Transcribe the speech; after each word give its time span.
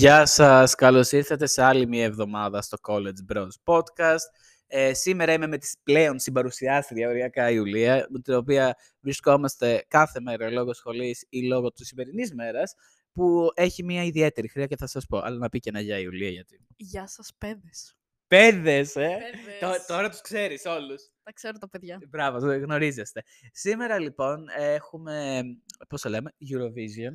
Γεια 0.00 0.26
σας, 0.26 0.74
καλώς 0.74 1.12
ήρθατε 1.12 1.46
σε 1.46 1.62
άλλη 1.62 1.86
μια 1.86 2.04
εβδομάδα 2.04 2.62
στο 2.62 2.78
College 2.88 3.32
Bros 3.32 3.48
Podcast. 3.64 4.30
Ε, 4.66 4.94
σήμερα 4.94 5.32
είμαι 5.32 5.46
με 5.46 5.58
τη 5.58 5.70
πλέον 5.82 6.18
συμπαρουσιάστρια 6.18 7.08
οριακά 7.08 7.50
Ιουλία, 7.50 8.06
με 8.10 8.20
την 8.20 8.34
οποία 8.34 8.76
βρισκόμαστε 9.00 9.84
κάθε 9.88 10.20
μέρα 10.20 10.50
λόγω 10.50 10.74
σχολής 10.74 11.26
ή 11.28 11.46
λόγω 11.46 11.72
του 11.72 11.84
σημερινής 11.84 12.34
μέρας, 12.34 12.74
που 13.12 13.48
έχει 13.54 13.84
μια 13.84 14.04
ιδιαίτερη 14.04 14.48
χρειά 14.48 14.66
και 14.66 14.76
θα 14.76 14.86
σας 14.86 15.06
πω, 15.06 15.18
αλλά 15.18 15.36
να 15.36 15.48
πει 15.48 15.58
και 15.58 15.68
ένα 15.68 15.80
γεια 15.80 15.98
Ιουλία 15.98 16.30
γιατί. 16.30 16.60
Γεια 16.76 17.06
σας 17.06 17.30
παιδες. 17.38 17.94
Παιδες, 18.26 18.96
ε! 18.96 19.00
Παιδες. 19.00 19.58
Τω- 19.60 19.94
τώρα 19.94 20.08
τους 20.08 20.20
ξέρεις 20.20 20.64
όλους. 20.64 21.02
Τα 21.22 21.32
ξέρω 21.32 21.58
τα 21.58 21.68
παιδιά. 21.68 21.98
Μπράβο, 22.08 22.38
το 22.38 22.58
γνωρίζεστε. 22.58 23.22
Σήμερα 23.52 23.98
λοιπόν 23.98 24.44
έχουμε, 24.56 25.42
πώς 25.88 26.00
το 26.00 26.08
λέμε, 26.08 26.32
Eurovision. 26.50 27.14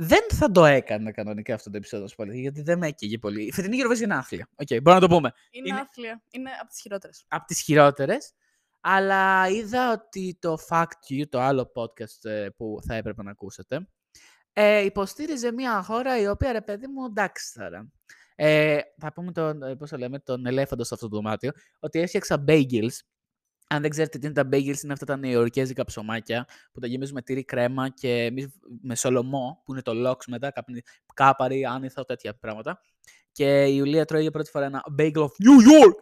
Δεν 0.00 0.20
θα 0.28 0.50
το 0.50 0.64
έκανα 0.64 1.12
κανονικά 1.12 1.54
αυτό 1.54 1.70
το 1.70 1.76
επεισόδιο, 1.76 2.08
σου 2.08 2.14
πω 2.16 2.22
αλήθεια, 2.22 2.40
γιατί 2.40 2.62
δεν 2.62 2.78
με 2.78 2.86
έκαιγε 2.86 3.18
πολύ. 3.18 3.42
Η 3.46 3.52
φετινή 3.52 3.76
Eurovision 3.82 4.00
είναι 4.00 4.14
άθλια. 4.14 4.48
Οκ, 4.56 4.66
μπορούμε 4.68 4.92
να 4.94 5.00
το 5.00 5.08
πούμε. 5.08 5.32
Είναι, 5.50 5.68
Είναι- 5.68 5.80
άθλια. 5.80 6.22
Είναι 6.30 6.50
από 6.60 6.68
τις 6.70 6.80
χειρότερες. 6.80 7.24
Από 7.28 7.46
τις 7.46 7.60
χειρότερες. 7.60 8.32
Αλλά 8.80 9.48
είδα 9.48 9.92
ότι 9.92 10.38
το 10.40 10.56
Fact 10.68 11.10
You, 11.12 11.22
το 11.28 11.40
άλλο 11.40 11.72
podcast 11.74 12.30
ε, 12.30 12.48
που 12.56 12.78
θα 12.86 12.94
έπρεπε 12.94 13.22
να 13.22 13.30
ακούσετε, 13.30 13.88
ε, 14.52 14.84
υποστήριζε 14.84 15.52
μια 15.52 15.82
χώρα 15.82 16.20
η 16.20 16.28
οποία, 16.28 16.52
ρε 16.52 16.60
παιδί 16.60 16.86
μου, 16.86 17.04
εντάξει 17.04 17.52
τώρα. 17.54 17.92
Ε, 18.34 18.78
θα 18.98 19.12
πούμε 19.12 19.32
τον, 19.32 19.62
ε, 19.62 19.76
πώς 19.76 19.90
το 19.90 19.96
λέμε, 19.96 20.18
τον 20.18 20.46
ελέφαντο 20.46 20.84
σε 20.84 20.94
αυτό 20.94 21.08
το 21.08 21.16
δωμάτιο, 21.16 21.50
ότι 21.78 22.00
έφτιαξα 22.00 22.44
bagels. 22.48 22.94
Αν 23.70 23.82
δεν 23.82 23.90
ξέρετε 23.90 24.18
τι 24.18 24.26
είναι 24.26 24.34
τα 24.34 24.48
bagels, 24.52 24.82
είναι 24.82 24.92
αυτά 24.92 25.04
τα 25.04 25.16
νεοϊορκέζικα 25.16 25.84
ψωμάκια 25.84 26.46
που 26.72 26.80
τα 26.80 26.86
γεμίζουμε 26.86 27.22
τύρι 27.22 27.44
κρέμα 27.44 27.88
και 27.88 28.24
εμείς 28.24 28.48
με 28.80 28.94
σολομό, 28.94 29.62
που 29.64 29.72
είναι 29.72 29.82
το 29.82 30.10
lox 30.10 30.16
μετά, 30.26 30.50
καπνι- 30.50 30.86
κάπαρη, 31.14 31.64
άνηθο, 31.64 32.04
τέτοια 32.04 32.34
πράγματα. 32.34 32.80
Και 33.32 33.64
η 33.64 33.74
Ιουλία 33.76 34.04
τρώει 34.04 34.22
για 34.22 34.30
πρώτη 34.30 34.50
φορά 34.50 34.64
ένα 34.64 34.84
bagel 34.98 35.16
of 35.16 35.22
New 35.22 35.58
York. 35.68 35.94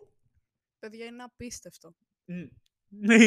Παιδιά, 0.79 1.05
είναι 1.05 1.23
απίστευτο. 1.23 1.95
Μμ. 2.25 2.45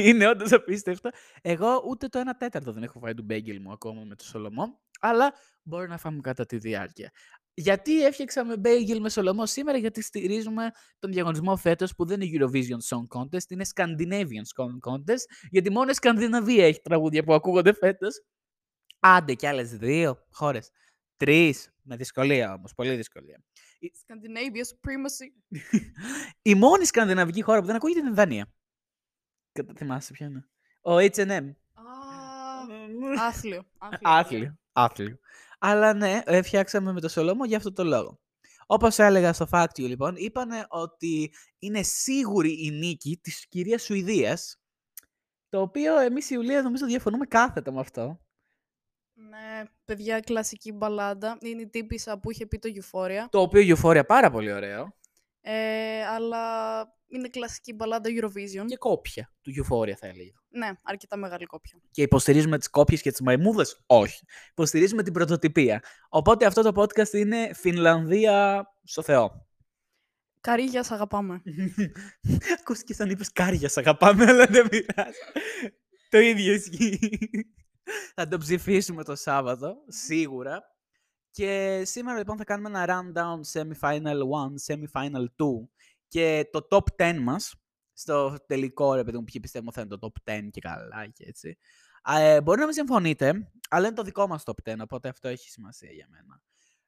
Είναι 0.07 0.27
όντως 0.27 0.51
απίστευτο. 0.51 1.09
Εγώ 1.41 1.83
ούτε 1.87 2.07
το 2.07 2.19
1 2.19 2.23
τέταρτο 2.37 2.71
δεν 2.71 2.83
έχω 2.83 2.99
φάει 2.99 3.13
του 3.13 3.23
μπέγγελ 3.23 3.61
μου 3.61 3.71
ακόμα 3.71 4.03
με 4.03 4.15
το 4.15 4.23
Σολομό, 4.23 4.79
αλλά 4.99 5.33
μπορεί 5.63 5.87
να 5.87 5.97
φάμε 5.97 6.21
κατά 6.21 6.45
τη 6.45 6.57
διάρκεια. 6.57 7.11
Γιατί 7.59 8.05
έφτιαξα 8.05 8.45
με 8.45 8.57
μπέγγελ 8.57 9.01
με 9.01 9.09
Σολομό 9.09 9.45
σήμερα, 9.45 9.77
γιατί 9.77 10.01
στηρίζουμε 10.01 10.71
τον 10.99 11.11
διαγωνισμό 11.11 11.55
φέτος 11.55 11.95
που 11.95 12.05
δεν 12.05 12.21
είναι 12.21 12.45
Eurovision 12.45 12.95
Song 12.95 13.19
Contest, 13.19 13.49
είναι 13.49 13.65
Scandinavian 13.75 14.45
Song 14.55 14.91
Contest, 14.91 15.23
γιατί 15.49 15.71
μόνο 15.71 15.89
η 15.89 15.93
Σκανδιναβία 15.93 16.65
έχει 16.65 16.81
τραγούδια 16.81 17.23
που 17.23 17.33
ακούγονται 17.33 17.73
φέτος. 17.73 18.23
Άντε 18.99 19.33
κι 19.33 19.45
άλλες 19.47 19.77
δύο 19.77 20.25
χώρες. 20.31 20.69
Τρεις. 21.17 21.73
Με 21.81 21.95
δυσκολία 21.95 22.53
όμως, 22.53 22.73
πολύ 22.73 22.95
δυσκολία. 22.95 23.43
Scandinavia 23.81 24.61
Supremacy. 24.61 25.59
η 26.41 26.55
μόνη 26.55 26.85
σκανδιναβική 26.85 27.41
χώρα 27.41 27.59
που 27.59 27.65
δεν 27.65 27.75
ακούγεται 27.75 27.99
είναι 27.99 28.09
η 28.09 28.13
Δανία. 28.13 28.53
Κατα- 29.51 29.73
Θυμάσαι 29.77 30.13
ποια 30.13 30.25
είναι; 30.27 30.49
Ο 30.81 30.95
H&M. 30.97 31.51
Α, 31.73 31.83
άθλιο. 33.27 33.63
Άθλιο. 34.01 34.57
Άθλιο. 34.71 35.19
Αλλά 35.59 35.93
ναι, 35.93 36.21
ε, 36.25 36.41
φτιάξαμε 36.41 36.91
με 36.91 37.01
το 37.01 37.09
Σολόμο 37.09 37.45
για 37.45 37.57
αυτό 37.57 37.73
το 37.73 37.83
λόγο. 37.83 38.19
Όπως 38.65 38.99
έλεγα 38.99 39.33
στο 39.33 39.47
Fact 39.51 39.63
You, 39.63 39.87
λοιπόν, 39.87 40.15
είπανε 40.15 40.65
ότι 40.69 41.33
είναι 41.59 41.83
σίγουρη 41.83 42.65
η 42.65 42.71
νίκη 42.71 43.19
της 43.23 43.47
κυρίας 43.47 43.83
Σουηδίας, 43.83 44.61
το 45.49 45.61
οποίο 45.61 45.99
εμείς 45.99 46.29
η 46.29 46.33
Ιουλία 46.33 46.61
νομίζω 46.61 46.85
διαφωνούμε 46.85 47.25
κάθετα 47.25 47.71
με 47.71 47.79
αυτό. 47.79 48.19
Ναι, 49.13 49.63
παιδιά, 49.85 50.19
κλασική 50.19 50.71
μπαλάντα. 50.71 51.37
Είναι 51.41 51.61
η 51.61 51.69
τύπησα 51.69 52.19
που 52.19 52.31
είχε 52.31 52.45
πει 52.45 52.59
το 52.59 52.69
Euphoria. 52.73 53.25
Το 53.29 53.41
οποίο 53.41 53.75
Euphoria 53.75 54.03
πάρα 54.07 54.29
πολύ 54.31 54.51
ωραίο. 54.51 54.97
Ε, 55.41 56.05
αλλά 56.05 56.81
είναι 57.09 57.27
κλασική 57.27 57.73
μπαλάντα 57.73 58.09
Eurovision. 58.09 58.65
Και 58.65 58.77
κόπια 58.77 59.33
του 59.41 59.51
Euphoria 59.51 59.93
θα 59.93 60.07
έλεγα. 60.07 60.33
Ναι, 60.49 60.69
αρκετά 60.83 61.17
μεγάλη 61.17 61.45
κόπια. 61.45 61.79
Και 61.91 62.01
υποστηρίζουμε 62.01 62.57
τις 62.57 62.69
κόπιες 62.69 63.01
και 63.01 63.11
τις 63.11 63.21
μαϊμούδες; 63.21 63.83
Όχι. 63.85 64.25
Υποστηρίζουμε 64.51 65.03
την 65.03 65.13
πρωτοτυπία. 65.13 65.83
Οπότε 66.09 66.45
αυτό 66.45 66.61
το 66.61 66.81
podcast 66.81 67.13
είναι 67.13 67.53
Φινλανδία 67.53 68.65
στο 68.83 69.01
Θεό. 69.01 69.47
Καρύγια, 70.41 70.83
σ' 70.83 70.91
αγαπάμε. 70.91 71.41
Ακούστηκε 72.59 72.93
σαν 72.93 73.09
είπες 73.09 73.31
κάρια, 73.31 73.69
σ' 73.69 73.77
αγαπάμε, 73.77 74.25
αλλά 74.25 74.45
δεν 74.45 74.67
πειράζει. 74.69 75.19
το 76.09 76.19
ίδιο 76.19 76.53
ισχύει. 76.53 76.99
θα 78.15 78.27
το 78.27 78.37
ψηφίσουμε 78.37 79.03
το 79.03 79.15
Σάββατο, 79.15 79.75
σίγουρα. 79.87 80.63
Και 81.31 81.81
σήμερα 81.85 82.17
λοιπόν 82.17 82.37
θα 82.37 82.43
κάνουμε 82.43 82.69
ένα 82.69 82.85
rundown 82.87 83.59
semi-final 83.59 84.01
1, 84.01 84.73
semi-final 84.73 85.23
2 85.23 85.67
και 86.09 86.49
το 86.51 86.67
top 86.71 87.03
10 87.11 87.17
μας 87.19 87.55
στο 87.93 88.35
τελικό, 88.47 88.93
ρε 88.95 89.03
παιδί 89.03 89.17
μου, 89.17 89.23
ποιοι 89.23 89.41
πιστεύω 89.41 89.71
θα 89.71 89.81
είναι 89.81 89.97
το 89.97 90.11
top 90.25 90.31
10 90.31 90.47
και 90.51 90.61
καλά 90.61 91.07
και 91.13 91.25
έτσι. 91.27 91.57
Α, 92.03 92.19
Ε, 92.19 92.41
μπορεί 92.41 92.59
να 92.59 92.65
μην 92.65 92.73
συμφωνείτε, 92.73 93.51
αλλά 93.69 93.85
είναι 93.87 93.95
το 93.95 94.03
δικό 94.03 94.27
μας 94.27 94.43
top 94.45 94.71
10, 94.73 94.75
οπότε 94.79 95.09
αυτό 95.09 95.27
έχει 95.27 95.49
σημασία 95.49 95.91
για 95.91 96.07
μένα. 96.09 96.41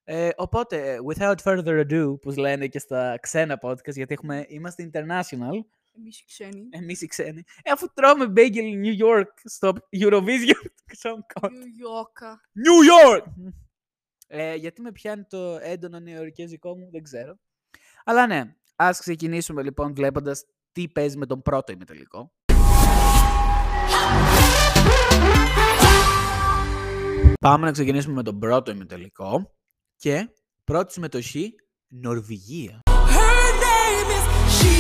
Ε, 0.04 0.30
οπότε, 0.36 0.98
without 1.14 1.36
further 1.44 1.86
ado, 1.88 2.16
που 2.22 2.32
λένε 2.32 2.68
και 2.68 2.80
στα 2.80 3.18
ξένα 3.22 3.60
podcast, 3.62 3.94
γιατί 3.94 4.14
έχουμε, 4.14 4.46
είμαστε 4.48 4.90
international, 4.94 5.52
Εμείς 5.98 6.20
οι 6.20 6.26
ξένοι. 6.26 6.68
εμείς 6.70 7.02
οι 7.02 7.08
ξένοι, 7.08 7.44
ε, 7.64 7.72
αφού 7.72 7.88
τρώμε 7.94 8.26
bagel 8.36 8.84
New 8.86 9.06
York 9.06 9.32
στο 9.44 9.74
Eurovision 9.96 10.66
Song 11.04 11.42
Contest. 11.42 11.50
New 11.50 11.86
York. 11.88 12.38
New 12.66 12.80
York! 12.92 13.24
Ε, 14.28 14.56
γιατί 14.56 14.82
με 14.82 14.92
πιάνει 14.92 15.24
το 15.24 15.58
έντονο 15.62 16.00
νεοϊορκέζικό 16.00 16.78
μου, 16.78 16.90
δεν 16.92 17.04
ξέρω. 17.04 17.40
Αλλά 18.06 18.28
ναι, 18.28 18.56
ας 18.84 19.00
ξεκινήσουμε 19.00 19.64
λοιπόν 19.64 19.94
βλέποντας 19.94 20.46
τι 20.72 20.88
παίζει 20.88 21.18
με 21.18 21.26
τον 21.26 21.42
πρώτο 21.42 21.72
ημιτελικό. 21.72 22.32
Πάμε 27.40 27.66
να 27.66 27.72
ξεκινήσουμε 27.72 28.14
με 28.14 28.24
τον 28.24 28.40
πρώτο 28.40 28.72
ημιτελικό 28.72 29.56
και 29.96 30.30
πρώτη 30.64 30.92
συμμετοχή 30.92 31.56
Νορβηγία. 31.88 32.80
Her 32.86 33.52
name 33.66 34.10
is 34.18 34.26
she, 34.58 34.72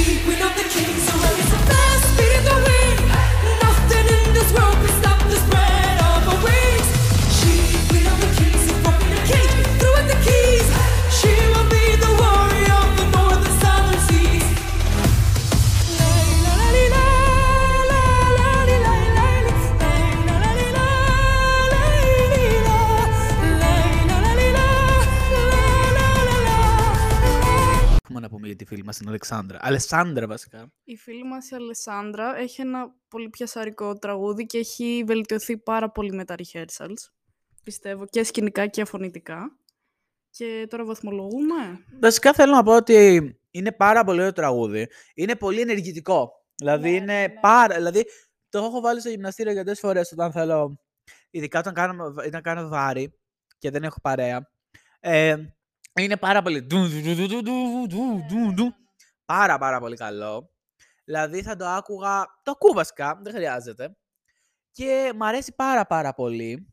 για 28.51 28.65
τη 28.65 28.65
φίλη 28.65 28.83
μας 28.83 28.97
την 28.97 29.07
Αλεξάνδρα. 29.07 29.57
Αλεσάνδρα 29.61 30.27
βασικά. 30.27 30.71
Η 30.83 30.95
φίλη 30.97 31.23
μας 31.23 31.49
η 31.49 31.55
Αλεσάνδρα 31.55 32.37
έχει 32.37 32.61
ένα 32.61 32.93
πολύ 33.07 33.29
πιασαρικό 33.29 33.97
τραγούδι 33.97 34.45
και 34.45 34.57
έχει 34.57 35.03
βελτιωθεί 35.07 35.57
πάρα 35.57 35.91
πολύ 35.91 36.11
με 36.13 36.25
τα 36.25 36.35
rehearsals. 36.37 37.09
Πιστεύω 37.63 38.05
και 38.05 38.23
σκηνικά 38.23 38.67
και 38.67 38.85
φωνητικά. 38.85 39.57
Και 40.29 40.67
τώρα 40.69 40.85
βαθμολογούμε. 40.85 41.85
Βασικά 41.99 42.33
θέλω 42.33 42.51
να 42.55 42.63
πω 42.63 42.75
ότι 42.75 43.39
είναι 43.51 43.71
πάρα 43.71 44.03
πολύ 44.03 44.19
ωραίο 44.19 44.31
τραγούδι. 44.31 44.87
Είναι 45.13 45.35
πολύ 45.35 45.61
ενεργητικό. 45.61 46.31
Δηλαδή 46.55 46.89
Ναι, 46.89 46.95
είναι 46.95 47.13
ναι, 47.13 47.21
ναι. 47.21 47.39
πάρα. 47.41 47.75
Δηλαδή 47.75 48.05
το 48.49 48.57
έχω 48.57 48.81
βάλει 48.81 48.99
στο 48.99 49.09
γυμναστήριο 49.09 49.51
αρκετέ 49.51 49.75
φορές 49.75 50.11
όταν 50.11 50.31
θέλω. 50.31 50.79
Ειδικά 51.29 51.59
όταν 51.59 51.73
κάνω, 51.73 52.05
όταν 52.05 52.41
κάνω 52.41 52.67
βάρη 52.67 53.19
και 53.57 53.69
δεν 53.69 53.83
έχω 53.83 53.99
παρέα. 54.01 54.51
Ε, 54.99 55.35
είναι 55.99 56.17
πάρα 56.17 56.41
πολύ... 56.41 56.67
Πάρα 59.25 59.57
πάρα 59.57 59.79
πολύ 59.79 59.95
καλό. 59.95 60.49
Δηλαδή 61.03 61.41
θα 61.41 61.55
το 61.55 61.65
άκουγα... 61.65 62.25
Το 62.43 62.51
ακούω 62.51 62.83
δεν 63.21 63.33
χρειάζεται. 63.33 63.95
Και 64.71 65.13
μου 65.15 65.25
αρέσει 65.25 65.53
πάρα 65.55 65.85
πάρα 65.85 66.13
πολύ. 66.13 66.67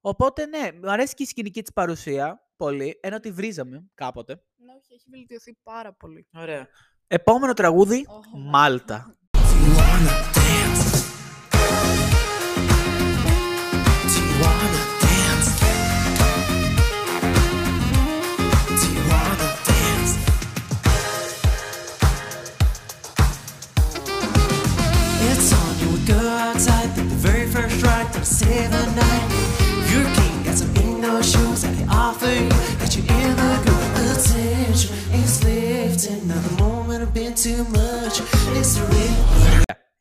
Οπότε 0.00 0.46
ναι, 0.46 0.68
μου 0.82 0.90
αρέσει 0.90 1.14
και 1.14 1.22
η 1.22 1.26
σκηνική 1.26 1.62
της 1.62 1.72
παρουσία 1.72 2.40
πολύ, 2.56 2.98
ενώ 3.02 3.20
τη 3.20 3.30
βρίζαμε 3.30 3.90
κάποτε. 3.94 4.34
Ναι, 4.56 4.72
όχι, 4.72 4.94
έχει 4.94 5.08
βελτιωθεί 5.10 5.58
πάρα 5.62 5.92
πολύ. 5.92 6.26
Ωραία. 6.32 6.68
Επόμενο 7.06 7.52
τραγούδι. 7.52 8.06
Μάλτα. 8.32 9.16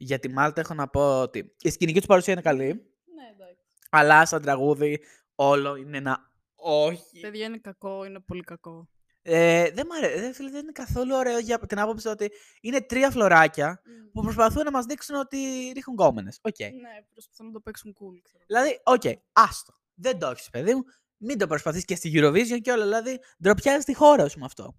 Για 0.06 0.20
τη 0.20 0.30
Μάλτα 0.30 0.62
έχω 0.62 0.74
να 0.74 0.88
πω 0.88 1.22
ότι 1.22 1.56
η 1.62 1.70
σκηνική 1.70 1.98
τους 1.98 2.08
παρουσία 2.08 2.34
είναι 2.34 2.42
καλή, 2.42 2.66
Ναι, 2.66 3.28
εντάξει. 3.34 3.64
αλλά 3.90 4.26
σαν 4.26 4.42
τραγούδι 4.42 5.00
όλο 5.36 5.76
είναι 5.76 5.98
ένα 5.98 6.32
όχι. 6.56 7.20
Παιδιά 7.20 7.46
είναι 7.46 7.58
κακό, 7.58 8.06
είναι 8.06 8.20
πολύ 8.20 8.44
κακό. 8.44 8.90
Ε, 9.22 9.70
δεν, 9.72 9.86
μ' 9.86 9.92
αρέ- 9.92 10.20
δεν, 10.20 10.34
φίλε, 10.34 10.50
δεν 10.50 10.62
είναι 10.62 10.72
καθόλου 10.72 11.16
ωραίο 11.16 11.38
για 11.40 11.60
την 11.60 11.80
άποψη 11.80 12.08
ότι 12.08 12.32
είναι 12.62 12.82
τρία 12.82 13.12
φλωράκια 13.12 13.82
που 14.14 14.22
προσπαθούν 14.22 14.64
να 14.64 14.72
μας 14.72 14.86
δείξουν 14.86 15.16
ότι 15.16 15.38
ρίχνουν 15.74 15.96
κόμενες. 15.96 16.40
Οκ. 16.42 16.60
Ναι, 16.60 17.06
προσπαθούν 17.14 17.46
να 17.46 17.52
το 17.52 17.60
παίξουν 17.60 17.92
cool, 18.00 18.20
ξέρω. 18.24 18.44
Δηλαδή, 18.48 18.80
οκ, 18.84 19.22
άστο. 19.34 19.74
Δεν 19.94 20.20
το 20.20 20.28
έχεις, 20.28 20.50
παιδί 20.50 20.76
μου. 20.76 20.84
Μην 21.18 21.38
το 21.38 21.48
προσπαθείς 21.48 21.86
και 21.86 21.96
στη 21.96 22.12
Eurovision 22.16 22.62
και 22.62 22.72
όλα. 22.72 22.84
Δηλαδή, 22.84 23.20
ντροπιάζεις 23.44 23.86
τη 23.86 23.94
χώρα 23.94 24.30
σου 24.30 24.40
με 24.40 24.46
αυτό. 24.46 24.76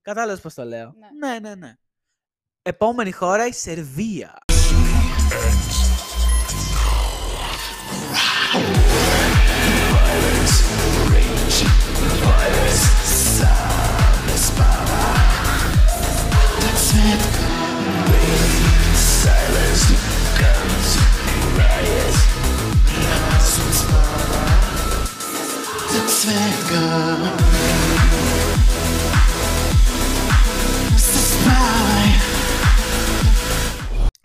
Κατάλαβες 0.00 0.40
πώς 0.40 0.54
το 0.54 0.64
λέω. 0.64 0.94
Ναι. 1.20 1.28
ναι, 1.28 1.38
ναι. 1.38 1.54
ναι. 1.54 1.74
Επόμενη 2.66 3.12
χώρα 3.12 3.46
η 3.46 3.52
Σερβία. 3.52 4.38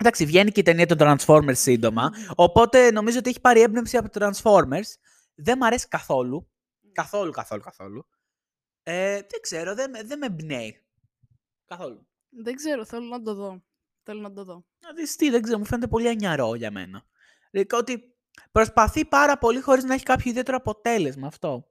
Εντάξει, 0.00 0.24
βγαίνει 0.26 0.50
και 0.50 0.60
η 0.60 0.62
ταινία 0.62 0.86
των 0.86 0.96
Transformers 1.00 1.56
σύντομα. 1.56 2.10
Οπότε 2.34 2.90
νομίζω 2.90 3.18
ότι 3.18 3.28
έχει 3.28 3.40
πάρει 3.40 3.60
έμπνευση 3.60 3.96
από 3.96 4.08
το 4.10 4.26
Transformers. 4.30 4.88
Δεν 5.34 5.58
μ' 5.58 5.64
αρέσει 5.64 5.88
καθόλου. 5.88 6.50
Καθόλου, 6.92 7.30
καθόλου, 7.30 7.60
καθόλου. 7.62 8.06
Ε, 8.82 9.12
δεν 9.12 9.40
ξέρω, 9.40 9.74
δεν, 9.74 9.90
με- 9.90 10.02
δεν 10.02 10.18
με 10.18 10.26
εμπνέει. 10.26 10.84
Καθόλου. 11.64 12.06
Δεν 12.28 12.54
ξέρω, 12.54 12.84
θέλω 12.84 13.06
να 13.06 13.22
το 13.22 13.34
δω. 13.34 13.62
Θέλω 14.02 14.20
να 14.20 14.32
το 14.32 14.44
δω. 14.44 14.66
Να 14.80 14.92
δεις 14.92 15.16
τι, 15.16 15.30
δεν 15.30 15.42
ξέρω, 15.42 15.58
μου 15.58 15.64
φαίνεται 15.64 15.86
πολύ 15.88 16.08
ανιαρό 16.08 16.54
για 16.54 16.70
μένα. 16.70 17.04
Δηλαδή 17.50 17.74
ότι 17.74 18.16
προσπαθεί 18.52 19.04
πάρα 19.04 19.38
πολύ 19.38 19.60
χωρίς 19.60 19.84
να 19.84 19.94
έχει 19.94 20.04
κάποιο 20.04 20.30
ιδιαίτερο 20.30 20.56
αποτέλεσμα 20.56 21.26
αυτό. 21.26 21.68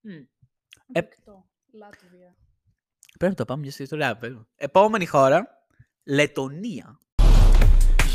Μμ. 0.00 0.10
Ε, 0.12 0.26
Δεκτό. 0.86 1.48
Λάτβια. 1.72 2.36
Πρέπει 3.18 3.32
να 3.32 3.34
το 3.34 3.44
πάμε 3.44 3.62
για 3.62 3.72
στη 3.72 3.82
ιστορία. 3.82 4.14
βέβαια. 4.14 4.46
Επόμενη 4.56 5.06
χώρα, 5.06 5.66
Λετωνία. 6.04 7.00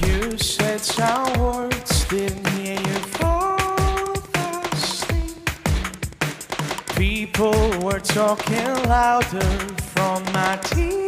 You 0.06 0.38
said 0.38 0.82
some 0.82 1.34
words, 1.40 2.06
didn't 2.06 2.48
hear 2.50 2.80
you 2.80 3.00
fall 3.20 4.14
asleep. 4.72 5.50
People 6.96 7.80
were 7.82 8.00
talking 8.00 8.74
louder 8.88 9.42
from 9.94 10.24
my 10.34 10.58
TV. 10.62 11.04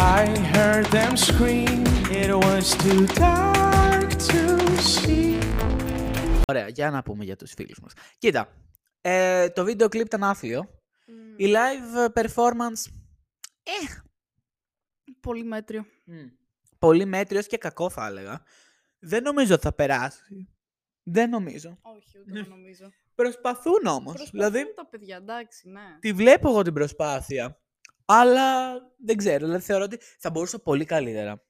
I 0.00 0.26
heard 0.54 0.86
them 0.86 1.16
scream, 1.16 1.84
it 2.10 2.34
was 2.34 2.76
too 2.76 3.06
dark 3.08 4.10
to 4.10 4.76
see. 4.78 5.47
Ωραία, 6.48 6.68
για 6.68 6.90
να 6.90 7.02
πούμε 7.02 7.24
για 7.24 7.36
τους 7.36 7.52
φίλους 7.52 7.80
μας. 7.80 7.92
Κοίτα, 8.18 8.52
ε, 9.00 9.48
το 9.48 9.64
βίντεο 9.64 9.88
κλιπ 9.88 10.06
ήταν 10.06 10.24
άθλιο. 10.24 10.82
Η 11.36 11.46
live 11.46 12.12
performance, 12.12 12.90
ε, 13.62 14.00
Πολύ 15.20 15.44
μέτριο. 15.44 15.86
μ, 16.04 16.14
πολύ 16.78 17.04
μέτριος 17.04 17.46
και 17.46 17.56
κακό 17.58 17.90
θα 17.90 18.06
έλεγα. 18.06 18.42
Δεν 18.98 19.22
νομίζω 19.22 19.54
ότι 19.54 19.62
θα 19.62 19.72
περάσει. 19.72 20.48
Δεν 21.02 21.30
νομίζω. 21.30 21.78
Όχι, 21.82 22.18
ούτε 22.18 22.38
εγώ 22.38 22.48
νομίζω. 22.48 22.92
Προσπαθούν 23.14 23.86
όμως. 23.86 24.14
Προσπαθούν 24.14 24.30
Δηλαδή, 24.50 24.74
τα 24.74 24.86
παιδιά, 24.86 25.16
εντάξει, 25.16 25.68
ναι. 25.68 25.96
τη 26.00 26.12
βλέπω 26.12 26.48
εγώ 26.48 26.62
την 26.62 26.72
προσπάθεια. 26.72 27.60
Αλλά 28.04 28.74
δεν 29.04 29.16
ξέρω, 29.16 29.46
δηλαδή 29.46 29.64
θεωρώ 29.64 29.84
ότι 29.84 29.98
θα 30.18 30.30
μπορούσα 30.30 30.58
πολύ 30.58 30.84
καλύτερα. 30.84 31.42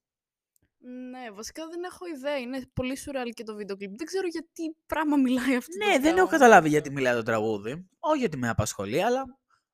Ναι, 0.81 1.31
βασικά 1.31 1.63
δεν 1.71 1.83
έχω 1.85 2.07
ιδέα. 2.17 2.39
Είναι 2.39 2.63
πολύ 2.73 2.97
σουρεάλ 2.97 3.31
και 3.31 3.45
το 3.45 3.55
βίντεο 3.55 3.77
κλιπ. 3.77 3.97
Δεν 3.97 4.07
ξέρω 4.07 4.27
γιατί 4.27 4.77
πράγμα 4.87 5.17
μιλάει 5.17 5.57
αυτό. 5.57 5.79
το 5.79 5.85
Ναι, 5.87 5.93
δεν 5.93 6.05
έχω 6.05 6.13
πράγμα. 6.15 6.31
καταλάβει 6.31 6.69
γιατί 6.69 6.91
μιλάει 6.91 7.15
το 7.15 7.23
τραγούδι. 7.23 7.89
Όχι 7.99 8.19
γιατί 8.19 8.37
με 8.37 8.49
απασχολεί, 8.49 9.03
αλλά 9.03 9.25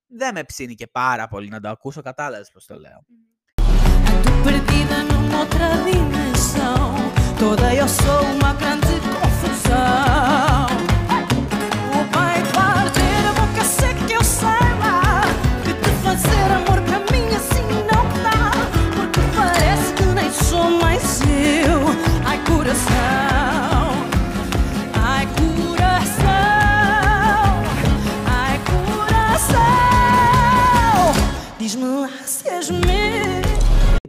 δεν 0.07 0.35
με 0.35 0.45
ψήνει 0.45 0.75
και 0.75 0.87
πάρα 0.87 1.29
πολύ 1.29 1.49
να 1.49 1.61
το 1.61 1.69
ακούσω. 1.69 2.03
Κατάλαβες 2.03 2.51
πώς 2.53 2.67
το 2.67 2.79
λέω. 2.79 3.05
Ando 8.65 8.95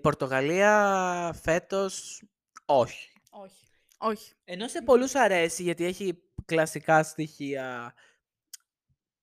Πορτογαλία 0.06 1.36
φέτος 1.44 2.24
όχι. 2.66 3.10
Όχι. 3.30 3.66
Όχι. 3.98 4.34
Ενώ 4.44 4.68
σε 4.68 4.82
πολλούς 4.82 5.16
αρέσει 5.16 5.64
γιατί 5.64 5.86
έχει 5.86 6.24
κλασικά 6.46 7.04
στοιχεία. 7.04 7.94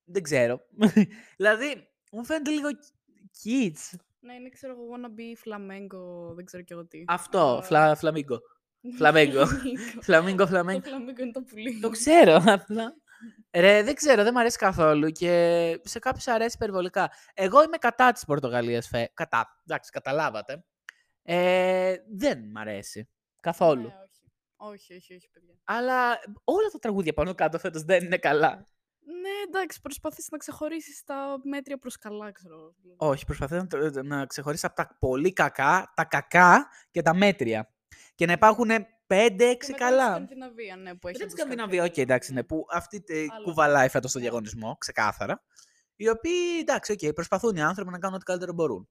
Δεν 0.03 0.23
ξέρω. 0.23 0.59
δηλαδή, 1.37 1.87
μου 2.11 2.25
φαίνεται 2.25 2.51
λίγο 2.51 2.67
kids. 3.43 3.97
Ναι, 4.19 4.33
είναι 4.33 4.49
ξέρω 4.49 4.73
εγώ 4.73 4.83
wanna 4.95 5.19
be 5.19 5.49
flamenco, 5.49 6.33
δεν 6.35 6.45
ξέρω 6.45 6.63
κι 6.63 6.73
εγώ 6.73 6.85
τι. 6.85 7.03
Αυτό, 7.07 7.39
Αλλά- 7.47 7.61
φλα, 7.63 7.95
φλαμίγκο. 7.95 8.39
Φλαμέγκο. 8.97 9.41
Flamenco. 9.41 10.01
Φλαμίγκο, 10.01 10.37
Το 10.43 10.47
φλαμέγκο. 10.47 10.81
flamenco 10.85 11.19
είναι 11.19 11.31
το 11.31 11.41
πουλί. 11.41 11.79
Το 11.79 11.89
ξέρω, 11.89 12.41
απλά. 12.45 12.93
Ρε, 13.51 13.83
δεν 13.83 13.95
ξέρω, 13.95 14.23
δεν 14.23 14.31
μου 14.33 14.39
αρέσει 14.39 14.57
καθόλου 14.57 15.09
και 15.09 15.79
σε 15.83 15.99
κάποιους 15.99 16.27
αρέσει 16.27 16.55
υπερβολικά. 16.55 17.11
Εγώ 17.33 17.63
είμαι 17.63 17.77
κατά 17.77 18.11
της 18.11 18.25
Πορτογαλίας, 18.25 18.87
φε... 18.87 19.07
κατά, 19.13 19.61
εντάξει, 19.67 19.91
καταλάβατε. 19.91 20.63
Ε, 21.23 21.95
δεν 22.15 22.49
μ' 22.51 22.57
αρέσει 22.57 23.09
καθόλου. 23.39 23.81
Ναι, 23.81 23.87
όχι. 23.87 24.73
όχι, 24.73 24.93
όχι, 24.95 25.13
όχι, 25.15 25.29
παιδιά. 25.33 25.53
Αλλά 25.63 26.09
όλα 26.43 26.67
τα 26.71 26.79
τραγούδια 26.79 27.13
πάνω 27.13 27.35
κάτω 27.35 27.59
φέτος 27.59 27.83
δεν 27.83 28.03
είναι 28.03 28.17
καλά. 28.17 28.67
Ναι, 29.21 29.29
εντάξει, 29.47 29.81
προσπαθείς 29.81 30.27
να 30.31 30.37
ξεχωρίσεις 30.37 31.03
τα 31.03 31.35
μέτρια 31.43 31.77
προς 31.77 31.97
καλά, 31.97 32.31
ξέρω. 32.31 32.73
δηλαδή. 32.81 32.97
Όχι, 32.99 33.25
προσπαθώ 33.25 33.55
να, 33.55 33.67
το- 33.67 34.03
να 34.03 34.25
ξεχωρίσω 34.25 34.67
από 34.67 34.75
τα 34.75 34.97
πολύ 34.99 35.33
κακά, 35.33 35.91
τα 35.95 36.05
κακά 36.05 36.67
και 36.91 37.01
τα 37.01 37.13
μέτρια. 37.15 37.73
Και 38.15 38.25
να 38.25 38.31
υπάρχουν 38.31 38.69
5-6 38.69 38.85
Και 39.07 39.45
μετά 39.45 39.55
τη 39.65 39.73
καλά. 39.73 40.07
Σκανδιναβία, 40.13 40.75
ναι, 40.75 40.95
που 40.95 41.07
έχει 41.07 41.17
Δεν 41.17 41.27
τη 41.27 41.33
όπως 41.33 41.43
κάποια 41.43 41.53
Σκανδιναβία, 41.63 41.83
οκ, 41.83 41.97
εντάξει, 41.97 42.33
ναι, 42.33 42.43
που 42.43 42.65
αυτή 42.71 43.01
τε, 43.01 43.19
Άλλο. 43.19 43.43
κουβαλάει 43.43 43.89
φέτος 43.89 44.09
στο 44.09 44.19
Ναι. 44.19 44.25
διαγωνισμό, 44.25 44.75
ξεκάθαρα. 44.77 45.43
Οι 45.95 46.09
οποίοι, 46.09 46.57
εντάξει, 46.59 46.91
οκ, 46.91 47.13
προσπαθούν 47.13 47.55
οι 47.55 47.61
άνθρωποι 47.61 47.91
να 47.91 47.99
κάνουν 47.99 48.15
ό,τι 48.15 48.25
καλύτερο 48.25 48.53
μπορούν. 48.53 48.89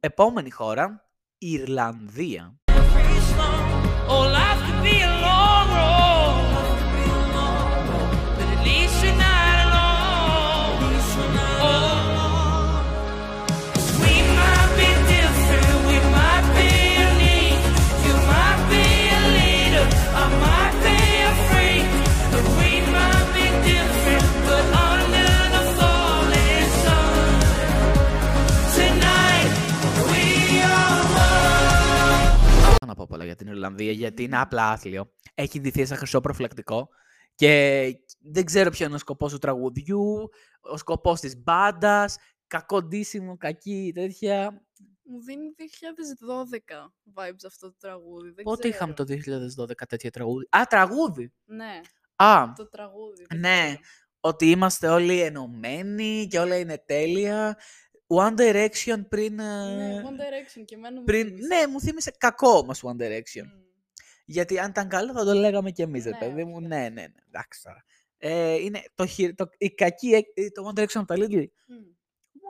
Επόμενη 0.00 0.50
χώρα, 0.50 0.84
η 1.06 1.09
Ιρλανδία. 1.42 2.54
Oh, 4.08 4.24
γιατί 34.10 34.22
είναι 34.22 34.38
απλά 34.40 34.70
άθλιο. 34.70 35.12
Έχει 35.34 35.60
ντυθεί 35.60 35.86
σαν 35.86 35.96
χρυσό 35.96 36.20
προφυλακτικό 36.20 36.88
και 37.34 37.92
δεν 38.20 38.44
ξέρω 38.44 38.70
ποιο 38.70 38.86
είναι 38.86 38.94
ο 38.94 38.98
σκοπός 38.98 39.32
του 39.32 39.38
τραγουδιού, 39.38 40.28
ο 40.60 40.76
σκοπός 40.76 41.20
της 41.20 41.42
μπάντας, 41.42 42.16
κακό 42.46 42.82
ντύσιμο, 42.82 43.36
κακή 43.36 43.92
τέτοια. 43.94 44.62
Μου 45.02 45.22
δίνει 45.22 45.46
2012 45.56 46.92
vibes 47.14 47.44
αυτό 47.46 47.66
το 47.70 47.76
τραγούδι. 47.78 48.30
Δεν 48.30 48.44
Πότε 48.44 48.68
ξέρω. 48.68 48.74
είχαμε 48.74 48.92
το 48.92 49.04
2012 49.62 49.72
τέτοια 49.88 50.10
τραγούδι; 50.10 50.46
Α, 50.50 50.62
τραγούδι! 50.68 51.32
Ναι. 51.44 51.80
Α, 52.16 52.52
Το 52.56 52.68
τραγούδι. 52.68 53.26
δεν 53.28 53.38
ναι, 53.38 53.64
ξέρω. 53.66 53.78
ότι 54.20 54.50
είμαστε 54.50 54.88
όλοι 54.88 55.20
ενωμένοι 55.20 56.26
και 56.30 56.38
όλα 56.38 56.56
είναι 56.58 56.82
τέλεια. 56.86 57.58
One 58.06 58.34
Direction 58.38 59.00
πριν... 59.08 59.38
ε, 59.38 59.74
Ναι, 59.74 60.02
One 60.04 60.20
Direction 60.20 60.64
και 60.64 60.74
εμένα 60.74 60.98
μου 60.98 61.04
πριν... 61.04 61.26
θύμισε. 61.26 61.46
Ναι, 61.46 61.66
μου 61.66 61.80
θύμισε 61.80 62.10
κακό 62.18 62.50
όμως 62.58 62.82
One 62.84 63.02
Direction. 63.02 63.44
Μμ. 63.44 63.69
Γιατί 64.30 64.58
αν 64.58 64.70
ήταν 64.70 64.88
καλό 64.88 65.12
θα 65.12 65.24
το 65.24 65.32
λέγαμε 65.34 65.70
κι 65.70 65.82
εμείς, 65.82 66.04
ρε 66.04 66.10
Ναι, 66.10 66.18
παιδί 66.18 66.44
μου. 66.44 66.54
όχι, 66.56 66.66
Ναι, 66.66 66.76
ναι, 66.76 66.88
ναι. 66.88 67.04
Εντάξει 67.28 67.62
τώρα. 67.62 67.84
Ε, 68.18 68.54
είναι 68.54 68.82
το, 68.94 69.06
χει- 69.06 69.36
το, 69.36 69.46
η 69.58 69.70
κακή, 69.70 70.08
έκ- 70.08 70.38
ε, 70.38 70.48
το 70.50 70.72
One 70.74 70.78
Direction 70.80 70.94
από 70.94 71.06
τα 71.06 71.14
Little. 71.14 71.46
Μμ. 71.66 71.74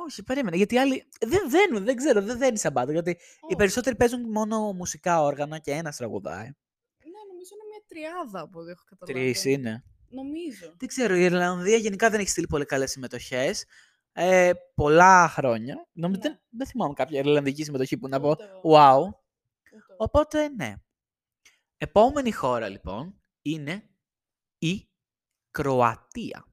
Όχι, 0.06 0.22
περίμενε. 0.22 0.56
Γιατί 0.56 0.74
οι 0.74 0.78
άλλοι 0.78 1.08
δεν 1.20 1.50
δένουν, 1.50 1.84
δεν 1.84 1.96
ξέρω, 1.96 2.22
δεν 2.22 2.38
δένει 2.38 2.58
σαν 2.58 2.72
πάντα. 2.72 2.92
Γιατί 2.92 3.10
οι 3.10 3.16
Όχι. 3.40 3.56
περισσότεροι 3.56 3.96
παίζουν 3.96 4.30
μόνο 4.30 4.72
μουσικά 4.72 5.22
όργανα 5.22 5.58
και 5.58 5.70
ένα 5.70 5.90
τραγουδάει. 5.90 6.44
Ναι, 6.46 7.20
νομίζω 7.28 7.50
είναι 7.54 7.66
μια 7.70 7.82
τριάδα 7.88 8.40
από 8.40 8.60
ό,τι 8.60 8.70
έχω 8.70 8.82
καταλάβει. 8.88 9.18
Τρεις 9.20 9.44
είναι. 9.44 9.84
Νομίζω. 10.08 10.74
Δεν 10.78 10.88
ξέρω, 10.88 11.14
η 11.14 11.22
Ιρλανδία 11.22 11.76
γενικά 11.76 12.10
δεν 12.10 12.20
έχει 12.20 12.28
στείλει 12.28 12.46
πολύ 12.46 12.64
καλές 12.64 12.90
συμμετοχές. 12.90 13.64
Ε, 14.12 14.50
πολλά 14.74 15.28
χρόνια. 15.28 15.88
Νομίζω 15.92 16.20
Ναι. 16.22 16.28
δεν, 16.28 16.40
δεν 16.50 16.66
θυμάμαι 16.66 16.92
κάποια 16.94 17.18
Ιρλανδική 17.18 17.64
συμμετοχή 17.64 17.98
που 17.98 18.08
να 18.08 18.20
πω. 18.20 18.28
Ούτε 18.30 18.44
εγώ. 18.44 18.60
Wow. 18.64 18.98
Ούτε 18.98 19.16
εγώ. 19.70 19.94
Οπότε 19.96 20.48
ναι. 20.48 20.74
Επόμενη 21.82 22.32
χώρα 22.32 22.68
λοιπόν 22.68 23.14
είναι 23.42 23.90
η 24.58 24.88
Κροατία. 25.50 26.44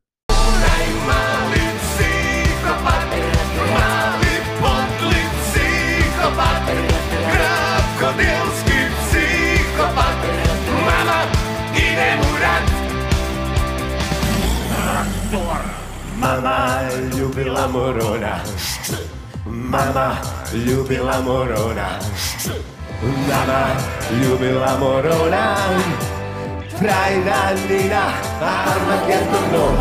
Mama 16.22 16.58
ljubila 17.16 17.66
morona 17.74 18.34
Mama 19.74 20.08
ljubila 20.66 21.18
morona 21.28 21.88
Mama 23.02 23.62
ljubila 24.22 24.78
morona 24.80 25.46
Frajda 26.80 27.40
Nina 27.70 28.04
Armageddon 28.42 29.76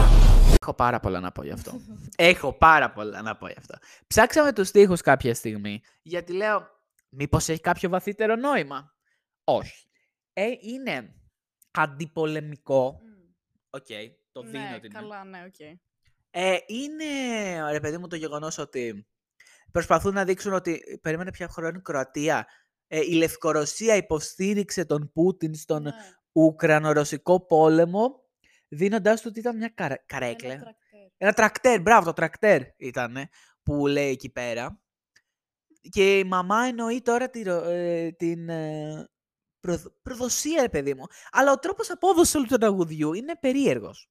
Έχω 0.61 0.75
πάρα 0.75 1.01
πολλά 1.01 1.21
να 1.21 1.33
πω 1.33 1.43
γι' 1.43 1.51
αυτό. 1.51 1.81
Έχω 2.17 2.53
πάρα 2.53 2.93
πολλά 2.93 3.23
να 3.23 3.37
πω 3.37 3.47
γι' 3.47 3.55
αυτό. 3.59 3.75
Ψάξαμε 4.07 4.53
τους 4.53 4.69
στίχους 4.69 5.01
κάποια 5.01 5.35
στιγμή, 5.35 5.81
γιατί 6.03 6.33
λέω, 6.33 6.69
μήπως 7.09 7.49
έχει 7.49 7.61
κάποιο 7.61 7.89
βαθύτερο 7.89 8.37
νόημα; 8.37 8.95
Όχι. 9.45 9.87
Ε, 10.33 10.47
είναι 10.61 11.15
αντιπολεμικό. 11.71 13.01
Μμ. 13.03 13.31
Οκ, 13.71 13.87
το 14.33 14.43
δίνω 14.43 14.71
Ναι, 14.71 14.79
την. 14.81 14.93
καλά, 14.93 15.25
ναι, 15.25 15.45
οκ. 15.47 15.61
Ε, 16.31 16.57
είναι, 16.67 17.05
ρε 17.71 17.81
παιδί 17.81 17.99
μου, 17.99 18.07
το 18.07 18.17
γεγονός 18.17 18.59
ότι 18.59 19.07
προσπαθούν 19.71 20.15
να 20.15 20.25
δείξουν 20.25 20.53
ότι, 20.53 20.99
περίμενε 21.03 21.31
ποια 21.31 21.49
χώρα 21.49 21.69
είναι 21.69 21.79
η 21.79 21.83
Κροατία, 21.83 22.47
ε, 22.87 23.01
η 23.01 23.13
Λευκορωσία 23.13 23.97
υποστήριξε 23.97 24.85
τον 24.85 25.11
Πούτιν 25.13 25.55
στον 25.55 25.83
Ναι, 25.83 25.91
Ουκρανο-Ρωσικό 26.33 27.47
πόλεμο, 27.47 28.25
δίνοντάς 28.69 29.21
του 29.21 29.27
ότι 29.31 29.39
ήταν 29.39 29.57
μια 29.57 29.69
καρα... 29.69 29.97
καρέκλα. 30.07 30.53
ένα 30.53 30.63
τρακτέρ. 30.63 31.01
Ένα 31.17 31.33
τρακτέρ, 31.33 31.81
μπράβο, 31.81 32.05
το 32.05 32.13
τρακτέρ 32.13 32.63
ήταν 32.77 33.29
που 33.63 33.87
λέει 33.87 34.11
εκεί 34.11 34.31
πέρα. 34.31 34.81
Και 35.89 36.19
η 36.19 36.25
μαμά 36.25 36.65
εννοεί 36.65 37.03
τώρα 37.03 37.31
τη, 37.31 37.43
ρο- 37.43 37.65
ε, 37.67 38.11
την 38.19 38.49
ε, 38.49 39.09
προδ- 39.61 39.93
προδοσία, 40.03 40.63
ρε 40.63 40.69
παιδί 40.69 40.95
μου. 40.95 41.05
Αλλά 41.31 41.53
ο 41.53 41.59
τρόπος 41.59 41.91
απόδοσης 41.91 42.35
όλου 42.35 42.47
του 42.47 42.57
τραγουδιού 42.57 43.13
είναι 43.13 43.37
περίεργος. 43.37 44.11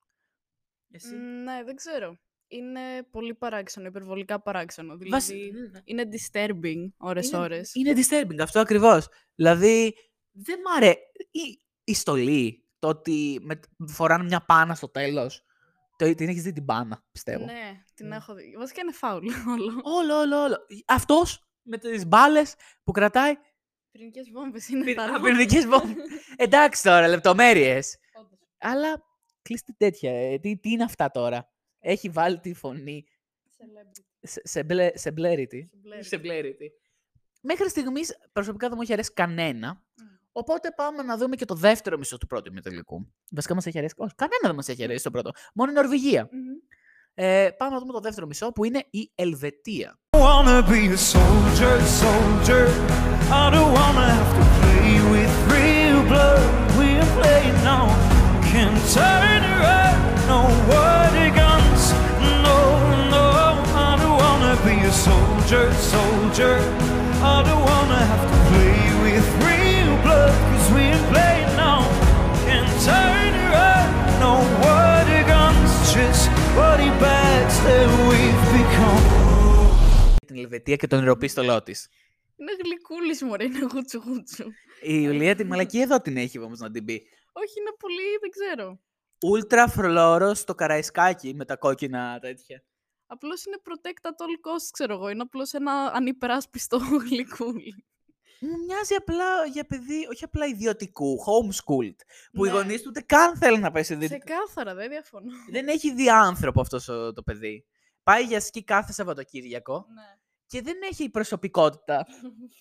Εσύ. 0.92 1.16
Μ, 1.16 1.44
Ναι, 1.44 1.64
δεν 1.64 1.76
ξέρω. 1.76 2.18
Είναι 2.48 2.80
πολύ 3.12 3.34
παράξενο, 3.34 3.88
υπερβολικά 3.88 4.42
παράξενο. 4.42 4.98
Βασι- 5.10 5.34
Δηλαδή, 5.36 5.70
ναι. 5.72 5.82
είναι 5.84 6.08
disturbing 6.12 6.88
ώρες-ώρες. 6.98 7.74
Είναι, 7.76 7.90
είναι 7.90 8.02
disturbing, 8.10 8.40
αυτό 8.42 8.60
ακριβώς. 8.60 9.08
Δηλαδή, 9.36 9.94
δεν 10.32 10.60
μ' 10.60 10.76
αρέσει. 10.78 10.98
Η, 11.32 11.62
η 11.84 11.94
στολή, 11.94 12.66
το 12.80 12.88
ότι 12.88 13.40
με, 13.42 13.60
φοράνε 13.88 14.24
μια 14.24 14.46
πάνα 14.46 14.76
στο 14.76 14.90
τέλος. 14.90 15.44
Το, 15.98 16.16
την 16.16 16.30
έχεις 16.30 16.44
δει 16.44 16.52
την 16.54 16.66
πάνα, 16.66 17.04
πιστεύω. 17.12 17.46
Ναι, 17.46 17.84
την 17.94 18.08
Ναι. 18.08 18.16
έχω 18.16 18.34
δει. 18.34 18.56
Βασικά 18.58 18.82
είναι 18.82 18.92
φάουλ 18.92 19.26
όλο. 19.54 19.82
Όλο, 19.84 20.16
όλο, 20.20 20.44
όλο. 20.44 20.58
Αυτός 20.86 21.50
με 21.62 21.78
τις 21.78 22.08
μπάλες 22.08 22.56
που 22.84 22.92
κρατάει 22.92 23.34
Πυρηνικές 23.92 24.30
βόμβες 24.32 24.68
είναι 24.70 24.84
Πυρ- 24.84 24.98
τα 24.98 25.04
α, 25.04 25.08
λόγια. 25.08 25.22
πυρηνικές 25.24 25.66
βόμβες. 25.68 25.96
Εντάξει 26.36 26.84
τώρα, 26.84 27.08
λεπτομέρειες. 27.08 27.98
Όντως. 28.20 28.40
Αλλά 28.58 29.04
κλείστε 29.42 29.74
τέτοια. 29.78 30.12
ε, 30.32 30.38
Τι, 30.40 30.58
τι 30.58 30.70
είναι 30.70 30.84
αυτά 30.84 31.12
τώρα; 31.12 31.52
Έχει 31.88 32.10
βάλει 32.10 32.40
τη 32.40 32.54
φωνή 32.54 33.06
Celebrity. 33.58 34.04
σε, 34.22 34.42
σε, 34.44 34.64
μπλε, 34.64 34.92
σε 34.94 35.12
μπλέριτη. 35.12 35.70
Blurry. 35.74 36.00
Σε 36.00 36.18
μπλέριτη. 36.18 36.72
Μέχρι 37.42 37.70
στιγμής 37.70 38.18
προσωπικά 38.32 38.68
δεν 38.68 38.76
μου 38.78 38.82
έχει 38.84 38.94
αρέσει 38.94 39.14
κανένα. 39.14 39.74
Μμ. 39.74 40.06
Οπότε 40.32 40.72
πάμε 40.76 41.04
να 41.04 41.18
δούμε 41.18 41.36
και 41.36 41.46
το 41.46 41.56
δεύτερο 41.56 41.98
μισό 41.98 42.18
του 42.18 42.28
πρώτου 42.28 42.52
ημιτελικού. 42.52 43.14
Βασικά 43.32 43.54
μας 43.56 43.66
έχει 43.66 43.78
αρέσει. 43.78 43.94
Όχι, 43.98 44.16
κανένα 44.16 44.40
δεν 44.42 44.56
μας 44.56 44.68
έχει 44.68 44.84
αρέσει 44.84 45.04
το 45.04 45.12
πρώτο. 45.12 45.32
Μόνο 45.54 45.72
η 45.72 45.74
Νορβηγία. 45.74 46.30
Μμμ. 46.32 46.56
Ε, 47.14 47.50
πάμε 47.58 47.74
να 47.74 47.80
δούμε 47.80 47.94
το 47.94 48.00
δεύτερο 48.00 48.28
μισό 48.28 48.52
που 48.52 48.64
είναι 48.64 48.86
η 48.90 49.12
Ελβετία. 49.16 50.00
wanna 50.18 50.62
be 50.72 50.82
a 50.98 50.98
soldier, 51.14 51.76
soldier. 52.02 52.66
I 53.42 53.50
don't 53.54 53.76
soldier, 65.04 65.66
soldier. 65.94 66.56
I 67.34 67.38
don't 67.48 67.64
wanna 67.72 68.02
have 68.12 68.26
to 68.32 68.38
play 68.50 68.80
with 69.04 69.28
real 69.48 69.92
blood. 70.04 70.34
Cause 70.50 70.68
we're 70.76 71.04
playing 71.14 71.52
now. 71.64 71.80
Can't 72.46 72.72
turn 72.90 73.34
around, 73.46 73.90
no 74.24 74.34
water 74.64 75.22
guns. 75.32 75.72
Just 75.96 76.24
body 76.60 76.90
bags 77.04 77.56
that 77.66 77.88
we've 78.08 78.46
become. 78.58 79.04
Την 80.26 80.38
Ελβετία 80.38 80.76
και 80.76 80.88
τον 80.88 81.00
νεροπίστολό 81.00 81.64
της. 81.64 81.90
Είναι 82.38 82.52
γλυκούλης 82.64 83.22
μωρέ, 83.24 83.44
είναι 83.44 83.68
γούτσου 83.74 84.02
γούτσου. 84.06 84.44
Η 84.82 85.00
Ιουλία 85.04 85.36
τη 85.36 85.44
μαλακή 85.44 85.80
εδώ 85.80 86.02
την 86.02 86.18
έχει 86.18 86.40
όμως 86.40 86.60
να 86.60 86.72
την 86.72 86.86
πει. 86.86 86.94
Όχι, 87.34 87.60
είναι 87.60 87.74
πολύ, 87.80 88.18
δεν 88.22 88.30
ξέρω. 88.30 88.80
Ούλτρα 89.22 89.68
φλόρο 89.68 90.34
στο 90.34 90.56
καραϊσκάκι 90.56 91.34
με 91.36 91.46
τα 91.46 91.56
κόκκινα 91.56 92.20
τέτοια. 92.22 92.64
Απλώς 93.08 93.46
είναι 93.46 93.58
protect 93.64 94.08
at 94.08 94.10
all 94.12 94.50
costs, 94.50 94.70
ξέρω 94.72 94.94
εγώ. 94.94 95.10
Είναι 95.10 95.22
απλώς 95.22 95.54
ένα 95.54 95.92
ανυπεράσπιστο 95.94 96.78
γλυκούλι. 97.10 97.86
Μου 98.40 98.64
μοιάζει 98.66 98.94
απλά 98.94 99.46
για 99.46 99.66
παιδί, 99.66 100.08
όχι 100.12 100.24
απλά 100.24 100.46
ιδιωτικού, 100.46 101.18
homeschooled. 101.26 101.96
Που 102.34 102.46
οι 102.46 102.50
Ναι. 102.50 102.56
γονείς 102.56 102.82
του 102.82 102.88
ούτε 102.90 103.02
καν 103.02 103.38
θέλουν 103.38 103.60
να 103.60 103.72
πάει 103.72 103.84
σε 103.84 103.94
ιδιωτικό. 103.94 104.20
Ξεκάθαρα, 104.26 104.74
δεν 104.76 104.90
διαφωνώ. 104.90 105.32
Δεν 105.52 105.68
έχει 105.68 105.94
δει 105.94 106.10
άνθρωπο 106.10 106.62
αυτός 106.62 106.86
το 106.86 107.22
παιδί. 107.26 107.66
Πάει 108.04 108.24
για 108.24 108.40
σκι 108.40 108.64
κάθε 108.64 108.92
Σαββατοκύριακο 108.94 109.86
Ναι. 109.94 110.04
και 110.48 110.62
δεν 110.62 110.76
έχει 110.92 111.10
προσωπικότητα. 111.10 112.06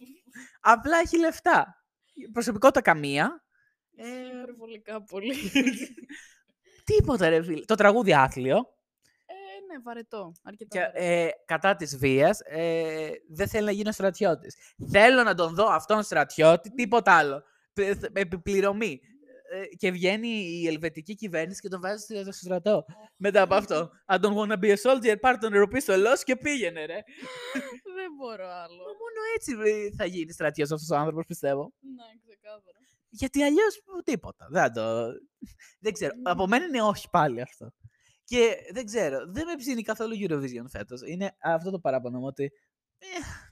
Απλά 0.74 0.98
έχει 0.98 1.18
λεφτά. 1.18 1.84
Προσωπικότητα 2.32 2.80
καμία. 2.80 3.44
Ε, 3.96 4.38
Υπερβολικά 4.42 5.02
πολύ. 5.04 5.34
τίποτα 6.84 7.28
ρε 7.28 7.42
φίλε. 7.42 7.64
Το 7.64 7.74
τραγούδι 7.74 8.14
άθλιο. 8.14 8.76
Ε, 9.70 9.72
ναι, 9.76 9.82
βαρετό. 9.82 10.32
Αρκετά 10.42 10.78
Και, 10.78 10.84
βαρετό. 10.98 11.02
ε, 11.04 11.30
κατά 11.44 11.76
της 11.76 11.96
βίας, 11.98 12.40
ε, 12.44 13.08
δεν 13.28 13.48
θέλει 13.48 13.64
να 13.64 13.70
γίνω 13.70 13.92
στρατιώτης. 13.92 14.56
Θέλω 14.90 15.22
να 15.22 15.34
τον 15.34 15.54
δω 15.54 15.66
αυτόν 15.66 16.02
στρατιώτη, 16.02 16.70
τίποτα 16.70 17.12
άλλο. 17.16 17.42
Πε- 17.72 17.98
θε- 17.98 18.16
Επιπληρωμή. 18.18 19.00
Ε, 19.52 19.66
και 19.76 19.90
βγαίνει 19.90 20.28
η 20.28 20.66
ελβετική 20.66 21.14
κυβέρνηση 21.14 21.60
και 21.60 21.68
τον 21.68 21.80
βάζει 21.80 22.02
στο 22.04 22.22
στο 22.22 22.32
στρατό. 22.32 22.84
Μετά 23.16 23.42
από 23.42 23.54
αυτό. 23.54 23.90
I 24.12 24.14
don't 24.14 24.34
wanna 24.34 24.58
be 24.60 24.74
a 24.74 24.76
soldier, 24.76 25.16
πάρ' 25.20 25.38
τον 25.38 25.50
νεροπίστολός 25.52 26.22
και 26.24 26.36
πήγαινε 26.36 26.84
ρε. 26.84 26.94
Δεν 27.96 28.10
μπορώ 28.18 28.46
άλλο. 28.48 28.76
Μα 28.76 28.92
μόνο 29.02 29.20
έτσι 29.36 29.52
ε, 29.64 29.94
θα 29.96 30.04
γίνει 30.04 30.32
στρατιώτης 30.32 30.72
αυτός 30.72 30.90
ο 30.90 30.96
άνθρωπος, 30.96 31.24
πιστεύω. 31.26 31.72
Ναι, 31.80 32.04
ξεκάθαρα. 32.26 32.78
Γιατί 33.08 33.42
αλλιώς 33.42 33.82
τίποτα. 34.04 34.46
Δεν, 34.50 34.62
θα 34.62 34.70
το... 34.70 35.06
δεν 35.80 35.92
ξέρω. 35.92 36.12
Από 36.22 36.46
μένα 36.46 36.64
είναι 36.64 36.82
όχι 36.82 37.08
πάλι 37.10 37.40
αυτό. 37.40 37.72
Και 38.24 38.56
δεν 38.72 38.84
ξέρω. 38.86 39.18
Δεν 39.32 39.46
με 39.46 39.54
ψήνει 39.56 39.82
καθόλου 39.82 40.14
Eurovision 40.18 40.64
φέτος. 40.70 41.00
Είναι 41.06 41.36
αυτό 41.42 41.70
το 41.70 41.78
παράπονο 41.78 42.18
μου 42.18 42.26
ότι. 42.26 42.44
Ε, 42.98 43.06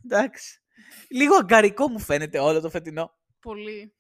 εντάξει. 0.05 0.61
Λίγο 1.09 1.35
αγκαρικό 1.37 1.88
μου 1.88 1.99
φαίνεται 1.99 2.38
όλο 2.38 2.61
το 2.61 2.71
φετινό. 2.71 3.19
Πολύ. 3.41 3.95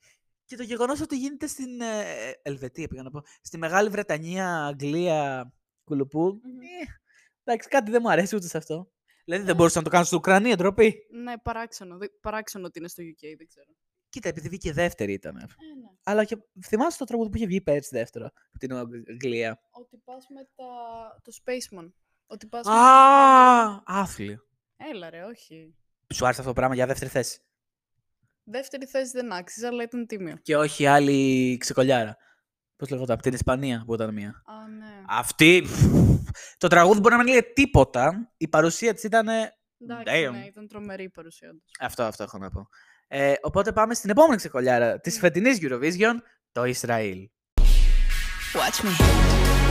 Και 0.44 0.56
το 0.56 0.62
γεγονός 0.62 1.00
ότι 1.00 1.16
γίνεται 1.16 1.46
στην 1.46 1.80
ε, 1.80 2.04
Ελβετία, 2.42 2.88
πήγα 2.88 3.02
να 3.02 3.10
πω. 3.10 3.22
Στη 3.42 3.58
Μεγάλη 3.58 3.88
Βρετανία, 3.88 4.64
Αγγλία, 4.66 5.52
Κουλουπού. 5.84 6.20
Μμμ. 6.26 6.60
Ε, 6.60 7.00
εντάξει, 7.44 7.68
κάτι 7.68 7.90
δεν 7.90 8.00
μου 8.04 8.10
αρέσει 8.10 8.36
ούτε 8.36 8.46
σε 8.46 8.56
αυτό. 8.56 8.92
Δηλαδή 9.24 9.44
δεν 9.44 9.56
μπορούσαν 9.56 9.78
να 9.78 9.84
το 9.84 9.90
κάνουν 9.90 10.06
στην 10.06 10.18
Ουκρανία, 10.18 10.56
ντροπή. 10.56 10.94
Ναι, 11.22 11.38
παράξενο. 11.38 11.96
Δε- 11.98 12.08
Παράξενο 12.20 12.66
ότι 12.66 12.78
είναι 12.78 12.88
στο 12.88 13.02
UK, 13.02 13.34
δεν 13.38 13.46
ξέρω. 13.46 13.66
Κοίτα, 14.12 14.28
επειδή 14.28 14.48
βγήκε 14.48 14.72
δεύτερη 14.72 15.12
ήταν. 15.12 15.36
Ε, 15.36 15.40
ναι. 15.40 15.46
Αλλά 16.04 16.24
και 16.24 16.36
θυμάσαι 16.64 16.98
το 16.98 17.04
τραγούδι 17.04 17.30
που 17.30 17.36
είχε 17.36 17.46
βγει 17.46 17.60
πέρσι 17.60 17.88
δεύτερο 17.92 18.26
από 18.26 18.58
την 18.58 18.72
Αγγλία. 18.72 19.60
Ότι 19.70 19.96
πας 20.04 20.26
με 20.28 20.48
τα... 20.54 20.64
το 21.22 21.32
Spaceman. 21.44 21.92
Ότι 22.26 22.46
πας 22.46 22.66
με... 22.66 22.72
Α, 22.72 23.82
άθλιο. 23.86 24.38
Έλα 24.76 25.10
ρε, 25.10 25.22
όχι. 25.24 25.74
Σου 26.14 26.24
άρεσε 26.24 26.40
αυτό 26.40 26.52
το 26.52 26.52
πράγμα 26.52 26.74
για 26.74 26.86
δεύτερη 26.86 27.10
θέση; 27.10 27.40
Δεύτερη 28.44 28.86
θέση 28.86 29.10
δεν 29.10 29.32
άξιζε, 29.32 29.66
αλλά 29.66 29.82
ήταν 29.82 30.06
τίμιο. 30.06 30.36
Και 30.42 30.56
όχι 30.56 30.86
άλλη 30.86 31.56
ξεκολιάρα. 31.56 32.16
Πώς 32.76 32.90
λέγονταν, 32.90 33.14
από 33.14 33.22
την 33.22 33.32
Ισπανία 33.32 33.82
που 33.86 33.94
ήταν 33.94 34.12
μία. 34.14 34.42
Α, 34.46 34.68
ναι. 34.68 35.04
Αυτή. 35.08 35.66
Το 36.58 36.68
τραγούδι 36.68 37.00
μπορεί 37.00 37.14
να 37.14 37.22
μην 37.22 37.32
λέει 37.32 37.52
τίποτα. 37.54 38.32
Η 38.36 38.48
παρουσία 38.48 38.94
της 38.94 39.02
ήταν. 39.02 39.28
Εντάξει, 39.28 40.04
Damn. 40.06 40.32
ναι, 40.32 40.44
ήταν 40.44 40.68
τρομερή 40.68 41.02
η 41.02 41.10
παρουσία 41.10 41.50
τους. 41.50 41.70
Αυτό, 41.80 42.02
αυτό 42.02 42.22
έχω 42.22 42.38
να 42.38 42.50
πω. 42.50 42.68
Ε, 43.14 43.32
οπότε 43.40 43.72
πάμε 43.72 43.94
στην 43.94 44.10
επόμενη 44.10 44.36
ξεκολιάρα 44.36 45.00
της 45.00 45.18
φετινής 45.18 45.58
Eurovision, 45.62 46.14
το 46.52 46.64
Ισραήλ. 46.64 47.28
Watch 48.54 48.84
me. 48.84 49.61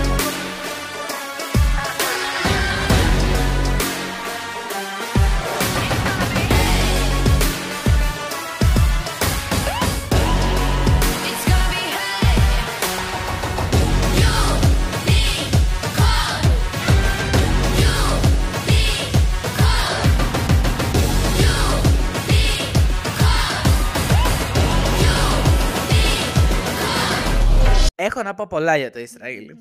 Πω 28.42 28.48
πολλά 28.50 28.78
για 28.78 28.92
το 28.92 29.00
Ισραήλ. 29.00 29.56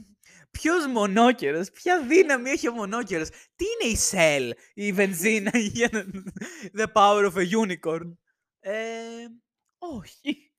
Ποιο 0.51 0.89
μονόκερο, 0.89 1.65
ποια 1.73 2.03
δύναμη 2.07 2.51
έχει 2.51 2.69
ο 2.69 2.73
μονόκερος, 2.73 3.29
τι 3.29 3.65
είναι 3.65 3.93
η 3.93 3.97
Shell, 4.11 4.51
η 4.75 4.93
βενζίνα, 4.93 5.59
για 5.59 5.89
να- 5.93 6.05
The 6.77 6.93
power 6.93 7.33
of 7.33 7.37
a 7.37 7.67
unicorn; 7.67 8.17
Ε, 8.61 8.73
όχι. 9.79 10.53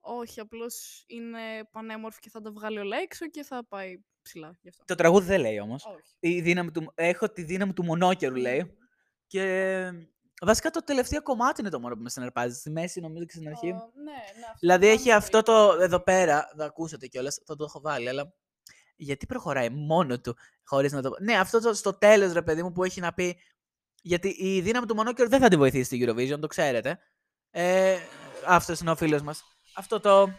Όχι, 0.00 0.40
απλώς 0.40 1.04
είναι 1.06 1.64
πανέμορφη 1.70 2.20
και 2.20 2.30
θα 2.30 2.40
τα 2.40 2.50
βγάλει 2.52 2.78
όλα 2.78 2.96
έξω 2.96 3.28
και 3.28 3.42
θα 3.42 3.66
πάει 3.68 3.96
ψηλά 4.22 4.58
γι' 4.62 4.68
αυτό. 4.68 4.84
Το 4.84 4.94
τραγούδι 4.94 5.26
δεν 5.26 5.40
λέει 5.40 5.58
όμως. 5.58 5.84
Όχι. 5.84 6.16
Η 6.18 6.40
δύναμη 6.40 6.70
του, 6.70 6.92
έχω 6.94 7.30
τη 7.30 7.42
δύναμη 7.42 7.72
του 7.72 7.84
μονόκερου, 7.84 8.34
λέει. 8.36 8.76
Και 9.26 9.90
βασικά 10.44 10.70
το 10.70 10.84
τελευταίο 10.84 11.22
κομμάτι 11.22 11.60
είναι 11.60 11.70
το 11.70 11.80
μόνο 11.80 11.94
που 11.94 12.02
με 12.02 12.10
συναρπάζει. 12.10 12.58
Στη 12.58 12.70
μέση, 12.70 13.00
νομίζω 13.00 13.24
και 13.24 13.32
στην 13.34 13.48
αρχή. 13.48 13.70
Α, 13.70 13.90
ναι, 13.94 14.12
ναι, 14.12 14.44
αυτό 14.44 14.56
Δηλαδή 14.58 14.86
το 14.86 14.92
έχει 14.92 15.04
κάνω 15.08 15.18
αυτό 15.18 15.42
πολύ. 15.42 15.58
το 15.76 15.82
εδώ 15.82 16.00
πέρα, 16.00 16.52
θα 16.56 16.64
ακούσετε 16.64 17.06
κιόλας, 17.06 17.40
θα 17.46 17.56
το 17.56 17.64
έχω 17.64 17.80
βάλει, 17.80 18.08
αλλά 18.08 18.34
γιατί 18.96 19.26
προχωράει 19.26 19.68
μόνο 19.70 20.20
του 20.20 20.36
χωρίς 20.64 20.92
να 20.92 21.02
το... 21.02 21.10
Ναι, 21.20 21.38
αυτό 21.38 21.60
το, 21.60 21.74
στο 21.74 21.98
τέλος 21.98 22.32
ρε 22.32 22.42
παιδί 22.42 22.62
μου 22.62 22.72
που 22.72 22.84
έχει 22.84 23.00
να 23.00 23.12
πει, 23.12 23.38
γιατί 24.02 24.28
η 24.28 24.60
δύναμη 24.60 24.86
του 24.86 24.94
μονόκερου 24.94 25.28
δεν 25.28 25.40
θα 25.40 25.48
τη 25.48 25.56
βοηθήσει 25.56 25.84
στη 25.84 26.04
Eurovision, 26.06 26.40
το 26.40 26.46
ξέρετε. 26.46 26.98
Ε, 27.50 27.98
αυτός 28.46 28.80
είναι 28.80 28.90
ο 28.90 28.96
φίλος 28.96 29.22
μας. 29.22 29.42
Αυτό 29.76 30.00
το... 30.00 30.30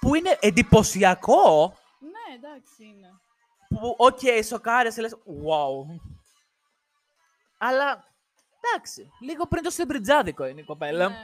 Που 0.00 0.14
είναι 0.14 0.36
εντυπωσιακό, 0.40 1.76
Ναι, 2.00 2.34
εντάξει 2.36 2.84
είναι. 2.84 3.08
που, 3.68 3.94
OK, 3.98 4.18
okay, 4.22 4.42
σοκάρεσαι, 4.44 5.00
λες, 5.00 5.14
wow. 5.14 6.00
Αλλά, 7.58 8.14
εντάξει, 8.60 9.10
λίγο 9.20 9.46
πριν 9.46 9.62
το 9.62 9.70
σεμπριτζάδικο 9.70 10.46
είναι 10.46 10.60
η 10.60 10.64
κοπέλα. 10.64 11.08
Ναι. 11.08 11.16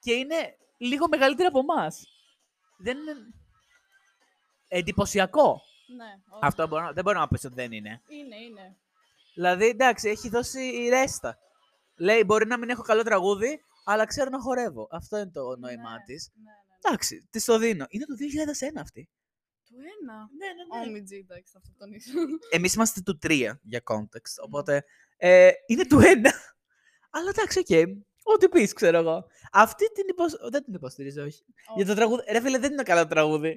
και 0.00 0.12
είναι 0.12 0.56
λίγο 0.78 1.08
μεγαλύτερη 1.08 1.48
από 1.48 1.58
εμάς. 1.58 2.06
Δεν 2.78 2.96
είναι. 2.98 3.14
Εντυπωσιακό. 4.68 5.60
Ναι, 5.96 6.04
όχι. 6.28 6.40
Αυτό 6.42 6.66
μπορώ, 6.68 6.82
να- 6.84 6.92
δεν 6.92 7.04
μπορώ 7.04 7.18
να 7.18 7.28
πεις 7.28 7.44
ότι 7.44 7.54
δεν 7.54 7.72
είναι. 7.72 8.02
Είναι, 8.08 8.36
είναι. 8.36 8.76
Δηλαδή, 9.34 9.66
εντάξει, 9.66 10.08
έχει 10.08 10.28
δώσει 10.28 10.60
η 10.60 10.88
ρέστα. 10.88 11.38
Λέει, 11.96 12.22
μπορεί 12.26 12.46
να 12.46 12.58
μην 12.58 12.68
έχω 12.70 12.82
καλό 12.82 13.02
τραγούδι, 13.02 13.60
αλλά 13.84 14.04
ξέρω 14.04 14.30
να 14.30 14.40
χορεύω. 14.40 14.88
Αυτό 14.90 15.16
είναι 15.16 15.30
το 15.30 15.56
νόημά 15.56 15.92
Ναι, 15.92 16.02
της. 16.04 16.30
Ναι, 16.34 16.42
ναι, 16.42 16.50
ναι. 16.50 16.76
Εντάξει, 16.82 17.28
της 17.30 17.44
το 17.44 17.58
δίνω. 17.58 17.86
Είναι 17.88 18.04
το 18.04 18.14
2001 18.14 18.80
αυτή. 18.80 19.08
Του 19.66 19.74
ένα; 20.00 20.14
Ναι, 20.38 20.46
ναι, 20.82 20.88
Όμιτζι, 20.88 21.16
εντάξει, 21.16 21.52
θα 21.52 21.58
αυτό 21.58 21.74
τον 21.78 21.92
ίσω. 21.92 22.10
Εμείς 22.50 22.74
είμαστε 22.74 23.00
του 23.00 23.18
3 23.22 23.58
για 23.62 23.82
context. 23.84 24.34
Οπότε 24.44 24.84
ε, 25.20 25.50
είναι 25.66 25.86
του 25.86 25.98
1. 25.98 26.02
αλλά 27.10 27.28
εντάξει, 27.28 27.58
οκ. 27.58 27.98
Ό,τι 28.22 28.48
πει, 28.48 28.72
ξέρω 28.72 28.98
εγώ. 28.98 29.26
Αυτή 29.52 29.92
την 29.92 30.04
υποσ... 30.08 30.32
Δεν 30.50 30.64
την 30.64 30.74
υποστηρίζω, 30.74 31.22
όχι. 31.22 31.44
Για 31.76 31.86
το 31.86 31.94
τραγούδι. 31.94 32.22
Ρε 32.32 32.40
φίλε, 32.40 32.58
δεν 32.58 32.72
είναι 32.72 32.82
καλό 32.82 33.06
τραγούδι. 33.06 33.48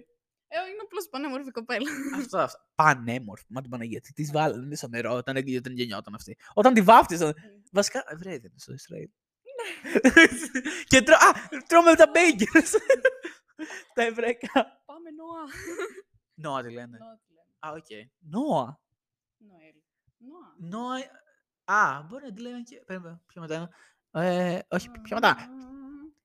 Ε, 0.47 0.57
είναι 0.69 0.81
απλώς 0.83 1.07
πανέμορφη 1.09 1.51
κοπέλα. 1.51 1.89
αυτό, 2.17 2.37
αυτό. 2.37 2.59
Πανέμορφη. 2.75 3.45
Μα 3.47 3.61
την 3.61 3.69
Παναγία. 3.69 4.01
Τις 4.01 4.13
τη 4.13 4.23
βάλανε 4.23 4.65
είναι 4.65 4.75
στο 4.75 4.87
νερό 4.87 5.13
όταν, 5.13 5.35
όταν 5.37 5.73
γεννιόταν 5.73 6.15
αυτή. 6.15 6.37
Όταν 6.53 6.73
τη 6.73 6.81
βάφτισαν. 6.81 7.33
Βασικά, 7.71 8.03
ε, 8.07 8.15
βρε, 8.15 8.29
δεν 8.29 8.39
είναι 8.39 8.59
στο 8.59 8.73
Ισραήλ. 8.73 9.09
και 10.89 11.01
τρώ, 11.01 11.15
α, 11.15 11.57
τρώμε 11.67 11.95
τα 11.95 12.11
μπέγκερ. 12.13 12.63
τα 13.95 14.03
εβραϊκά. 14.03 14.81
Πάμε 14.85 15.09
Νοά. 15.09 15.43
Νόα 16.33 16.61
τη 16.63 16.71
λένε. 16.71 16.97
Νοά 16.97 17.19
τη 17.27 17.33
λέμε. 17.33 17.53
Α, 17.59 17.69
οκ. 17.71 18.09
Νόα. 18.19 18.79
Νοέλ. 19.37 19.75
Νοά. 20.17 20.55
Νόα. 20.57 21.21
Α, 21.65 22.01
μπορεί 22.09 22.23
να 22.25 22.33
τη 22.33 22.41
λένε 22.41 22.61
και. 22.61 22.83
Περίμενε, 22.85 23.21
πιο 23.27 23.41
μετά. 23.41 23.55
είναι. 23.55 23.69
Ε, 24.55 24.59
όχι, 24.69 24.89
πιο 24.89 25.15
μετά. 25.15 25.37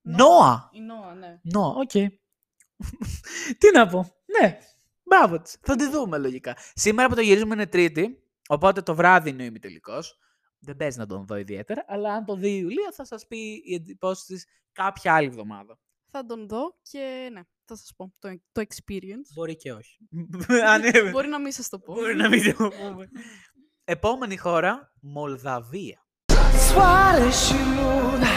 Νόα. 0.03 0.69
Η 0.73 0.81
Νόα, 0.81 1.15
ναι. 1.15 1.41
Νόα, 1.43 1.75
οκ. 1.75 1.91
Τι 3.59 3.71
να 3.75 3.87
πω. 3.89 4.15
Ναι. 4.41 4.59
Μπράβο 5.03 5.41
της. 5.41 5.57
Θα 5.61 5.77
τη 5.77 5.89
δούμε 5.91 6.19
λογικά. 6.19 6.57
Σήμερα 6.75 7.09
που 7.09 7.15
το 7.15 7.21
γυρίζουμε 7.21 7.55
είναι 7.55 7.67
Τρίτη, 7.67 8.23
οπότε 8.49 8.83
το 8.83 8.95
βράδυ 8.95 9.31
είναι 9.31 9.43
ο 9.43 9.47
ημιτελικός. 9.47 10.19
Δεν 10.59 10.77
παίζει 10.77 10.99
να 10.99 11.07
τον 11.07 11.27
δω 11.27 11.37
ιδιαίτερα, 11.37 11.85
αλλά 11.89 12.13
αν 12.15 12.25
το 12.25 12.35
δει 12.37 12.49
η 12.51 12.59
Ιουλία 12.63 12.91
θα 12.95 13.05
σας 13.05 13.27
πει 13.27 13.63
οι 13.65 13.75
εντυπώσεις 13.75 14.25
της 14.25 14.47
κάποια 14.73 15.15
άλλη 15.15 15.27
εβδομάδα. 15.27 15.79
Θα 16.11 16.25
τον 16.27 16.49
δω 16.49 16.79
και 16.83 17.29
ναι, 17.33 17.41
θα 17.65 17.77
σας 17.77 17.93
πω 17.97 18.13
το, 18.19 18.41
το 18.53 18.63
experience. 18.69 19.29
Μπορεί 19.35 19.57
και 19.57 19.73
όχι. 19.73 19.99
Αν 20.73 20.83
είναι- 20.85 21.11
Μπορεί 21.11 21.29
να 21.29 21.39
μην 21.41 21.53
σας 21.53 21.69
το 21.69 21.79
πω. 21.79 21.95
Μπορεί 21.95 22.15
να 22.17 22.29
μην 22.29 22.55
το 22.57 22.69
πούμε. 22.69 23.09
Επόμενη 23.91 24.37
χώρα, 24.37 24.93
Μολδαβία. 25.01 26.07
Soare 26.69 27.31
și 27.45 27.55
luna 27.77 28.29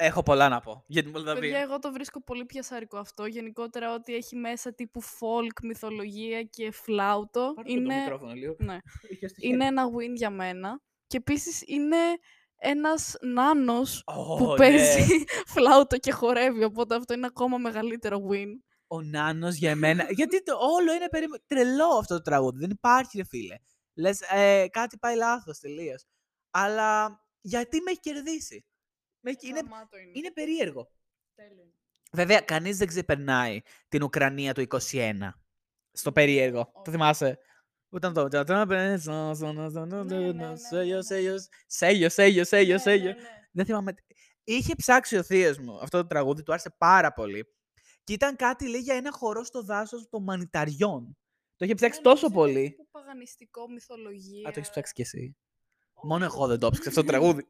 Έχω 0.00 0.22
πολλά 0.22 0.48
να 0.48 0.60
πω 0.60 0.84
για 0.86 1.02
την 1.02 1.12
Παιδιά, 1.12 1.26
Μολδαβία. 1.32 1.58
εγώ 1.58 1.78
το 1.78 1.92
βρίσκω 1.92 2.22
πολύ 2.22 2.44
πιασάρικο 2.44 2.96
αυτό. 2.98 3.26
Γενικότερα 3.26 3.94
ότι 3.94 4.14
έχει 4.14 4.36
μέσα 4.36 4.74
τύπου 4.74 5.02
folk, 5.02 5.62
μυθολογία 5.62 6.42
και 6.42 6.70
φλάουτο. 6.70 7.52
Πάρτε 7.54 7.72
το 7.72 7.78
είναι, 7.80 7.94
μικρόφωνο 8.00 8.32
λίγο. 8.32 8.54
ναι, 8.58 8.78
Είχε 9.08 9.28
στο 9.28 9.40
χέρι. 9.40 9.52
είναι 9.52 9.64
ένα 9.66 9.84
win 9.86 10.12
για 10.14 10.30
μένα. 10.30 10.80
Και 11.06 11.16
επίσης 11.16 11.62
είναι 11.66 11.96
ένας 12.56 13.16
νάνος 13.20 14.02
Ω, 14.06 14.36
που 14.36 14.46
ναι. 14.46 14.54
παίζει 14.56 15.24
φλάουτο 15.54 15.98
και 15.98 16.12
χορεύει. 16.12 16.64
Οπότε 16.64 16.94
αυτό 16.94 17.14
είναι 17.14 17.26
ακόμα 17.26 17.58
μεγαλύτερο 17.58 18.22
win. 18.30 18.48
ο 18.86 19.02
Νάνος 19.02 19.54
για 19.56 19.70
εμένα. 19.70 20.06
Γιατί 20.10 20.42
το 20.42 20.52
όλο 20.76 20.92
είναι 20.94 21.08
περί... 21.08 21.26
τρελό 21.46 21.86
αυτό 22.00 22.14
το 22.14 22.22
τραγούδι. 22.22 22.58
Δεν 22.58 22.70
υπάρχει, 22.70 23.16
ρε 23.18 23.24
φίλε. 23.24 23.56
Λες, 23.94 24.20
ε, 24.20 24.66
κάτι 24.70 24.98
πάει 24.98 25.16
λάθος 25.16 25.58
τελείως. 25.58 26.04
Αλλά 26.50 27.20
γιατί 27.40 27.80
με 27.80 27.90
έχει 27.90 28.00
κερδίσει; 28.00 28.64
Με 29.20 29.30
έχει... 29.30 29.48
είναι, 29.48 29.60
Γαμάτο 29.62 29.98
είναι. 29.98 30.10
είναι 30.14 30.30
περίεργο. 30.32 30.90
Τέλειο 31.34 31.62
είναι. 31.62 31.72
Βέβαια, 32.12 32.40
κανείς 32.40 32.78
δεν 32.78 32.86
ξεπερνάει 32.86 33.60
την 33.88 34.02
Ουκρανία 34.02 34.54
του 34.54 34.66
21. 34.92 35.12
Στο 35.92 36.12
περίεργο. 36.12 36.64
Το 36.64 36.80
όχι. 36.80 36.90
θυμάσαι. 36.90 37.38
Όταν 37.90 38.12
το... 38.12 38.28
ναι, 38.72 40.56
Σέγιο, 40.56 41.02
σέγιο, 41.02 41.36
σέγιο, 41.66 42.08
σέγιο, 42.08 42.44
σέγιο, 42.44 42.74
Ναι, 42.74 42.80
σέγιο. 42.80 43.06
ναι, 43.12 43.12
ναι. 43.20 43.28
Δεν 43.52 43.64
θυμάμαι. 43.64 43.92
τι- 43.92 44.04
Είχε 44.44 44.74
ψάξει 44.76 45.16
ο 45.16 45.22
θείο 45.22 45.54
μου 45.62 45.78
αυτό 45.82 46.00
το 46.00 46.06
τραγούδι, 46.06 46.42
του 46.42 46.52
άρεσε 46.52 46.74
πάρα 46.78 47.12
πολύ. 47.12 47.46
Και 48.04 48.12
ήταν 48.12 48.36
κάτι, 48.36 48.68
λέει, 48.68 48.80
για 48.80 48.94
ένα 48.94 49.12
χορό 49.12 49.44
στο 49.44 49.62
δάσο 49.62 50.08
των 50.08 50.22
μανιταριών. 50.22 51.18
Το 51.56 51.64
είχε 51.64 51.74
ψάξει 51.74 51.98
Ναι, 51.98 52.04
τόσο 52.04 52.28
νομίζω 52.28 52.46
είναι 52.48 52.52
πολύ. 52.54 52.68
τύπου 52.70 52.88
Παγανιστικό, 52.90 53.68
μυθολογία. 53.70 54.48
Α, 54.48 54.52
το 54.52 54.60
έχει 54.60 54.70
ψάξει 54.70 54.92
κι 54.92 55.00
εσύ. 55.00 55.36
Μόνο 56.02 56.24
εγώ 56.24 56.46
δεν 56.46 56.58
το 56.58 56.70
ψάξα 56.70 56.88
αυτό 56.88 57.00
το 57.00 57.06
τραγούδι. 57.06 57.48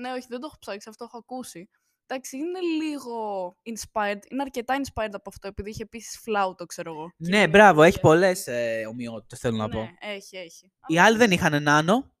Ναι, 0.00 0.10
όχι, 0.12 0.26
δεν 0.28 0.40
το 0.40 0.46
έχω 0.46 0.56
ψάξει, 0.58 0.88
αυτό 0.88 1.04
έχω 1.04 1.18
ακούσει. 1.18 1.68
Εντάξει, 2.06 2.36
είναι 2.36 2.58
λίγο 2.60 3.16
inspired. 3.62 4.18
Είναι 4.30 4.42
αρκετά 4.42 4.74
inspired 4.80 5.08
από 5.12 5.28
αυτό, 5.28 5.48
επειδή 5.48 5.70
είχε 5.70 5.82
επίσης 5.82 6.18
φλάουτο, 6.18 6.66
ξέρω 6.66 6.92
εγώ. 6.92 7.08
και 7.08 7.14
Ναι, 7.30 7.36
είναι 7.36 7.48
μπράβο, 7.48 7.82
έχει 7.82 7.92
τέτοια. 7.94 8.08
πολλές 8.10 8.46
ε, 8.46 8.86
ομοιότητες, 8.88 9.38
θέλω 9.38 9.56
να 9.56 9.68
πω. 9.68 9.78
Ναι, 9.80 9.90
έχει, 10.00 10.36
έχει. 10.36 10.72
Οι 10.86 10.98
άλλοι 10.98 11.16
δεν 11.16 11.30
είχαν 11.30 11.62
νάνο. 11.62 12.12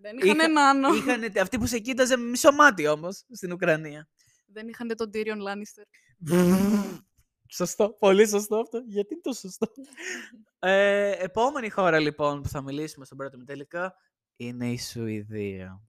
Δεν 0.00 0.16
είχαν 0.18 0.36
είχα- 0.38 0.44
έναν 0.44 0.82
Είχαν 0.94 1.32
αυτοί 1.40 1.58
που 1.58 1.66
σε 1.66 1.78
κοίταζε 1.78 2.16
με 2.16 2.24
μισό 2.24 2.52
μάτι 2.52 2.86
όμως 2.86 3.24
στην 3.32 3.52
Ουκρανία. 3.52 4.08
Δεν 4.46 4.68
είχαν 4.68 4.96
τον 4.96 5.10
Tyrion 5.14 5.36
Lannister. 5.48 5.84
Σωστό, 7.50 7.90
πολύ 7.98 8.28
σωστό 8.28 8.56
αυτό. 8.56 8.78
Γιατί 8.86 9.12
είναι 9.14 9.22
το 9.22 9.32
σωστό; 9.32 9.66
ε, 10.58 11.10
επόμενη 11.10 11.68
χώρα 11.70 11.98
λοιπόν 11.98 12.42
που 12.42 12.48
θα 12.48 12.62
μιλήσουμε 12.62 13.04
στον 13.04 13.18
πρώτο 13.18 13.44
τελικά 13.44 13.94
είναι 14.36 14.70
η 14.70 14.78
Σουηδία. 14.78 15.80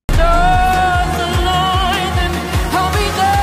the 1.19 1.27
Lord, 1.47 2.09
then 2.17 2.33
I'll 2.75 2.91
be 2.93 3.07
there. 3.19 3.38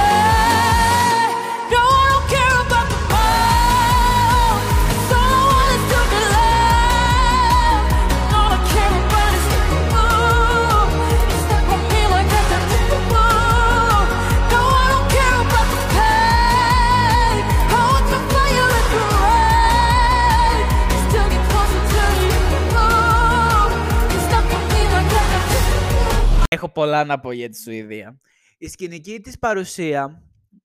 Έχω 26.57 26.69
πολλά 26.69 27.05
να 27.05 27.21
πω 27.21 27.33
για 27.33 27.49
τη 27.49 27.59
Σουηδία. 27.61 28.21
Η 28.59 28.69
σκηνική 28.69 29.21
της 29.21 29.38
παρουσία 29.38 30.23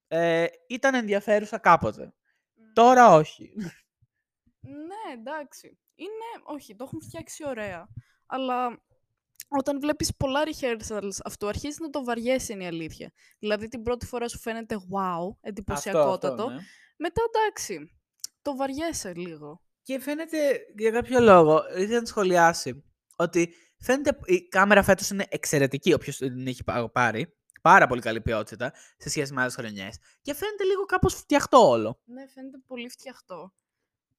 ε, 0.08 0.46
ήταν 0.68 0.96
ενδιαφέρουσα 0.96 1.58
κάποτε. 1.58 2.14
Τώρα 2.74 3.14
όχι. 3.14 3.54
Ναι, 4.60 5.14
εντάξει. 5.14 5.78
Είναι, 5.96 6.44
όχι, 6.44 6.76
το 6.76 6.84
έχουν 6.84 7.02
φτιάξει 7.02 7.48
ωραία. 7.48 7.88
Αλλά 8.26 8.82
όταν 9.48 9.80
βλέπεις 9.80 10.16
πολλά 10.16 10.42
rehearsals 10.46 11.18
αυτού, 11.24 11.48
αρχίζει 11.48 11.78
να 11.82 11.90
το 11.90 12.04
βαριέσαι 12.04 12.54
είναι 12.54 12.64
η 12.64 12.68
αλήθεια. 12.68 13.12
Δηλαδή 13.40 13.68
την 13.68 13.84
πρώτη 13.84 14.06
φορά 14.06 14.28
σου 14.28 14.40
φαίνεται 14.40 14.76
wow, 14.76 15.36
εντυπωσιακότατο. 15.42 16.50
ναι. 16.50 16.60
Μετά 16.98 17.22
εντάξει, 17.34 18.00
το 18.42 18.56
βαριέσαι 18.56 19.14
λίγο. 19.16 19.62
Και 19.82 20.00
φαίνεται 20.00 20.38
για 20.78 20.92
κάποιο 20.92 21.20
λόγο, 21.20 21.64
ήθελα 21.78 22.00
να 22.00 22.06
σχολιάσει, 22.06 22.84
ότι 23.16 23.54
φαίνεται 23.82 24.18
η 24.26 24.48
κάμερα 24.48 24.84
φέτος 24.84 25.10
είναι 25.10 25.26
εξαιρετική, 25.30 25.94
όποιος 25.94 26.18
την 26.18 26.48
έχει 26.48 26.64
πά- 26.64 26.92
πάρει. 26.92 27.36
Πάρα 27.62 27.88
πολύ 27.88 28.02
καλή 28.02 28.22
ποιότητα 28.22 28.74
σε 28.98 29.10
σχέση 29.10 29.34
με 29.34 29.42
άλλες 29.42 29.56
χρονιές. 29.56 29.98
Και 30.22 30.34
φαίνεται 30.34 30.64
λίγο 30.64 30.86
κάπως 30.86 31.14
φτιαχτό 31.14 31.70
όλο. 31.70 32.00
Ναι, 32.06 32.28
φαίνεται 32.28 32.58
πολύ 32.68 32.90
φτιαχτό. 32.90 33.54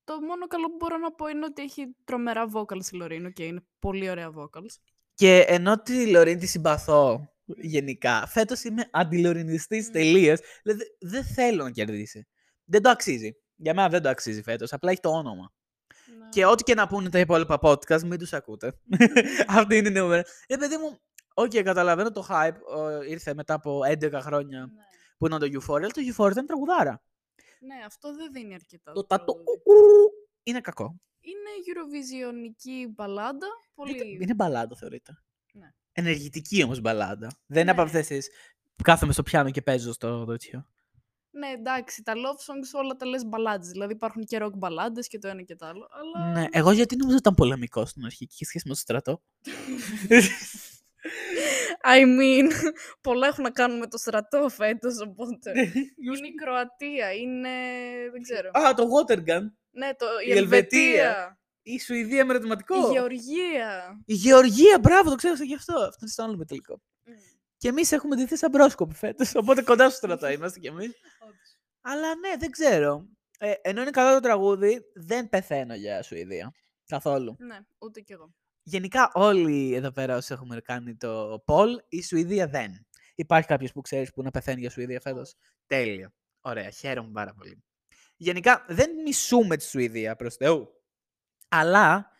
Το 0.05 0.20
μόνο 0.20 0.46
καλό 0.46 0.66
που 0.66 0.77
μπορώ 0.77 0.96
να 0.96 1.12
πω 1.12 1.29
είναι 1.29 1.44
ότι 1.44 1.62
έχει 1.62 1.96
τρομερά 2.05 2.44
vocals 2.55 2.92
η 2.92 2.96
Λωρίνο 2.96 3.31
και 3.31 3.44
είναι 3.44 3.62
πολύ 3.79 4.11
ωραία 4.11 4.31
vocals. 4.37 4.75
Και 5.14 5.38
ενώ 5.38 5.83
τη 5.83 6.11
Λωρίν 6.11 6.38
τη 6.38 6.46
συμπαθώ 6.46 7.33
γενικά, 7.44 8.27
φέτος 8.27 8.64
είμαι 8.64 8.88
αντιλωρινιστής 8.92 9.88
Μμ. 9.88 9.92
τελείως. 9.92 10.40
Δηλαδή 10.62 10.85
δεν 11.01 11.25
θέλω 11.25 11.62
να 11.64 11.70
κερδίσει. 11.70 12.27
Δεν 12.64 12.83
το 12.83 12.90
αξίζει. 12.90 13.37
Για 13.57 13.75
μένα 13.75 13.88
δεν 13.88 14.03
το 14.03 14.09
αξίζει 14.09 14.42
φέτος, 14.42 14.72
απλά 14.72 14.90
έχει 14.90 15.01
το 15.01 15.09
όνομα. 15.11 15.53
Ναι. 16.18 16.29
Και 16.29 16.44
ό,τι 16.46 16.62
και 16.62 16.75
να 16.75 16.87
πούνε 16.87 17.09
τα 17.09 17.18
υπόλοιπα 17.18 17.59
podcast, 17.62 18.03
μην 18.03 18.18
τους 18.18 18.33
ακούτε. 18.33 18.72
Αυτή 19.59 19.77
είναι 19.77 19.88
η 19.88 19.92
νούμερα. 19.92 20.22
Ε, 20.46 20.57
παιδί 20.57 20.77
μου, 20.77 20.98
οκ, 21.35 21.51
καταλαβαίνω 21.51 22.11
το 22.11 22.27
hype. 22.31 22.77
ο, 22.77 23.03
ήρθε 23.03 23.35
μετά 23.35 23.55
από 23.55 23.81
11 23.87 24.12
χρόνια 24.12 24.61
Ναι. 24.61 24.83
που 25.18 25.27
ήταν 25.27 25.38
το 25.38 25.46
Euphoria, 25.46 25.77
αλλά 25.77 25.88
το 25.88 26.01
Euphoria 26.14 26.31
ήταν 26.31 26.46
τραγουδάρα. 26.46 27.03
ναι, 27.61 27.85
αυτό 27.87 28.14
δεν 28.14 28.33
δίνει 28.33 28.55
αρκετά. 28.55 28.92
Το 28.92 29.01
το 29.01 29.07
τατο 29.07 29.25
τραγούδι. 29.33 29.61
ου, 29.64 30.11
είναι 30.42 30.61
κακό. 30.61 31.01
Είναι 31.20 31.51
Eurovisionική 31.68 32.92
μπαλάντα. 32.94 33.46
Πολύ... 33.75 33.92
Είναι, 33.94 34.05
είναι 34.22 34.35
μπαλάντα, 34.35 34.77
θεωρείται. 34.77 35.12
Ναι. 35.53 35.68
Ενεργητική 35.92 36.62
όμως 36.62 36.81
μπαλάντα. 36.81 37.31
Δεν 37.46 37.62
είναι 37.62 37.70
από 37.70 37.81
Ναι. 37.81 37.87
αυτές 37.87 38.07
τις 38.07 38.29
που 38.77 38.83
κάθομαι 38.83 39.12
στο 39.12 39.22
πιάνο 39.22 39.51
και 39.51 39.62
παίζω 39.62 39.92
στο 39.92 40.25
τέτοιο. 40.25 40.66
Ναι, 41.35 41.49
εντάξει, 41.49 42.03
τα 42.03 42.12
love 42.12 42.53
songs 42.53 42.81
όλα 42.83 42.97
τα 42.97 43.07
λες 43.07 43.27
μπαλάντες. 43.27 43.68
Δηλαδή 43.68 43.92
υπάρχουν 43.92 44.25
και 44.25 44.38
rock 44.42 44.53
μπαλάντες 44.57 45.09
και 45.09 45.18
το 45.18 45.29
ένα 45.29 45.42
και 45.42 45.57
το 45.57 45.66
άλλο. 45.66 45.88
Αλλά 45.90 46.33
Ναι, 46.33 46.47
εγώ 46.51 46.71
γιατί 46.73 46.97
νομίζω 46.97 47.16
ότι 47.16 47.29
ήταν 47.29 47.35
πολεμικό 47.35 47.87
στην 47.87 48.05
αρχή 48.05 48.27
και 48.27 48.33
είχε 48.35 48.45
σχέση 48.45 48.68
με 48.68 48.75
το 48.75 48.81
στρατό. 48.81 49.23
I 51.85 52.01
mean, 52.05 52.51
πολλά 53.07 53.27
έχουν 53.27 53.42
να 53.45 53.51
κάνουν 53.51 53.79
με 53.79 53.87
το 53.87 53.99
στρατό 53.99 54.49
φέτος, 54.49 55.01
οπότε... 55.01 55.51
είναι 56.16 56.27
η 56.27 56.35
Κροατία, 56.35 57.12
είναι... 57.12 57.49
δεν 58.12 58.23
ξέρω. 58.23 58.51
Α, 58.53 58.75
το 58.75 58.85
Watergun. 58.85 59.42
ναι, 59.71 59.95
το... 59.95 60.07
η, 60.27 60.29
η 60.29 60.31
Ελβετία. 60.31 60.81
Ελβετία, 60.81 61.38
Η 61.62 61.81
Σουηδία 61.81 62.25
με 62.25 62.33
ερωτηματικό. 62.33 62.88
η 62.88 62.92
Γεωργία. 62.92 64.03
Η 64.07 64.14
Γεωργία, 64.14 64.79
μπράβο, 64.81 65.11
το 65.11 65.16
ξέχασα 65.16 65.45
γι' 65.45 65.55
αυτό. 65.55 65.75
Αυτό 65.75 65.99
είναι 66.01 66.11
στο 66.11 66.23
άλλο 66.23 66.37
με 66.37 66.45
τελικό. 66.45 66.81
Μμ, 67.05 67.12
Και 67.62 67.68
εμείς 67.68 67.92
έχουμε 67.92 68.16
ντυθεί 68.16 68.37
σαν 68.37 68.51
πρόσκοποι 68.51 68.94
φέτος. 68.94 69.35
Οπότε 69.35 69.62
κοντά 69.62 69.88
στο 69.88 69.96
στρατό 69.96 70.31
είμαστε 70.31 70.59
κι 70.59 70.66
εμείς. 70.66 70.90
όντως. 71.20 71.57
Αλλά 71.81 72.16
ναι, 72.16 72.37
δεν 72.38 72.51
ξέρω. 72.51 73.09
Ε, 73.38 73.53
ενώ 73.62 73.81
είναι 73.81 73.90
καλό 73.90 74.14
το 74.14 74.20
τραγούδι, 74.20 74.83
δεν 74.94 75.29
πεθαίνω 75.29 75.75
για 75.75 76.03
Σουηδία. 76.03 76.55
Καθόλου. 76.87 77.37
Ναι, 77.38 77.59
ούτε 77.79 78.01
κι 78.01 78.12
εγώ. 78.12 78.35
Γενικά, 78.62 79.11
όλοι 79.14 79.75
εδώ 79.75 79.92
πέρα 79.92 80.16
όσοι 80.16 80.33
έχουμε 80.33 80.61
κάνει 80.61 80.96
το 80.96 81.44
poll, 81.46 81.68
η 81.88 82.03
Σουηδία 82.03 82.46
δεν. 82.46 82.87
Υπάρχει 83.14 83.48
κάποιος 83.48 83.72
που 83.72 83.81
ξέρεις 83.81 84.12
που 84.12 84.22
να 84.22 84.31
πεθαίνει 84.31 84.61
για 84.61 84.70
Σουηδία 84.70 85.01
φέτος; 85.01 85.35
Τέλεια. 85.66 86.14
Ωραία, 86.40 86.70
χαίρομαι 86.70 87.11
πάρα 87.12 87.35
πολύ. 87.35 87.64
Γενικά, 88.16 88.64
δεν 88.68 88.90
μισούμε 89.05 89.57
τη 89.57 89.64
Σουηδία 89.64 90.16
προς 90.16 90.37
Θεού. 90.37 90.68
Αλλά 91.48 92.11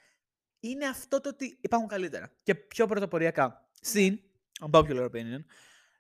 είναι 0.61 0.87
αυτό 0.87 1.21
το 1.21 1.29
ότι 1.29 1.59
υπάρχουν 1.61 1.89
καλύτερα 1.89 2.33
και 2.43 2.55
πιο 2.55 2.87
πρωτοποριακά. 2.87 3.69
Συν, 3.81 4.21
unpopular 4.71 5.05
opinion, 5.11 5.45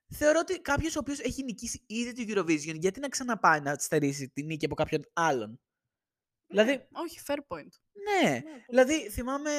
θεωρώ 0.08 0.38
ότι 0.42 0.60
κάποιος 0.60 0.96
ο 0.96 0.98
οποίος 0.98 1.20
έχει 1.20 1.42
νικήσει 1.44 1.82
ήδη 1.86 2.26
το 2.26 2.40
Eurovision, 2.40 2.74
γιατί 2.78 3.00
να 3.00 3.08
ξαναπάει 3.08 3.60
να 3.60 3.74
στερήσει 3.78 4.28
τη 4.28 4.42
νίκη 4.42 4.64
από 4.64 4.74
κάποιον 4.74 5.02
άλλον; 5.12 5.60
Δηλαδή, 6.46 6.70
Ναι, 6.70 6.82
όχι, 6.92 7.20
fair 7.26 7.36
point. 7.48 7.68
ναι. 8.22 8.30
Ναι, 8.30 8.40
πολύ 8.40 8.62
Δηλαδή, 8.68 9.10
θυμάμαι 9.10 9.50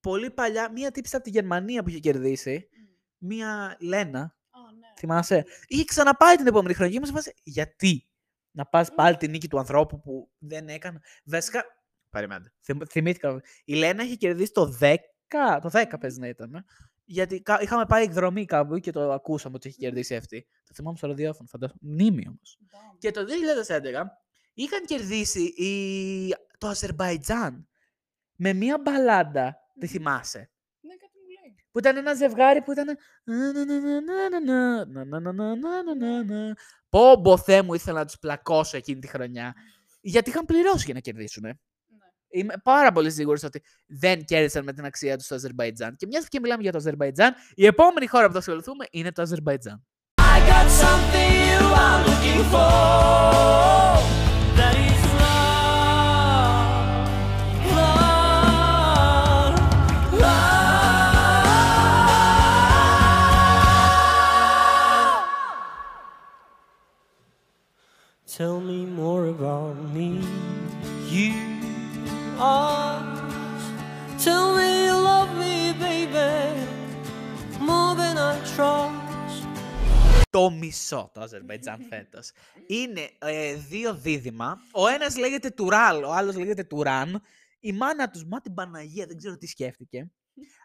πολύ 0.00 0.30
παλιά 0.30 0.72
μία 0.72 0.90
τύψη 0.90 1.14
από 1.16 1.24
τη 1.24 1.30
Γερμανία 1.30 1.82
που 1.82 1.88
είχε 1.88 1.98
κερδίσει. 1.98 2.68
Μμ. 2.72 3.26
Μία 3.26 3.76
Λένα, 3.80 4.20
Α, 4.50 4.58
ναι. 4.78 4.86
θυμάσαι; 4.98 5.44
Είχε 5.66 5.84
ξαναπάει 5.84 6.36
την 6.36 6.46
επόμενη 6.46 6.74
χρονιά 6.74 6.92
και 6.94 7.00
μας 7.00 7.10
βάζει 7.12 7.30
γιατί; 7.42 8.08
Να 8.50 8.66
πας 8.66 8.94
πάλι 8.94 9.16
τη 9.16 9.28
νίκη 9.28 9.48
του 9.48 9.58
ανθρώπου 9.58 10.00
που 10.00 10.30
δεν 10.38 10.68
έκανε. 10.68 11.00
Βασικά, 11.24 11.64
περιμένετε, 12.10 12.52
θυμ- 12.62 12.84
θυμήθηκα. 12.90 13.40
Η 13.64 13.74
Λένα 13.74 14.02
είχε 14.02 14.14
κερδίσει 14.14 14.52
το 14.52 14.76
10, 14.80 14.96
το 15.62 15.68
10 15.68 15.98
παίζει 16.00 16.18
να 16.20 16.28
ήταν. 16.28 16.64
Ε. 17.08 17.12
Γιατί 17.12 17.40
κα- 17.42 17.60
είχαμε 17.62 17.86
πάει 17.86 18.02
εκδρομή 18.02 18.44
κάπου 18.44 18.78
και 18.78 18.90
το 18.92 19.12
ακούσαμε 19.12 19.54
ότι 19.56 19.68
είχε 19.68 19.76
κερδίσει 19.78 20.16
αυτή. 20.16 20.46
Το 20.66 20.74
θυμάμαι 20.74 20.96
στο 20.96 21.06
ραδιόφωνο, 21.06 21.48
φαντάζομαι. 21.48 21.78
Μνήμη 21.82 22.24
όμως. 22.28 22.58
Damn. 22.62 22.96
Και 22.98 23.10
το 23.10 23.24
2011 23.68 24.04
είχαν 24.54 24.84
κερδίσει 24.84 25.40
η... 25.42 26.34
το 26.58 26.66
Αζερμπαϊτζάν 26.68 27.68
με 28.36 28.52
μία 28.52 28.78
μπαλάντα. 28.84 29.56
Τη 29.78 29.86
Μμμ. 29.86 29.92
θυμάσαι; 29.92 30.50
Ναι, 30.80 30.94
κάτι 30.96 31.12
μου 31.18 31.28
λέει. 31.42 31.54
Που 31.70 31.78
ήταν 31.78 31.96
ένα 31.96 32.14
ζευγάρι 32.14 32.62
που 32.62 32.72
ήταν. 32.72 32.96
Πω, 36.88 37.20
πω, 37.20 37.36
Θεέ 37.38 37.62
μου, 37.62 37.74
ήθελα 37.74 37.98
να 37.98 38.06
του 38.06 38.18
πλακώσω 38.18 38.76
εκείνη 38.76 39.00
τη 39.00 39.06
χρονιά. 39.06 39.54
Γιατί 40.00 40.30
είχαν 40.30 40.44
πληρώσει 40.44 40.84
για 40.84 40.94
να 40.94 41.00
κερδίσουν. 41.00 41.42
Ναι. 41.42 41.52
Είμαι 42.30 42.54
πάρα 42.62 42.92
πολύ 42.92 43.10
σίγουρος 43.10 43.42
ότι 43.42 43.62
δεν 43.86 44.24
κέρδισαν 44.24 44.64
με 44.64 44.72
την 44.72 44.84
αξία 44.84 45.16
τους 45.16 45.24
στο 45.24 45.34
Αζερμπαϊτζάν. 45.34 45.96
Και 45.96 46.06
μιας 46.06 46.28
και 46.28 46.40
μιλάμε 46.40 46.62
για 46.62 46.72
το 46.72 46.78
Αζερμπαϊτζάν, 46.78 47.34
η 47.54 47.66
επόμενη 47.66 48.06
χώρα 48.06 48.26
που 48.26 48.32
θα 48.32 48.38
ασχοληθούμε 48.38 48.84
είναι 48.90 49.12
το 49.12 49.22
Αζερμπαϊτζάν. 49.22 49.86
I 50.20 50.40
got 50.50 50.68
something 50.84 51.32
you 51.50 51.62
are 51.84 52.00
looking 52.06 52.42
for. 52.52 53.07
Το 81.12 81.20
Αζερμπαϊτζάν 81.20 81.82
φέτος. 81.82 82.30
Είναι 82.66 83.10
ε, 83.18 83.54
δύο 83.54 83.94
δίδυμα. 83.94 84.58
Ο 84.72 84.86
ένας 84.86 85.16
λέγεται 85.16 85.50
Τουράλ, 85.50 86.04
ο 86.04 86.12
άλλος 86.12 86.36
λέγεται 86.36 86.64
Τουράν. 86.64 87.22
Η 87.60 87.72
μάνα 87.72 88.10
τους, 88.10 88.24
μα 88.24 88.40
την 88.40 88.54
Παναγία, 88.54 89.06
δεν 89.06 89.16
ξέρω 89.16 89.36
τι 89.36 89.46
σκέφτηκε. 89.46 90.10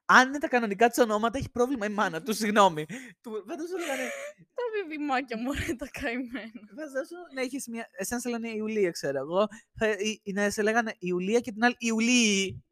Αν 0.05 0.27
είναι 0.27 0.37
τα 0.37 0.47
κανονικά 0.47 0.89
τη 0.89 1.01
ονόματα, 1.01 1.37
έχει 1.37 1.49
πρόβλημα 1.51 1.85
η 1.85 1.89
μάνα 1.89 2.21
τους. 2.21 2.37
Συγγνώμη. 2.37 2.85
Του- 3.21 3.45
Φαντάσου 3.47 3.77
να 3.77 3.95
λένε. 3.95 4.09
Τα 4.53 4.63
βιβημάκια 4.83 5.37
μου, 5.37 5.51
ρε, 5.51 5.73
τα 5.75 5.87
καημένα. 6.01 6.51
Φαντάσου 6.75 7.15
να 7.33 7.41
έχεις 7.41 7.67
μια. 7.67 7.87
Εσένα 7.91 8.19
σε 8.19 8.29
λένε 8.29 8.49
Ιουλία, 8.49 8.91
ξέρω 8.91 9.17
εγώ. 9.17 9.47
Θα, 9.79 9.87
ή, 9.89 10.19
ή 10.23 10.31
να 10.31 10.49
σε 10.49 10.61
λέγανε 10.61 10.95
Ιουλία 10.99 11.39
και 11.39 11.51
την 11.51 11.63
άλλη 11.63 11.75
Ιουλή. 11.79 12.63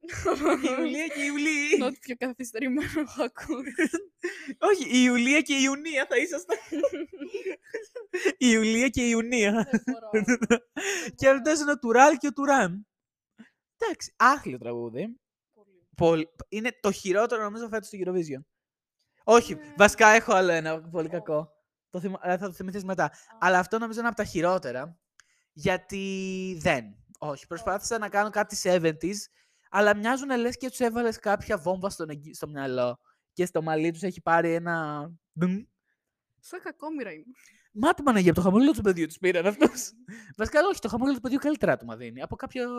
Ιουλία 0.77 1.07
και 1.07 1.23
Ιουλή. 1.23 1.83
Ό,τι 1.83 1.99
πιο 1.99 2.15
καθυστερημένο 2.17 2.91
έχω 2.99 3.23
ακούσει. 3.23 3.73
Όχι, 4.69 4.83
η 4.85 5.01
Ιουλία 5.03 5.41
και 5.41 5.53
η 5.53 5.59
Ιουνία 5.61 6.05
θα 6.09 6.17
ήσασταν. 6.17 6.57
η 8.45 8.47
Ιουλία 8.51 8.89
και 8.89 9.01
η 9.01 9.07
Ιουνία. 9.09 9.51
Δεν 9.71 9.83
μπορώ. 9.85 10.25
και 11.15 11.29
αυτό 11.29 11.51
είναι 11.61 11.71
ο 11.71 11.79
Τουράλ 11.79 12.17
και 12.17 12.27
ο 12.27 12.33
Τουράν. 12.33 12.87
Εντάξει, 13.77 14.13
άθλιο 14.15 14.57
τραγούδι. 14.57 15.15
Πολύ... 16.01 16.29
Είναι 16.49 16.77
το 16.81 16.91
χειρότερο 16.91 17.43
νομίζω 17.43 17.67
φέτος 17.67 17.87
στο 17.87 17.97
Eurovision. 18.05 18.43
Όχι, 19.23 19.55
Ναι. 19.55 19.73
βασικά 19.77 20.07
έχω 20.07 20.33
άλλο 20.33 20.51
ένα 20.51 20.81
πολύ 20.89 21.07
Ω. 21.07 21.09
κακό. 21.09 21.51
Το 21.89 21.99
θυμα... 21.99 22.19
ε, 22.23 22.37
Θα 22.37 22.47
το 22.47 22.53
θυμηθείς 22.53 22.83
μετά. 22.83 23.11
Αλλά 23.39 23.59
αυτό 23.59 23.77
νομίζω 23.79 23.99
είναι 23.99 24.07
από 24.07 24.17
τα 24.17 24.23
χειρότερα. 24.23 24.99
Γιατί 25.53 26.57
δεν. 26.61 26.95
Όχι, 27.19 27.47
προσπάθησα 27.47 27.97
να 27.97 28.09
κάνω 28.09 28.29
κάτι 28.29 28.57
70s, 28.63 29.15
αλλά 29.69 29.95
μοιάζουν 29.95 30.37
λες 30.37 30.57
και 30.57 30.69
τους 30.69 30.79
έβαλες 30.79 31.17
κάποια 31.19 31.57
βόμβα 31.57 31.89
στον 31.89 32.09
εγγύ- 32.09 32.35
στο 32.35 32.47
μυαλό. 32.47 32.99
Και 33.33 33.45
στο 33.45 33.61
μαλλί 33.61 33.91
τους 33.91 34.01
έχει 34.03 34.21
πάρει 34.21 34.53
ένα... 34.53 35.07
ντουμ. 35.39 35.63
Σαν 36.39 36.61
κακόμοιρα 36.61 37.11
είμαι. 37.11 37.23
Μα 37.71 37.93
τη 37.93 38.03
Παναγία, 38.03 38.31
από 38.31 38.39
το 38.39 38.45
χαμόγελο 38.45 38.71
του 38.71 38.81
παιδιού 38.81 39.05
τους 39.05 39.17
πήραν 39.17 39.45
αυτούς. 39.45 39.91
Βασικά, 40.37 40.59
όχι, 40.67 40.79
το 40.79 40.87
χαμόγελο 40.89 41.15
του 41.15 41.21
παιδιού 41.21 41.39
καλύτερα 41.39 41.77
του 41.77 41.95
δίνει. 41.95 42.21
Από 42.21 42.35
κάποιο. 42.35 42.69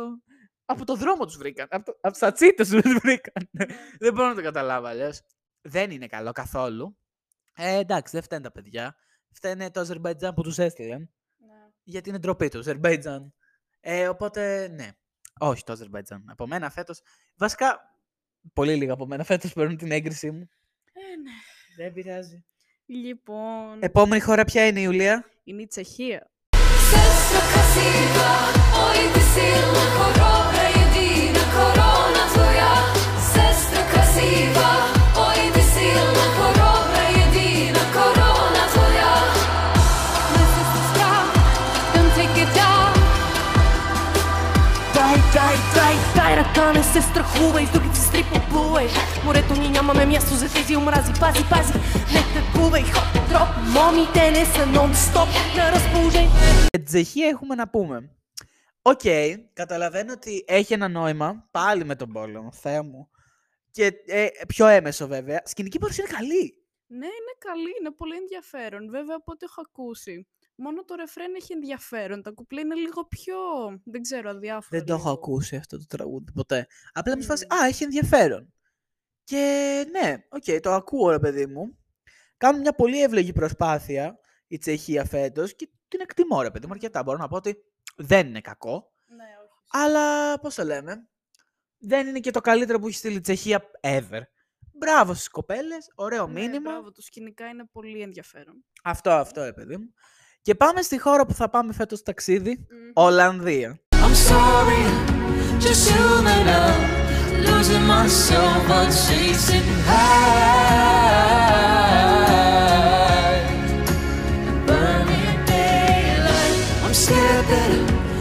Από 0.64 0.84
το 0.84 0.96
δρόμο 0.96 1.24
τους 1.24 1.36
βρήκαν. 1.36 1.66
Από, 1.70 1.84
το... 1.84 1.98
από 2.00 2.18
τα 2.18 2.32
τσίτε 2.32 2.62
τους 2.62 2.92
βρήκαν. 3.02 3.48
δεν 3.98 4.12
μπορώ 4.12 4.28
να 4.28 4.34
το 4.34 4.42
καταλάβω 4.42 4.86
αλλιώς. 4.86 5.20
Δεν 5.60 5.90
είναι 5.90 6.06
καλό 6.06 6.32
καθόλου. 6.32 6.96
Ε, 7.54 7.76
εντάξει, 7.76 8.12
δεν 8.12 8.22
φταίνουν 8.22 8.42
τα 8.42 8.52
παιδιά. 8.52 8.96
Φταίνε 9.30 9.70
το 9.70 9.80
Αζερμπαϊτζάν 9.80 10.34
που 10.34 10.42
τους 10.42 10.58
έστειλαν. 10.58 11.10
Γιατί 11.82 12.08
είναι 12.08 12.18
ντροπή 12.18 12.48
του, 12.48 12.58
Αζερμπαϊτζάν. 12.58 13.34
Ε, 13.80 14.08
οπότε, 14.08 14.68
ναι. 14.68 14.90
Όχι 15.38 15.64
το 15.64 15.72
Αζερμπαϊτζάν. 15.72 16.24
Από 16.28 16.46
μένα 16.46 16.70
φέτος. 16.70 17.00
Βασικά, 17.36 17.80
πολύ 18.52 18.76
λίγα 18.76 18.92
από 18.92 19.06
μένα 19.06 19.24
φέτος 19.24 19.52
παίρνουν 19.52 19.76
την 19.76 19.90
έγκρισή 19.92 20.30
μου. 20.30 20.48
Ε, 20.92 21.16
ναι. 21.16 21.30
Δεν 21.76 21.92
πειράζει. 21.92 22.44
Λοιπόν, 22.91 23.77
Επόμενη 23.79 24.21
χώρα 24.21 24.45
ποια 24.45 24.67
είναι 24.67 24.79
η 24.79 24.83
Ιουλία. 24.85 25.25
είναι 25.43 25.61
η 25.61 25.67
Τσεχία. 25.67 26.29
Сестра 26.89 27.41
красива, 27.51 28.57
не 46.71 46.83
се 46.83 47.01
страхувай, 47.01 47.65
с 47.65 47.71
другите 47.71 47.95
сестри 47.95 48.23
поплувай. 48.33 48.87
Морето 49.25 49.53
ни 49.61 49.69
нямаме 49.69 50.05
място 50.05 50.33
за 50.35 50.53
тези 50.53 50.75
омрази, 50.75 51.11
пази, 51.19 51.43
пази, 51.49 51.73
не 52.13 52.21
такувай, 52.35 52.83
хоп, 52.93 53.07
дроп, 53.29 53.49
момите 53.75 54.31
не 54.31 54.45
са 54.45 54.63
нон-стоп 54.75 55.29
на 55.57 55.71
разположение. 55.75 56.31
Για 56.71 56.79
την 56.79 56.85
Τσεχία 56.85 57.27
έχουμε 57.27 57.55
να 57.55 57.69
πούμε. 57.69 58.09
Οκ, 58.81 59.01
καταλαβαίνω 59.53 60.13
ότι 60.13 60.43
έχει 60.47 60.73
ένα 60.73 60.87
νόημα, 60.87 61.47
πάλι 61.51 61.83
με 61.85 61.95
τον 61.95 62.11
πόλεμο, 62.11 62.51
Θεέ 62.51 62.81
μου. 62.81 63.09
Και 63.71 63.93
ε, 64.05 64.27
πιο 64.47 64.67
έμεσο 64.67 65.07
βέβαια. 65.07 65.41
Σκηνική 65.45 65.79
παρουσία 65.79 66.05
είναι 66.07 66.17
καλή. 66.17 66.67
Ναι, 66.87 67.05
είναι 67.05 67.35
καλή, 67.39 67.71
είναι 67.79 67.91
πολύ 67.91 68.15
ενδιαφέρον. 68.15 68.89
Βέβαια, 68.89 69.15
από 69.15 69.31
ό,τι 69.31 69.45
έχω 69.45 69.61
ακούσει. 69.61 70.27
Μόνο 70.54 70.84
το 70.84 70.94
ρεφρέν 70.94 71.34
έχει 71.34 71.52
ενδιαφέρον. 71.52 72.22
Τα 72.22 72.30
κουπλέ 72.30 72.60
είναι 72.60 72.74
λίγο 72.74 73.06
πιο, 73.06 73.36
δεν 73.84 74.02
ξέρω, 74.02 74.30
αδιάφορα. 74.30 74.78
Δεν 74.78 74.84
το 74.86 74.92
έχω 74.92 75.02
λίγο. 75.08 75.14
ακούσει 75.18 75.56
αυτό 75.56 75.78
το 75.78 75.84
τραγούδι 75.88 76.32
ποτέ. 76.32 76.66
Απλά 76.92 77.16
με 77.16 77.22
φάση, 77.22 77.46
Μμμ. 77.50 77.58
α, 77.62 77.66
έχει 77.66 77.84
ενδιαφέρον. 77.84 78.54
Και 79.24 79.84
ναι, 79.90 80.16
οκ, 80.28 80.60
το 80.60 80.72
ακούω 80.72 81.10
ρε 81.10 81.18
παιδί 81.18 81.46
μου. 81.46 81.78
Κάνουν 82.36 82.60
μια 82.60 82.72
πολύ 82.72 83.02
εύλογη 83.02 83.32
προσπάθεια 83.32 84.18
η 84.46 84.58
Τσεχία 84.58 85.04
φέτος 85.04 85.56
και 85.56 85.68
την 85.88 86.00
εκτιμώ 86.00 86.42
ρε 86.42 86.50
παιδί 86.50 86.66
μου 86.66 86.72
αρκετά. 86.72 87.02
Μπορώ 87.02 87.18
να 87.18 87.28
πω 87.28 87.36
ότι 87.36 87.56
δεν 87.96 88.26
είναι 88.26 88.40
κακό. 88.40 88.92
Ναι, 89.06 89.24
όχι. 89.24 89.84
Αλλά 89.84 90.38
πώς 90.40 90.54
το 90.54 90.64
λέμε, 90.64 91.08
δεν 91.78 92.06
είναι 92.06 92.20
και 92.20 92.30
το 92.30 92.40
καλύτερο 92.40 92.78
που 92.78 92.86
έχει 92.86 92.96
στείλει 92.96 93.16
η 93.16 93.20
Τσεχία 93.20 93.62
ever. 93.80 94.20
Μπράβο 94.78 95.14
στις 95.14 95.28
κοπέλες, 95.28 95.92
ωραίο 95.94 96.26
Ναι, 96.26 96.40
μήνυμα. 96.40 96.70
μπράβο, 96.70 96.92
το 96.92 97.02
σκηνικά 97.02 97.46
είναι 97.48 97.64
πολύ 97.72 98.00
ενδιαφέρον. 98.00 98.64
Αυτό, 98.82 99.10
αυτό 99.10 99.44
ρε 99.44 99.52
παιδί 99.52 99.76
μου. 99.76 99.92
Και 100.44 100.54
πάμε 100.54 100.82
στη 100.82 100.98
χώρα 101.00 101.26
που 101.26 101.34
θα 101.34 101.48
πάμε 101.50 101.72
φέτος 101.72 102.02
ταξίδι, 102.02 102.50
Μμμ. 102.50 102.90
Ολλανδία. 102.92 103.80
I'm 103.90 104.14
sorry, 104.30 104.84
just 105.64 105.84
human 105.90 106.46
up, 106.64 106.80
losing 107.46 107.86
myself 107.94 108.58
but 108.68 108.88
chasing 109.04 109.68
high. 109.88 111.12
Burning 114.66 115.38
daylight, 115.52 116.58
I'm 116.84 116.94
scared 117.04 117.46
that 117.52 117.70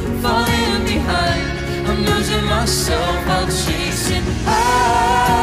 I'm 0.05 0.15
falling 0.23 0.81
behind. 0.91 1.47
I'm 1.89 1.99
losing 2.09 2.45
myself 2.55 3.15
but 3.27 3.47
chasing 3.63 4.27
highs. 4.45 5.40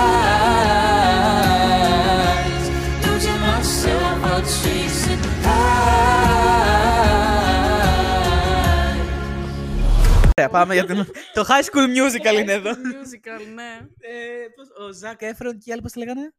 Ωραία, 10.48 10.64
πάμε 10.64 10.74
για 10.74 10.84
την... 10.84 11.04
το 11.34 11.46
High 11.48 11.64
School 11.64 11.86
Musical 11.86 12.40
είναι 12.40 12.52
εδώ. 12.52 12.70
Musical, 12.70 13.54
ναι. 13.54 13.78
ε, 13.98 14.46
πώς, 14.54 14.86
ο 14.86 14.92
Ζακ 14.92 15.22
Έφρον 15.22 15.58
και 15.58 15.70
οι 15.70 15.72
άλλοι 15.72 15.82
πώς 15.82 15.92
τη 15.92 15.98
λέγανε; 15.98 16.34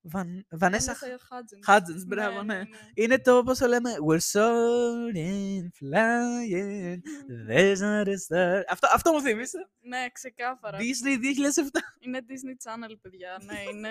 Βαν... 0.00 0.46
Βανέσα 0.50 0.96
Vanessa 0.96 1.06
Hudgens. 1.34 1.74
Hudgens, 1.74 2.06
μπράβο, 2.06 2.42
ναι. 2.42 2.60
Είναι 2.94 3.18
το, 3.18 3.42
πώς 3.42 3.58
το 3.58 3.66
λέμε, 3.66 3.90
We're 4.08 4.26
soaring, 4.32 5.62
flying, 5.80 6.98
there's 7.48 7.80
not 7.80 8.06
a 8.06 8.16
star. 8.26 8.62
Αυτό, 8.68 8.88
αυτό 8.92 9.12
μου 9.12 9.20
θύμισε. 9.20 9.58
Ναι, 9.80 10.06
ξεκάθαρα. 10.12 10.78
Disney 10.78 11.16
2007. 11.16 11.64
Είναι 12.00 12.20
Disney 12.28 12.68
Channel, 12.68 12.94
παιδιά. 13.02 13.40
Ναι, 13.44 13.60
είναι... 13.72 13.90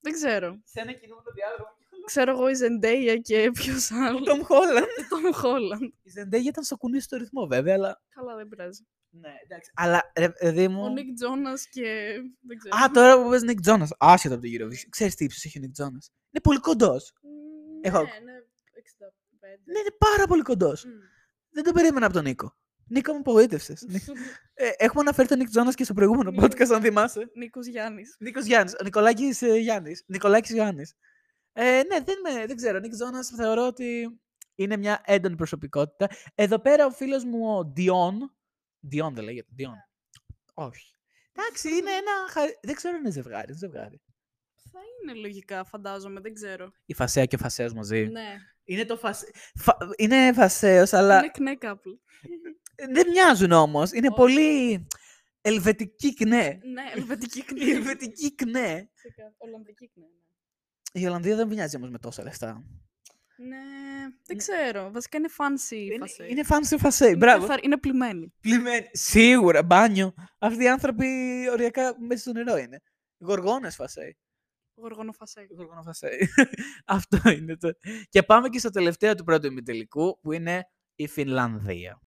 δεν 0.00 0.12
ξέρω. 0.12 0.60
Σε 0.64 0.80
ένα 0.80 0.92
κινούμενο 0.92 1.30
διάλογο. 1.34 1.80
Ξέρω 2.04 2.30
εγώ 2.30 2.48
η 2.48 2.52
Zendaya 2.62 3.16
και 3.22 3.50
ποιος 3.52 3.90
άλλος. 3.92 4.22
Tom 4.28 4.40
Holland. 4.40 4.86
Tom 5.12 5.44
Holland. 5.44 5.88
Η 6.02 6.10
Zendaya 6.18 6.44
ήταν 6.46 6.64
στο 6.64 6.76
κουνί 6.76 7.00
στο 7.00 7.16
ρυθμό 7.16 7.46
βέβαια, 7.46 7.74
αλλά... 7.74 8.02
Καλά, 8.08 8.36
δεν 8.36 8.48
πειράζει. 8.48 8.86
Ναι, 9.10 9.28
εντάξει. 9.44 9.70
Αλλά, 9.74 10.12
ρε 10.16 10.30
παιδί 10.30 10.68
μου... 10.68 10.82
Ο 10.84 10.92
Nick 10.96 11.24
Jonas 11.24 11.58
και... 11.70 12.14
δεν 12.40 12.56
ξέρω. 12.58 12.76
Α, 12.84 12.90
τώρα 12.90 13.22
που 13.22 13.28
πες 13.30 13.42
Nick 13.46 13.68
Jonas, 13.70 13.88
άσχετα 13.98 14.34
από 14.34 14.42
το 14.44 14.48
Eurovision. 14.52 14.86
Ξέρεις 14.88 15.14
τι 15.14 15.24
ύψος 15.24 15.44
έχει 15.44 15.58
ο 15.58 15.62
Nick 15.64 15.82
Jonas. 15.82 16.06
Είναι 16.30 16.42
πολύ 16.42 16.58
κοντός. 16.60 17.12
Μ, 17.22 17.86
έχω- 17.86 17.98
Ναι, 17.98 18.04
ναι, 18.04 18.32
65. 18.32 19.62
Ναι, 19.64 19.78
είναι 19.78 19.94
πάρα 19.98 20.26
πολύ 20.26 20.42
κοντός. 20.42 20.84
Μ. 20.84 20.88
Δεν 21.50 21.64
το 21.64 21.72
περίμενα 21.72 22.06
από 22.06 22.14
τον 22.14 22.24
Νίκο. 22.24 22.56
Νίκο, 22.86 23.12
με 23.12 23.18
απογοήτευσες. 23.18 23.82
ε, 24.54 24.68
έχουμε 24.76 25.00
αναφέρει 25.00 25.28
τον 25.28 25.38
Nick 25.42 25.58
Jonas 25.60 25.74
και 25.74 25.84
στο 25.84 25.94
προηγούμενο 25.94 26.30
Νίκος. 26.30 26.44
podcast, 26.46 26.74
αν 26.74 26.80
θυμάσαι. 26.82 27.30
Νίκος 27.34 27.66
Γιάννης. 27.66 28.16
Νίκος 28.18 28.44
Γιάννης. 28.44 28.72
Ο 28.80 28.84
Νικολάκης 28.84 29.42
ε, 29.42 29.56
Γιάννης. 29.56 30.04
Νικολάκης 30.06 30.50
Γιάννης. 30.52 30.94
Ε, 31.52 31.82
ναι, 31.88 32.00
δεν, 32.00 32.16
με, 32.22 32.46
δεν 32.46 32.56
ξέρω. 32.56 32.76
Ο 32.76 32.80
Νίκ 32.80 32.92
Jonas 32.92 33.36
θεωρώ 33.36 33.66
ότι 33.66 34.20
είναι 34.54 34.76
μια 34.76 35.00
έντονη 35.04 35.36
προσωπικότητα. 35.36 36.08
Εδώ 36.34 36.58
πέρα 36.58 36.86
ο 36.86 36.90
φίλος 36.90 37.24
μου 37.24 37.56
ο 37.58 37.72
Dion. 37.76 38.14
Dion 38.92 39.12
δεν 39.12 39.24
λέγεται. 39.24 39.48
Dion. 39.58 39.76
Όχι. 40.54 40.94
Εντάξει, 41.32 41.68
είναι 41.68 41.90
ένα. 42.00 42.12
χα- 42.30 42.58
Δεν 42.62 42.74
ξέρω 42.74 42.94
αν 42.94 43.00
είναι 43.00 43.10
ζευγάρι. 43.10 43.46
είναι 43.48 43.56
ζευγάρι. 43.56 44.02
Θα 44.72 44.80
είναι 45.02 45.20
λογικά, 45.20 45.64
φαντάζομαι, 45.64 46.20
δεν 46.20 46.34
ξέρω. 46.34 46.72
Η 46.86 46.94
Φασέα 46.94 47.24
και 47.26 47.34
ο 47.34 47.38
Φασέος 47.38 47.72
μαζί. 47.72 48.06
Ναι, 48.06 48.36
Είναι 48.64 48.84
το 48.84 48.96
φασε... 48.96 49.30
Φα... 49.54 49.76
Είναι 49.96 50.32
Φασέος, 50.32 50.92
αλλά 50.92 51.18
είναι 51.18 51.28
κνέ 51.30 51.56
couple. 51.60 51.98
δεν 52.92 53.08
μοιάζουν 53.10 53.52
όμως. 53.52 53.92
Είναι 53.92 54.06
Όχι. 54.06 54.16
πολύ 54.16 54.86
ελβετική 55.40 56.14
κνέ. 56.14 56.58
Ναι, 56.72 56.82
ελβετική 56.94 57.42
κνέ. 57.48 57.64
ελβετική 57.70 58.34
κνέ. 58.34 58.90
Ξεκάθαρα. 58.94 59.34
Ολλανδική 59.38 59.88
κνέ. 59.88 60.06
Ναι. 60.92 61.00
Η 61.02 61.06
Ολλανδία 61.06 61.36
δεν 61.36 61.46
μοιάζει 61.46 61.76
όμως 61.76 61.90
με 61.90 61.98
τόσα 61.98 62.22
λεφτά. 62.22 62.64
Ναι, 63.36 63.58
δεν 64.26 64.36
ξέρω. 64.36 64.90
Βασικά 64.90 65.18
είναι 65.18 65.28
fancy 65.38 65.70
η 65.72 65.84
Είναι, 65.86 65.98
φασέ. 65.98 66.26
είναι 66.28 66.42
fancy 66.48 66.76
φασέ. 66.78 67.06
Είναι 67.06 67.16
Μπράβο. 67.16 67.40
καθαρ- 67.46 67.64
Είναι 67.64 67.78
πλημμένη. 67.78 68.32
Πλημμένη. 68.40 68.88
Σίγουρα, 68.92 69.62
μπάνιο. 69.62 70.14
Αυτοί 70.38 70.62
οι 70.62 70.68
άνθρωποι 70.68 71.06
οριακά 71.50 71.94
μέσα 72.00 72.20
στο 72.20 72.32
νερό 72.32 72.56
είναι. 72.56 72.80
Γοργόνες 73.18 73.74
φασέ. 73.74 74.16
Γοργονοφασέ. 74.74 75.46
Γοργόνα 75.56 75.82
φασέ. 75.82 76.08
Αυτό 76.84 77.30
είναι 77.30 77.56
το. 77.56 77.70
Και 78.08 78.22
πάμε 78.22 78.48
και 78.48 78.58
στο 78.58 78.70
τελευταίο 78.70 79.14
του 79.14 79.24
πρώτου 79.24 79.46
ημιτελικού 79.46 80.18
που 80.20 80.32
είναι 80.32 80.64
η 80.94 81.06
Φινλανδία. 81.08 82.00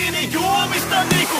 κυνηγιούμε 0.00 0.76
στα 0.76 1.02
νίκο. 1.04 1.38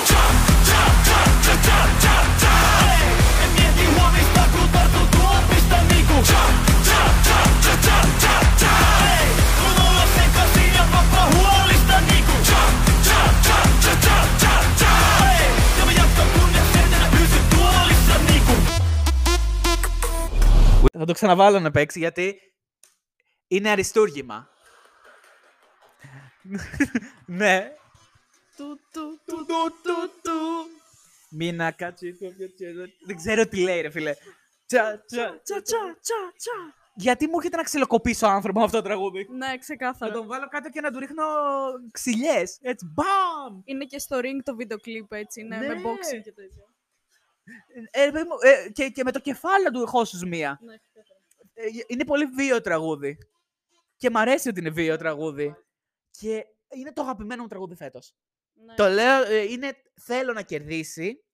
Θα 20.93 21.05
το 21.07 21.13
ξαναβάλω 21.13 21.61
να 21.61 21.71
παίξει 21.71 21.99
γιατί 21.99 22.41
είναι 23.49 23.71
αριστούργημα. 23.71 24.49
ναι, 27.27 27.80
του, 28.61 28.81
του, 28.93 29.21
του, 29.27 29.37
Του, 29.47 29.75
του, 29.83 30.11
του. 30.23 30.39
Μίνα 31.31 31.71
κάτσι. 31.71 32.13
του, 32.13 32.27
του, 32.39 32.55
του. 32.57 32.93
Δεν 33.07 33.17
ξέρω 33.17 33.47
τι 33.49 33.61
λέει 33.63 33.81
ρε 33.81 33.91
φίλε. 33.91 34.15
Τσα, 34.67 35.03
τσα, 35.07 35.41
Τσα, 35.43 35.63
τσα, 35.63 35.97
τσα, 36.01 36.33
τσα. 36.37 36.75
Γιατί 36.95 37.27
μου 37.27 37.37
έρχεται 37.37 37.57
να 37.57 37.63
ξυλοκοπήσω 37.63 38.27
άνθρωπο 38.27 38.59
με 38.59 38.65
αυτό 38.65 38.77
το 38.77 38.83
τραγούδι. 38.85 39.27
Ναι, 39.31 39.47
Να 39.47 39.59
ξεκάθαρα. 39.59 40.13
τον 40.13 40.27
βάλω 40.27 40.49
κάτω 40.49 40.71
και 40.71 40.81
να 40.81 40.91
του 40.91 40.99
ρίχνω 40.99 41.25
ξυλιές. 41.91 42.59
Έτσι, 42.61 42.87
μπαμ! 42.95 43.61
Είναι 43.65 43.85
και 43.85 43.99
στο 43.99 44.19
ring 44.19 44.39
το 44.45 44.55
βίντεο 44.57 44.79
κλιπ 44.79 45.13
έτσι, 45.13 45.43
ναι, 45.43 45.59
με 45.59 45.67
Ναι. 45.67 45.75
boxing 45.85 46.23
και 46.25 46.33
τέτοια. 46.33 46.65
Ε, 47.91 48.05
ρε 48.05 48.11
παιδί 48.11 48.25
μου, 48.25 48.35
ε, 48.41 48.71
και, 48.71 48.89
και 48.89 49.05
με 49.05 49.13
το 49.13 49.21
κεφάλι 49.21 49.71
του 49.71 49.87
χώσους 49.87 50.23
μία. 50.25 50.59
Ναι, 50.63 50.77
ξεκάθαρα. 50.79 51.21
Ε, 51.55 51.63
είναι 51.87 52.05
πολύ 52.05 52.25
βίαιο 52.27 52.61
τραγούδι. 52.61 53.19
Και 53.97 54.11
μ' 54.11 54.17
αρέσει 54.17 54.49
ότι 54.49 54.61
είναι 54.61 54.71
βίαιο 54.71 54.97
τραγούδι. 54.97 55.57
Και 56.11 56.47
είναι 56.69 56.93
το 56.93 57.03
αγαπημένο 57.03 57.43
μου 57.43 57.49
τραγούδι 57.49 57.75
φέτος. 57.75 58.15
Ναι. 58.67 58.75
Το 58.75 58.89
λέω, 58.89 59.23
ε, 59.23 59.43
είναι 59.43 59.73
θέλω 60.01 60.33
να 60.33 60.43
κερδίσει. 60.43 61.25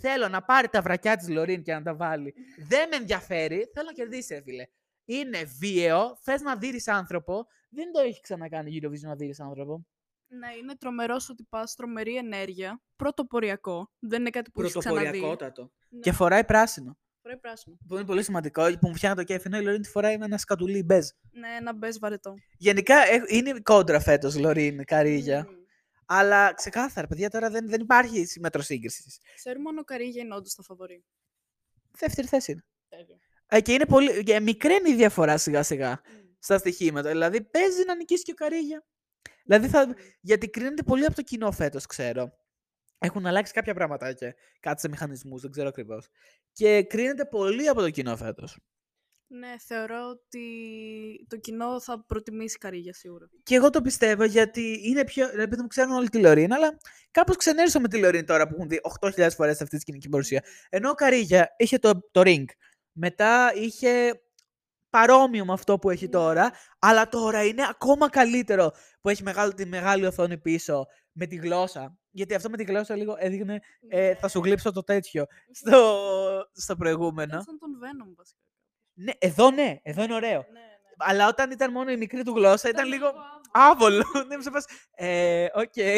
Θέλω 0.00 0.28
να 0.28 0.42
πάρει 0.42 0.68
τα 0.68 0.82
βρακιά 0.82 1.16
της 1.16 1.28
Λωρίν 1.28 1.62
και 1.62 1.72
να 1.72 1.82
τα 1.82 1.94
βάλει. 1.94 2.34
Δεν 2.68 2.88
με 2.88 2.96
ενδιαφέρει. 2.96 3.70
Θέλω 3.74 3.86
να 3.86 3.92
κερδίσει, 3.92 4.34
ρε 4.34 4.42
φίλε. 4.42 4.66
Είναι 5.04 5.44
βίαιο. 5.58 6.18
Θες 6.22 6.42
να 6.42 6.56
δείρεις 6.56 6.88
άνθρωπο. 6.88 7.46
Δεν 7.70 7.92
το 7.92 8.00
έχεις 8.00 8.20
ξανακάνει 8.20 8.74
η 8.74 8.82
Eurovision 8.82 9.00
να 9.00 9.16
δείρεις 9.16 9.40
άνθρωπο. 9.40 9.86
Ναι, 10.28 10.48
είναι 10.60 10.76
τρομερός 10.76 11.28
ότι 11.28 11.46
πας 11.48 11.74
τρομερή 11.74 12.16
ενέργεια. 12.16 12.82
Πρωτοποριακό. 12.96 13.90
Δεν 13.98 14.20
είναι 14.20 14.30
κάτι 14.30 14.50
που 14.50 14.62
έχεις 14.62 14.76
ξαναδεί. 14.76 15.20
Ναι. 15.20 16.00
Και 16.00 16.12
φοράει 16.12 16.44
πράσινο. 16.44 16.98
Φοράει 17.22 17.38
πράσινο. 17.38 17.78
Που 17.88 17.94
είναι 17.94 18.04
πολύ 18.04 18.22
σημαντικό. 18.22 18.78
Που 18.78 18.88
μου 18.88 18.94
φτιάχνει 18.94 19.16
το 19.16 19.24
κέφι. 19.24 19.46
Ενώ 19.46 19.58
η 19.58 19.62
Λωρίν 19.62 19.82
τη 19.82 19.88
φοράει 19.88 20.18
με 20.18 20.24
ένα 20.24 20.38
σκατουλί 20.38 20.82
μπέζ. 20.82 21.08
Ναι, 21.30 21.48
ένα 21.58 21.74
μπες 21.74 21.98
βαρετό. 21.98 22.34
Γενικά 22.58 22.96
ε, 22.96 23.22
είναι 23.26 23.60
κόντρα 23.62 24.00
φέτος 24.00 24.38
Λωρίν, 24.38 24.84
Καρίγια. 24.84 25.46
Μμμ. 25.48 25.57
Αλλά 26.10 26.52
ξεκάθαρα, 26.54 27.06
παιδιά, 27.06 27.30
τώρα 27.30 27.50
δεν, 27.50 27.68
δεν 27.68 27.80
υπάρχει 27.80 28.26
μέτρο 28.40 28.62
σύγκρισης. 28.62 29.18
Ξέρουμε 29.34 29.68
αν 29.68 29.78
ο 29.78 29.82
Καρίγια 29.82 30.22
είναι 30.22 30.34
όντω 30.34 30.48
το 30.56 30.62
φαβορή. 30.62 31.04
Δεύτερη 31.98 32.26
θέση 32.26 32.52
είναι. 32.52 32.64
Ε, 33.46 33.60
και 33.60 33.72
είναι 33.72 33.86
πολύ. 33.86 34.22
Και 34.22 34.40
μικραίνει 34.40 34.90
η 34.90 34.94
διαφορά 34.94 35.38
σιγά 35.38 35.62
σιγά 35.62 36.00
στα 36.38 36.58
στοιχήματα. 36.58 37.08
Δηλαδή 37.08 37.42
παίζει 37.42 37.84
να 37.84 37.94
νικήσει 37.94 38.22
και 38.22 38.32
ο 38.32 38.34
Καρίγια. 38.34 38.86
Δηλαδή 39.44 39.68
θα... 39.68 39.94
Γιατί 40.20 40.48
κρίνεται 40.48 40.82
πολύ 40.82 41.04
από 41.04 41.14
το 41.14 41.22
κοινό 41.22 41.52
φέτος, 41.52 41.86
ξέρω. 41.86 42.32
Έχουν 42.98 43.26
αλλάξει 43.26 43.52
κάποια 43.52 43.74
πραγματάκια. 43.74 44.34
Κάτι 44.60 44.80
σε 44.80 44.88
μηχανισμούς, 44.88 45.42
δεν 45.42 45.50
ξέρω 45.50 45.68
ακριβώς. 45.68 46.08
Και 46.52 46.82
κρίνεται 46.82 47.24
πολύ 47.24 47.68
από 47.68 47.80
το 47.80 47.90
κοινό 47.90 48.16
φέτος. 48.16 48.58
Ναι, 49.30 49.54
θεωρώ 49.58 50.08
ότι 50.08 50.46
το 51.28 51.36
κοινό 51.36 51.80
θα 51.80 52.04
προτιμήσει 52.06 52.58
Καρίγια 52.58 52.92
σίγουρα. 52.92 53.28
Και 53.42 53.54
εγώ 53.54 53.70
το 53.70 53.80
πιστεύω 53.80 54.24
γιατί 54.24 54.80
είναι 54.82 55.04
πιο. 55.04 55.28
Επειδή 55.40 55.62
μου 55.62 55.66
ξέρουν 55.66 55.92
όλοι 55.92 56.08
τη 56.08 56.20
Λωρίν, 56.20 56.52
αλλά 56.52 56.78
κάπως 57.10 57.36
ξενέρωσα 57.36 57.80
με 57.80 57.88
τη 57.88 57.98
Λωρίν 57.98 58.26
τώρα 58.26 58.48
που 58.48 58.54
έχουν 58.54 58.68
δει 58.68 58.80
8.000 59.00 59.28
φορές 59.36 59.60
αυτή 59.60 59.76
τη 59.76 59.80
σκηνική 59.80 60.08
παρουσία. 60.08 60.44
Ενώ 60.68 60.90
ο 60.90 60.94
Καρίγια 60.94 61.54
είχε 61.56 61.78
το, 61.78 62.08
το 62.10 62.22
ring. 62.24 62.44
Μετά 62.92 63.52
είχε 63.54 64.22
παρόμοιο 64.90 65.44
με 65.44 65.52
αυτό 65.52 65.78
που 65.78 65.90
έχει 65.90 66.08
τώρα, 66.08 66.52
αλλά 66.78 67.08
τώρα 67.08 67.44
είναι 67.44 67.62
ακόμα 67.70 68.08
καλύτερο 68.08 68.72
που 69.00 69.08
έχει 69.08 69.22
μεγάλη, 69.22 69.54
τη 69.54 69.66
μεγάλη 69.66 70.06
οθόνη 70.06 70.38
πίσω 70.38 70.86
με 71.12 71.26
τη 71.26 71.36
γλώσσα. 71.36 71.98
Γιατί 72.10 72.34
αυτό 72.34 72.50
με 72.50 72.56
τη 72.56 72.64
γλώσσα 72.64 72.96
λίγο 72.96 73.14
έδειχνε 73.18 73.60
ε, 73.88 74.14
θα 74.14 74.28
σου 74.28 74.40
γλύψω 74.40 74.72
το 74.72 74.82
τέτοιο 74.82 75.26
στο, 75.52 76.00
στο 76.52 76.76
προηγούμενο. 76.76 77.34
Έτσι 77.36 77.46
σαν 77.48 77.58
τον 77.58 77.70
Venom 77.82 78.14
βασικά. 78.16 78.47
Ναι, 79.00 79.12
εδώ 79.18 79.50
ναι, 79.50 79.76
εδώ 79.82 80.02
είναι 80.02 80.14
ωραίο. 80.14 80.46
Ναι, 80.52 80.60
ναι. 80.60 80.66
Αλλά 80.96 81.28
όταν 81.28 81.50
ήταν 81.50 81.72
μόνο 81.72 81.90
η 81.90 81.96
μικρή 81.96 82.22
του 82.22 82.32
γλώσσα 82.34 82.68
ήταν 82.68 82.88
λίγο 82.88 83.06
άβολο. 83.52 84.02
άβολο. 84.02 84.26
Δεν 84.28 84.40
μου 84.44 84.60
σε 84.60 84.76
Ε, 84.94 85.46
οκ, 85.54 85.76
Ναι. 85.76 85.94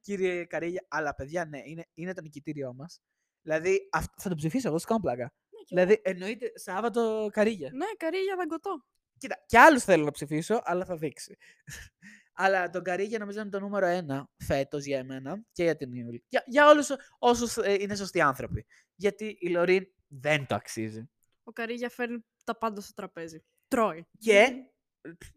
κύριε 0.00 0.44
Καρίγια. 0.44 0.84
Αλλά 0.88 1.14
παιδιά, 1.14 1.44
ναι, 1.44 1.60
είναι, 1.64 1.86
είναι 1.94 2.14
το 2.14 2.20
νικητήριό 2.20 2.74
μας. 2.74 3.00
Δηλαδή, 3.42 3.88
αυ- 3.92 4.20
θα 4.20 4.28
τον 4.28 4.36
ψηφίσω 4.36 4.68
εγώ, 4.68 4.78
σκάω 4.78 5.00
πλάκα. 5.00 5.22
Ναι, 5.22 5.62
κι 5.64 5.74
εγώ. 5.74 5.84
Δηλαδή, 5.86 6.00
εννοείται 6.04 6.52
Σάββατο 6.54 7.28
Καρίγια. 7.32 7.70
Ναι, 7.72 7.86
Καρίγια 7.96 8.36
δαγκωτό. 8.36 8.84
Κοίτα, 9.18 9.42
κι 9.46 9.56
άλλους 9.56 9.84
θέλω 9.84 10.04
να 10.04 10.10
ψηφίσω, 10.10 10.60
αλλά 10.64 10.84
θα 10.84 10.96
δείξει. 10.96 11.36
αλλά 12.42 12.70
τον 12.70 12.82
Καρίγια 12.82 13.18
νομίζω 13.18 13.40
είναι 13.40 13.50
το 13.50 13.60
νούμερο 13.60 13.86
ένα 13.86 14.28
φέτος 14.44 14.84
για 14.84 14.98
εμένα 14.98 15.42
και 15.52 15.62
για 15.62 15.76
την 15.76 15.92
Ιούλη. 15.92 16.24
Για, 16.28 16.42
για 16.46 16.68
όλους 16.68 16.88
όσους 17.18 17.56
είναι 17.78 17.94
σωστοί 17.94 18.20
άνθρωποι. 18.20 18.66
Γιατί 18.94 19.36
η 19.40 19.48
Λωρίν 19.48 19.86
δεν 20.06 20.46
το 20.46 20.54
αξίζει. 20.54 21.10
Ο 21.48 21.52
Καρίγια 21.52 21.88
φέρνει 21.90 22.24
τα 22.44 22.56
πάντα 22.58 22.80
στο 22.80 22.92
τραπέζι. 22.94 23.44
Τρώει. 23.68 24.06
Και. 24.18 24.48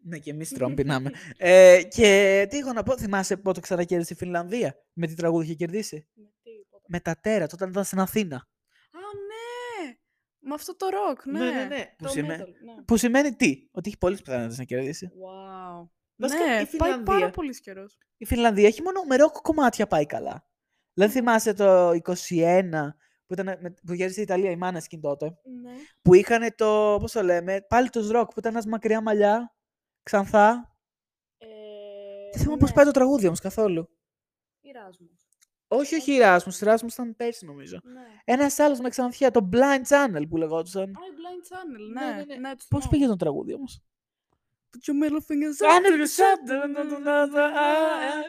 Ναι, 0.02 0.18
και 0.18 0.30
εμείς 0.30 0.48
τρώμε, 0.50 0.74
πεινάμε. 0.84 1.10
ε, 1.36 1.82
και 1.88 2.46
τι 2.50 2.58
έχω 2.58 2.72
να 2.72 2.82
πω, 2.82 2.98
θυμάσαι 2.98 3.36
πότε 3.36 3.60
ξανακέρδισε 3.60 4.12
η 4.12 4.16
Φινλανδία 4.16 4.74
με 4.92 5.06
τι 5.06 5.14
τραγούδι 5.14 5.44
είχε 5.44 5.54
κερδίσει; 5.54 6.08
Με 6.14 6.24
τι, 6.42 6.50
πότε; 6.70 6.84
Με 6.88 7.00
τα 7.00 7.16
τέρα, 7.20 7.44
όταν 7.52 7.70
ήταν 7.70 7.84
στην 7.84 7.98
Αθήνα. 7.98 8.36
Α, 8.36 8.98
ναι! 9.26 9.94
Με 10.38 10.54
αυτό 10.54 10.76
το 10.76 10.88
ροκ, 10.88 11.26
ναι. 11.26 11.38
Ναι, 11.38 11.50
ναι, 11.50 11.64
ναι. 11.64 11.94
Το 11.98 12.04
Που 12.04 12.10
σημαίνει- 12.10 12.42
metal, 12.42 12.48
ναι. 12.76 12.82
Που 12.84 12.96
σημαίνει 12.96 13.34
τι, 13.34 13.68
ότι 13.72 13.88
έχει 13.88 13.98
πολλές 13.98 14.22
πιθανότητες 14.22 14.58
να 14.58 14.64
κερδίσει. 14.64 15.10
Wow. 15.12 15.88
Βασικά, 16.16 16.44
ναι, 16.46 16.60
η 16.60 16.76
πάει 16.76 16.90
πάρα 16.90 17.02
Φινλανδία- 17.02 17.30
πολύς 17.30 17.60
καιρός. 17.60 17.98
Η 18.16 18.24
Φινλανδία 18.24 18.66
έχει 18.66 18.82
μόνο 18.82 19.02
με 19.02 19.16
ροκ 19.16 19.32
κομμάτια 19.42 19.86
πάει 19.86 20.06
καλά. 20.06 20.46
Δηλαδή 20.94 21.12
θυμάσαι 21.12 21.54
το 21.54 21.90
21 21.90 22.96
που, 23.34 23.40
ήταν, 23.40 23.58
με- 23.60 23.74
που 23.86 23.92
γύρισε 23.92 24.20
η 24.20 24.22
Ιταλία, 24.22 24.50
η 24.50 24.56
Måneskin 24.56 25.00
τότε. 25.00 25.24
Ναι. 25.62 25.70
Που 26.02 26.14
είχαν 26.14 26.54
το, 26.56 26.96
πώς 27.00 27.12
το 27.12 27.22
λέμε, 27.22 27.60
πάλι 27.68 27.88
το 27.88 28.10
ροκ 28.10 28.26
που 28.32 28.38
ήταν 28.38 28.52
ένας 28.52 28.66
μακριά 28.66 29.00
μαλλιά, 29.02 29.54
ξανθά. 30.02 30.76
Ε, 31.38 31.46
Δεν 32.32 32.40
θυμάμαι 32.40 32.58
πώς 32.58 32.72
πάει 32.72 32.84
το 32.84 32.90
τραγούδι 32.90 33.26
όμως 33.26 33.40
καθόλου. 33.40 33.88
Εράσμος. 34.62 35.10
Όχι, 35.68 35.94
όχι 35.94 36.12
η 36.12 36.18
Ράσμους, 36.18 36.60
η 36.60 36.64
Ράσμους 36.64 36.92
ήταν 36.92 37.16
πέρσι 37.16 37.46
νομίζω. 37.46 37.78
Ναι. 37.82 38.00
Ένας 38.24 38.58
άλλος 38.58 38.78
με 38.80 38.88
ξανθιά, 38.88 39.30
το 39.30 39.48
Blind 39.52 39.82
Channel 39.88 40.22
που 40.28 40.36
λεγόταν. 40.36 40.82
Α, 40.82 40.84
η 40.84 40.92
Blind 40.92 41.52
Channel, 41.52 41.92
Ναι, 41.92 42.04
ναι. 42.04 42.14
ναι, 42.16 42.24
ναι. 42.24 42.34
ναι, 42.48 42.56
τους 42.56 42.66
Πώς 42.68 42.80
θυμάμαι. 42.84 42.88
πήγε 42.90 43.06
το 43.06 43.16
τραγούδι 43.16 43.54
όμως; 43.54 43.82
Put 44.70 44.90
your 44.92 45.04
middle 45.04 45.20
fingers 45.28 45.58
up. 45.64 45.66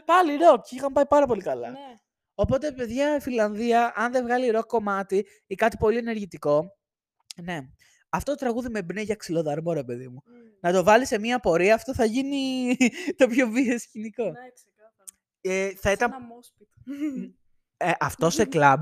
Πάλι 0.05 0.35
ροκ, 0.35 0.63
και 0.65 0.75
είχαν 0.75 0.93
πάει 0.93 1.05
πάρα 1.05 1.25
πολύ 1.25 1.41
καλά. 1.41 1.69
Ναι. 1.69 1.97
Οπότε, 2.36 2.71
παιδιά, 2.71 3.15
η 3.15 3.19
Φιλανδία, 3.19 3.93
αν 3.95 4.11
δεν 4.11 4.23
βγάλει 4.23 4.49
ροκ 4.49 4.65
κομμάτι 4.65 5.25
ή 5.47 5.55
κάτι 5.55 5.77
πολύ 5.77 5.97
ενεργητικό. 5.97 6.77
Ναι. 7.43 7.59
Αυτό 8.09 8.31
το 8.31 8.38
τραγούδι 8.38 8.69
με 8.69 8.79
εμπνέει 8.79 9.03
για 9.03 9.15
ξυλοδαρμό, 9.15 9.73
ρε 9.73 9.84
παιδί 9.84 10.07
μου. 10.07 10.23
Μμ. 10.25 10.43
Να 10.59 10.71
το 10.71 10.84
βάλει 10.84 11.05
σε 11.05 11.19
μία 11.19 11.39
πορεία, 11.39 11.73
αυτό 11.73 11.93
θα 11.93 12.05
γίνει 12.05 12.75
το 13.17 13.27
πιο 13.27 13.47
βίαιο 13.49 13.79
σκηνικό. 13.79 14.23
Ναι, 14.23 14.31
ξεκάθαρα. 14.53 15.03
Ε, 15.41 15.69
θα 15.69 15.81
Σαν 15.81 15.93
ήταν 15.93 16.11
ένα 16.11 16.19
moshpit. 16.19 16.67
ε, 17.88 17.91
αυτό 17.99 18.29
σε 18.29 18.45
κλαμπ. 18.45 18.79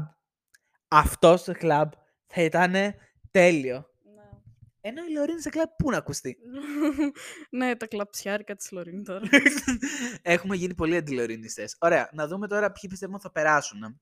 Αυτό 0.87 1.37
σε 1.37 1.53
κλαμπ 1.53 1.91
θα 2.25 2.41
ήταν 2.41 2.73
τέλειο. 3.31 3.90
Ναι. 4.81 4.89
Ενώ 4.89 5.03
η 5.05 5.11
Λωρίν 5.11 5.39
σε 5.39 5.49
κλαμπ 5.49 5.69
πού 5.77 5.89
να 5.89 5.97
ακουστεί; 5.97 6.37
ναι, 7.57 7.75
τα 7.75 7.87
κλαψιάρικα 7.87 8.55
της 8.55 8.71
Λωρίν 8.71 9.03
τώρα. 9.03 9.27
Έχουμε 10.21 10.55
γίνει 10.55 10.73
πολύ 10.75 10.95
αντιλωρινιστές. 10.95 11.75
Ωραία, 11.79 12.09
να 12.13 12.27
δούμε 12.27 12.47
τώρα 12.47 12.71
ποιοι 12.71 12.89
πιστεύουμε 12.89 13.19
θα 13.19 13.31
περάσουν 13.31 14.01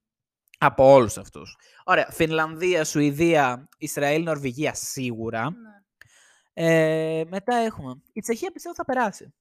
από 0.58 0.92
όλους 0.94 1.18
αυτούς. 1.18 1.58
Ωραία, 1.84 2.08
Φινλανδία, 2.12 2.84
Σουηδία, 2.84 3.70
Ισραήλ, 3.78 4.24
Νορβηγία 4.24 4.74
σίγουρα. 4.74 5.50
ναι. 5.52 5.70
Ε, 6.54 7.24
μετά 7.30 7.56
έχουμε. 7.56 8.02
Η 8.14 8.22
Τσεχία 8.22 8.52
πιστεύω 8.52 8.76
θα 8.76 8.86
περάσει. 8.86 9.34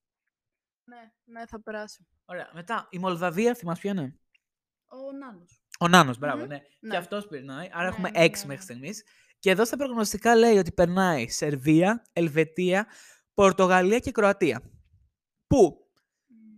ναι, 0.84 1.12
ναι, 1.24 1.46
θα 1.46 1.62
περάσει. 1.62 2.06
Ωραία, 2.24 2.50
μετά 2.52 2.86
η 2.90 2.98
Μολδαβία, 2.98 3.54
θυμάσαι 3.54 3.80
ποιο 3.80 3.90
είναι; 3.90 4.18
Ο 4.86 5.12
Νάνος. 5.12 5.62
Ο 5.80 5.88
Νάνος, 5.88 6.18
μπράβο, 6.18 6.42
Μμμ. 6.42 6.48
ναι. 6.48 6.62
Ναι. 6.80 6.90
Και 6.90 6.96
αυτός 6.96 7.26
περνάει, 7.26 7.68
άρα 7.72 7.82
Ναι, 7.82 7.88
έχουμε 7.88 8.10
ναι, 8.10 8.24
έξι 8.24 8.46
ναι, 8.46 8.54
μέχρι 8.54 8.74
ναι. 8.74 8.88
Στιγμής. 9.38 9.40
Και 9.40 9.50
εδώ 9.50 9.64
στα 9.64 9.76
προγνωστικά 9.76 10.36
λέει 10.36 10.56
ότι 10.56 10.72
περνάει 10.72 11.28
Σερβία, 11.28 12.04
Ελβετία, 12.12 12.86
Πορτογαλία 13.34 13.98
και 13.98 14.10
Κροατία. 14.10 14.62
Πού; 15.46 15.88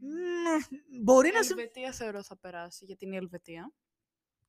Μ, 0.01 1.03
μπορεί 1.03 1.28
Η 1.28 1.33
να 1.33 1.43
σε... 1.43 1.53
Ελβετία 1.53 1.93
θεωρώ 1.93 2.22
θα 2.22 2.37
περάσει, 2.39 2.85
γιατί 2.85 3.05
είναι 3.05 3.14
η 3.14 3.18
Ελβετία. 3.18 3.72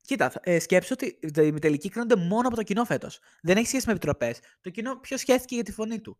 Κοίτα, 0.06 0.30
θα- 0.30 0.40
ε, 0.42 0.58
σκέψου 0.58 0.90
ότι 0.92 1.18
οι 1.46 1.52
τελικοί 1.58 1.88
κρίνονται 1.88 2.16
μόνο 2.16 2.46
από 2.48 2.56
το 2.56 2.62
κοινό 2.62 2.84
φέτος. 2.84 3.20
Δεν 3.42 3.56
έχει 3.56 3.66
σχέση 3.66 3.86
με 3.86 3.92
επιτροπές. 3.92 4.38
Το 4.60 4.70
κοινό 4.70 4.96
ποιος 4.98 5.20
σχέθηκε 5.20 5.54
για 5.54 5.64
τη 5.64 5.72
φωνή 5.72 6.00
του. 6.00 6.18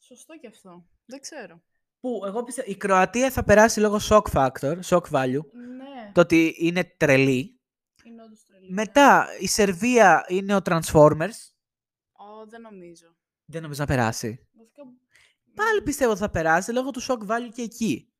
Σωστό 0.00 0.38
και 0.38 0.46
αυτό. 0.46 0.86
Δεν 1.04 1.20
ξέρω. 1.20 1.62
Που 2.00 2.22
εγώ 2.26 2.42
πιστεύω 2.42 2.70
η 2.70 2.76
Κροατία 2.76 3.30
θα 3.30 3.44
περάσει 3.44 3.80
λόγω 3.80 3.98
shock 4.10 4.22
factor, 4.32 4.78
shock 4.84 5.02
value. 5.10 5.40
Ναι, 5.76 6.10
Το 6.12 6.20
ότι 6.20 6.54
είναι 6.58 6.84
τρελή. 6.96 7.60
είναι 8.04 8.22
όντως 8.22 8.43
τρελή. 8.43 8.43
Μετά 8.68 9.26
η 9.40 9.46
Σερβία 9.46 10.24
είναι 10.28 10.54
ο 10.54 10.60
Transformers. 10.64 11.38
Ω, 12.12 12.46
δεν 12.48 12.60
νομίζω. 12.60 13.16
Δεν 13.44 13.62
νομίζω 13.62 13.80
να 13.80 13.86
περάσει. 13.86 14.48
Βασικά, 14.52 14.82
Πάλι 15.54 15.82
πιστεύω 15.82 16.10
ότι 16.10 16.20
θα 16.20 16.30
περάσει 16.30 16.72
λόγω 16.72 16.90
του 16.90 17.02
shock 17.02 17.18
value 17.26 17.50
και 17.54 17.62
εκεί. 17.62 18.12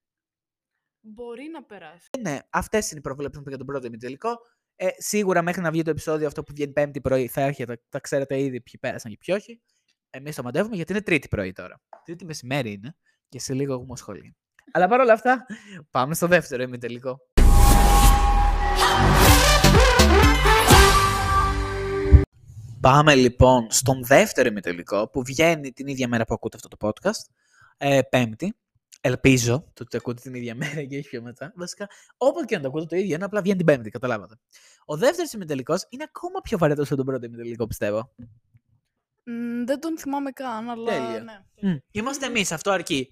μπορεί 1.01 1.49
να 1.53 1.65
περάσει. 1.65 2.09
Ναι, 2.21 2.39
αυτές 2.51 2.91
είναι 2.91 2.99
οι 2.99 3.03
προβλέψεις 3.03 3.39
μου 3.39 3.49
για 3.49 3.57
τον 3.59 3.67
πρώτο 3.67 3.87
ημιτελικό. 3.87 4.37
Ε, 4.77 4.89
σίγουρα 4.97 5.43
μέχρι 5.43 5.63
να 5.63 5.71
βγει 5.71 5.83
το 5.83 5.91
επεισόδιο 5.91 6.27
αυτό 6.27 6.43
που 6.43 6.53
βγαίνει 6.55 6.73
Πέμπτη 6.73 7.01
πρωί 7.01 7.29
θα 7.29 7.41
έρχεται, 7.41 7.83
τα 7.89 8.01
ξέρετε 8.01 8.41
ήδη 8.41 8.61
ποιοι 8.61 8.79
πέρασαν 8.81 9.11
και 9.11 9.17
ποιοι 9.25 9.35
όχι. 9.39 9.63
Εμείς 10.11 10.37
το 10.37 10.43
μαντεύουμε 10.43 10.77
γιατί 10.77 10.93
είναι 10.93 11.03
Τρίτη 11.03 11.29
πρωί 11.29 11.53
τώρα. 11.53 11.81
Τρίτη 12.05 12.25
μεσημέρι 12.25 12.73
είναι 12.73 12.97
και 13.29 13.41
σε 13.41 13.55
λίγο 13.55 13.75
έχουμε 13.75 13.97
σχολείο. 13.97 14.33
Αλλά 14.73 14.89
παρόλα 14.89 15.13
αυτά, 15.13 15.47
πάμε 15.91 16.15
στο 16.15 16.27
δεύτερο 16.27 16.63
ημιτελικό. 16.63 17.19
Πάμε 22.85 23.15
λοιπόν 23.15 23.67
στον 23.71 24.05
δεύτερο 24.05 24.49
ημιτελικό 24.49 25.09
που 25.09 25.23
βγαίνει 25.23 25.73
την 25.73 25.87
ίδια 25.87 26.09
μέρα 26.09 26.25
που 26.25 26.35
ακούτε 26.35 26.57
αυτό 26.57 26.77
το 26.77 26.77
podcast. 26.89 27.33
Ε, 27.77 28.01
πέμπτη. 28.03 28.57
Ελπίζω 29.01 29.59
το 29.59 29.83
ότι 29.83 29.91
το 29.91 29.97
ακούτε 29.97 30.21
την 30.21 30.35
ίδια 30.35 30.55
μέρα 30.55 30.85
και 30.85 30.99
όχι 30.99 31.09
πιο 31.09 31.23
μετά. 31.23 31.53
Βασικά, 31.57 31.89
όποτε 32.17 32.45
και 32.45 32.57
να 32.57 32.63
το 32.63 32.69
ακούτε 32.69 32.85
το 32.85 32.97
ίδιο, 32.97 33.15
είναι 33.15 33.25
απλά 33.25 33.41
βγαίνει 33.41 33.57
την 33.57 33.67
Πέμπτη, 33.67 33.91
καταλάβατε. 33.91 34.35
Ο 34.85 34.97
δεύτερος 34.97 35.33
ημιτελικός 35.33 35.87
είναι 35.89 36.05
ακόμα 36.09 36.41
πιο 36.43 36.59
βαρετός 36.59 36.87
από 36.87 36.97
τον 36.97 37.07
πρώτο 37.07 37.27
ημιτελικό, 37.27 37.67
πιστεύω. 37.67 38.15
Μ, 39.25 39.65
δεν 39.65 39.81
τον 39.81 39.99
θυμάμαι 39.99 40.31
καν, 40.31 40.71
αλλά 40.71 40.85
Τέλεια. 40.85 41.23
ναι. 41.61 41.71
Μμ, 41.71 41.77
Είμαστε 41.91 42.27
εμείς, 42.27 42.53
αυτό 42.53 42.71
αρκεί. 42.71 43.11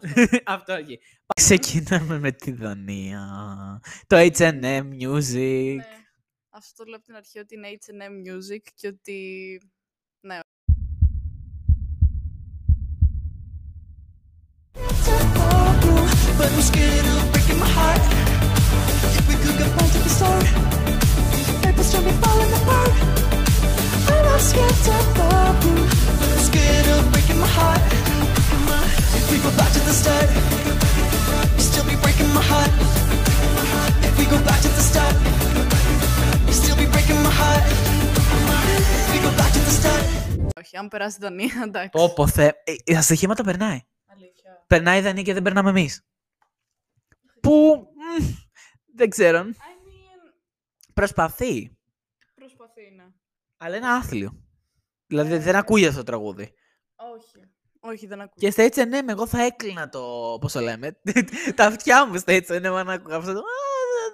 αυτό 0.46 0.72
αρκεί. 0.72 1.00
Ξεκινάμε 1.34 2.18
με 2.18 2.32
τη 2.32 2.52
Δανία. 2.52 3.26
Το 4.06 4.16
HM 4.16 4.82
Music. 5.00 5.74
Ναι. 5.76 6.05
Αυτό 6.55 6.83
το 6.83 6.89
λέω 6.89 6.97
από 6.97 7.05
την 7.05 7.15
αρχή 7.15 7.39
ότι 7.39 7.55
είναι 7.55 7.77
H&M 7.85 8.13
Music 8.27 8.63
και 8.75 8.87
ότι... 8.87 9.61
But 16.37 16.49
I'm 16.55 16.61
scared 16.71 17.05
of 17.13 17.31
breaking 17.33 17.59
my 17.63 17.69
heart. 17.77 18.01
If 19.17 19.23
we 19.29 19.35
could 19.41 19.57
go 19.61 19.67
back 19.77 19.89
to 19.93 19.99
the 20.05 20.09
start, 20.09 20.61
Όχι, 40.60 40.76
αν 40.76 40.88
περάσει 40.88 41.16
η 41.16 41.20
Δανία, 41.22 41.60
εντάξει. 41.64 41.88
Πω, 41.88 42.12
πω, 42.12 42.26
θε... 42.26 42.50
ε, 42.64 42.94
τα 42.94 43.00
στοιχήματα 43.02 43.42
περνάει. 43.42 43.80
Αλήθεια. 44.06 44.64
Περνάει 44.66 44.98
η 44.98 45.02
Δανία 45.02 45.22
και 45.22 45.32
δεν 45.32 45.42
περνάμε 45.42 45.70
εμείς. 45.70 46.06
Που. 47.40 47.86
μ, 47.94 48.24
δεν 48.94 49.08
ξέρω. 49.10 49.38
I 49.38 49.42
mean, 49.42 50.32
Προσπαθεί. 50.94 51.76
προσπαθεί 52.34 52.90
να. 52.96 53.14
Αλλά 53.56 53.76
είναι 53.76 53.88
άθλιο. 53.88 54.44
Δηλαδή 55.06 55.38
δεν 55.38 55.56
ακούγεται 55.56 55.88
αυτό 55.88 56.00
το 56.00 56.06
τραγούδι. 56.06 56.52
Όχι. 56.96 57.50
Όχι, 57.80 58.06
δεν 58.06 58.20
ακούω. 58.20 58.34
Και 58.36 58.50
στα 58.50 58.68
H&M 58.74 59.08
εγώ 59.08 59.26
θα 59.26 59.42
έκλεινα 59.44 59.88
το. 59.88 60.00
Πώς 60.40 60.52
το 60.52 60.60
λέμε. 60.60 61.00
τα 61.56 61.64
αυτιά 61.64 62.06
μου 62.06 62.16
στα 62.18 62.32
H&M 62.32 62.64
αν 62.64 62.90
άκουγα 62.90 63.16
αυτό 63.16 63.42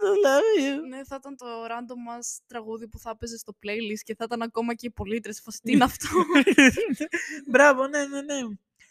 το. 0.01 0.07
«Ah, 0.07 0.17
I 0.17 0.27
love 0.27 0.79
you». 0.79 0.89
Ναι, 0.89 1.05
θα 1.05 1.17
ήταν 1.21 1.37
το 1.37 1.47
random 1.65 1.97
μας 2.05 2.41
τραγούδι 2.47 2.89
που 2.89 2.99
θα 2.99 3.11
έπαιζε 3.11 3.39
στο 3.39 3.53
playlist 3.63 4.01
και 4.03 4.15
θα 4.15 4.25
ήταν 4.25 4.43
ακόμα 4.43 4.75
και 4.75 4.87
οι 4.87 4.91
πολίτες. 4.91 5.41
Φως, 5.41 5.61
τι 5.61 5.73
είναι 5.73 5.85
αυτό; 5.85 6.09
Μπράβο, 7.51 7.87
ναι, 7.87 8.07
ναι, 8.07 8.21
ναι. 8.21 8.41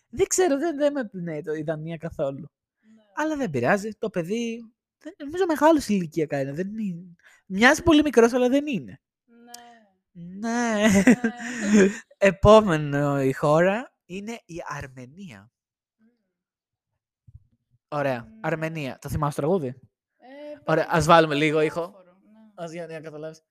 Δεν 0.10 0.28
ξέρω, 0.28 0.58
δεν, 0.58 0.78
δεν 0.78 0.92
με 0.94 1.06
πνέει 1.08 1.42
το 1.42 1.54
η 1.54 1.62
Δανία 1.62 1.98
καθόλου. 1.98 2.52
Αλλά 3.14 3.36
δεν 3.36 3.50
πειράζει. 3.50 3.90
Το 4.00 4.10
παιδί. 4.10 4.74
Δεν, 4.98 5.14
νομίζω 5.18 5.46
μεγάλος 5.48 5.88
ηλικιακά 5.88 6.40
είναι. 6.40 6.54
Δεν 6.54 6.78
είναι. 6.78 7.16
Μοιάζει 7.46 7.84
πολύ 7.84 8.02
μικρός, 8.02 8.34
αλλά 8.34 8.50
δεν 8.50 8.68
είναι. 8.68 9.02
ναι. 9.26 9.62
Ναι. 10.40 10.88
Επόμενο 12.18 13.22
η 13.22 13.34
χώρα 13.34 13.94
είναι 14.06 14.40
η 14.46 14.56
Αρμενία. 14.66 15.52
Ωραία. 17.88 18.24
Μμμ. 18.24 18.40
Αρμενία. 18.42 18.98
Το 19.02 19.10
θυμάσαι 19.10 19.42
το 19.42 19.48
τραγούδι; 19.48 19.80
Ε, 20.66 20.72
Ωραία, 20.72 20.84
πρέπει 20.86 20.98
ας 20.98 21.06
να 21.06 21.14
βάλουμε 21.14 21.36
είναι 21.36 21.46
λίγο 21.46 21.62
ήχο. 21.62 21.82
διάφορο, 21.82 22.18
ναι. 22.58 22.64
Α 22.64 22.86
για 22.88 22.88
να 22.88 23.00
καταλάβεις. 23.02 23.42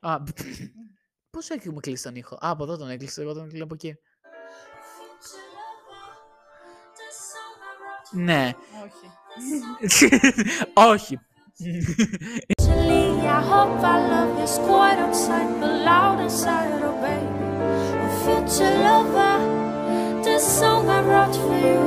Α, 0.00 0.16
Πώς 1.30 1.50
έχουμε 1.50 1.80
κλείσει 1.80 2.02
τον 2.02 2.14
ήχο; 2.14 2.34
Α, 2.34 2.38
από 2.50 2.62
εδώ 2.64 2.76
τον 2.76 2.90
έκλεισε. 2.90 3.22
Εγώ 3.22 3.32
τον 3.34 3.44
έκλεισα 3.44 3.64
από 3.64 3.74
εκεί. 3.74 3.94
Ναι. 8.12 8.52
Όχι. 8.84 9.10
Όχι. 10.90 11.18
Actually, 12.52 13.06
I 13.36 13.40
hope 13.52 13.82
our 13.92 14.00
love 14.12 14.34
is 14.46 14.54
quiet 14.66 14.98
outside, 15.06 15.50
but 15.60 15.72
loud 15.90 16.18
inside, 16.26 16.80
oh 16.88 16.96
baby. 17.04 17.46
Oh, 18.04 18.10
future 18.24 18.74
lover, 18.86 19.36
this 20.24 20.44
song 20.58 20.84
I 20.98 21.00
wrote 21.10 21.36
for 21.44 21.58
you. 21.68 21.80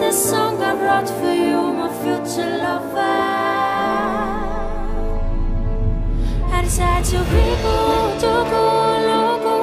This 0.00 0.16
song 0.30 0.54
I 0.70 0.72
wrote 0.82 1.10
for 1.20 1.34
you, 1.46 1.60
my 1.80 1.90
future 2.02 2.52
lover. 2.64 3.31
To 8.20 8.34
go, 8.50 8.66
loco. 9.08 9.54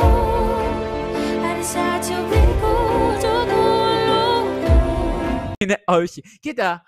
Είναι 5.57 5.83
όχι. 5.85 6.21
Κοίτα. 6.39 6.83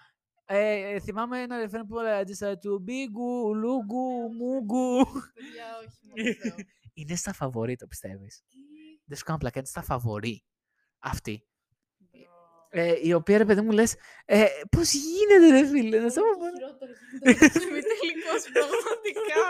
Ε, 0.45 0.99
θυμάμαι 0.99 1.41
ένα 1.41 1.57
ρεφρέν 1.57 1.85
που 1.85 1.99
έλεγα 1.99 2.21
«Just 2.21 2.59
του 2.61 2.79
μπίγκου, 2.79 3.55
λούγκου, 3.55 4.33
μούγκου». 4.37 5.05
Παιδιά, 5.33 5.65
όχι, 5.85 5.97
μόνο 6.07 6.33
Θεό. 6.33 6.55
Είναι 6.93 7.15
στα 7.15 7.33
φαβορή, 7.33 7.75
το 7.75 7.87
πιστεύεις. 7.87 8.43
Δεν 9.05 9.17
σου 9.17 9.23
κάνω 9.23 9.37
πλάκα, 9.37 9.59
είναι 9.59 9.67
στα 9.67 9.81
φαβορή. 9.81 10.43
Αυτή. 10.99 11.45
Ε, 12.73 12.93
η 13.01 13.13
οποία, 13.13 13.37
ρε 13.37 13.45
παιδί 13.45 13.61
μου, 13.61 13.71
λες, 13.71 13.95
ε, 14.25 14.45
πώς 14.71 14.93
γίνεται, 14.93 15.49
ρε 15.59 15.67
φίλε, 15.67 15.99
να 15.99 16.09
σε 16.09 16.19
πω 16.19 16.25
μόνο». 16.39 16.57
Χειρότερο 16.57 16.91
γίνεται. 17.11 17.49
Τελικός, 17.99 18.41
πραγματικά. 18.53 19.43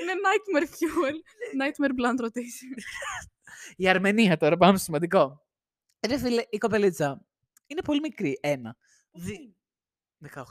Είναι 0.00 0.12
nightmare 0.26 0.68
fuel. 0.78 1.16
Nightmare 1.60 1.94
blunt 1.98 2.24
rotation. 2.24 2.76
Η 3.76 3.88
Αρμενία 3.88 4.36
τώρα, 4.36 4.56
πάμε 4.56 4.76
στο 4.76 4.84
σημαντικό. 4.84 5.46
Ρε 6.06 6.18
φίλε, 6.18 6.42
η 6.50 6.58
κοπελίτσα 6.58 7.26
είναι 7.66 7.82
πολύ 7.82 8.00
μικρή. 8.00 8.38
Ένα. 8.40 8.76
Δι... 9.12 9.56
18. 10.34 10.36
18. 10.36 10.44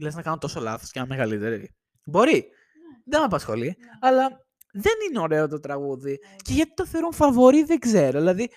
Λες 0.00 0.14
να 0.14 0.22
κάνω 0.22 0.38
τόσο 0.38 0.60
λάθος 0.60 0.90
και 0.90 0.98
να 0.98 1.04
είμαι 1.04 1.14
μεγαλύτερη. 1.14 1.74
Μπορεί. 2.04 2.48
Δεν 3.04 3.20
με 3.20 3.24
απασχολεί. 3.24 3.76
Αλλά 4.00 4.46
δεν 4.72 4.92
είναι 5.08 5.20
ωραίο 5.20 5.48
το 5.48 5.60
τραγούδι. 5.60 6.18
Και 6.36 6.52
γιατί 6.52 6.74
το 6.74 6.86
θεωρούν 6.86 7.12
φαβορή 7.12 7.62
δεν 7.64 7.78
ξέρω. 7.78 8.18
Δηλαδή 8.18 8.50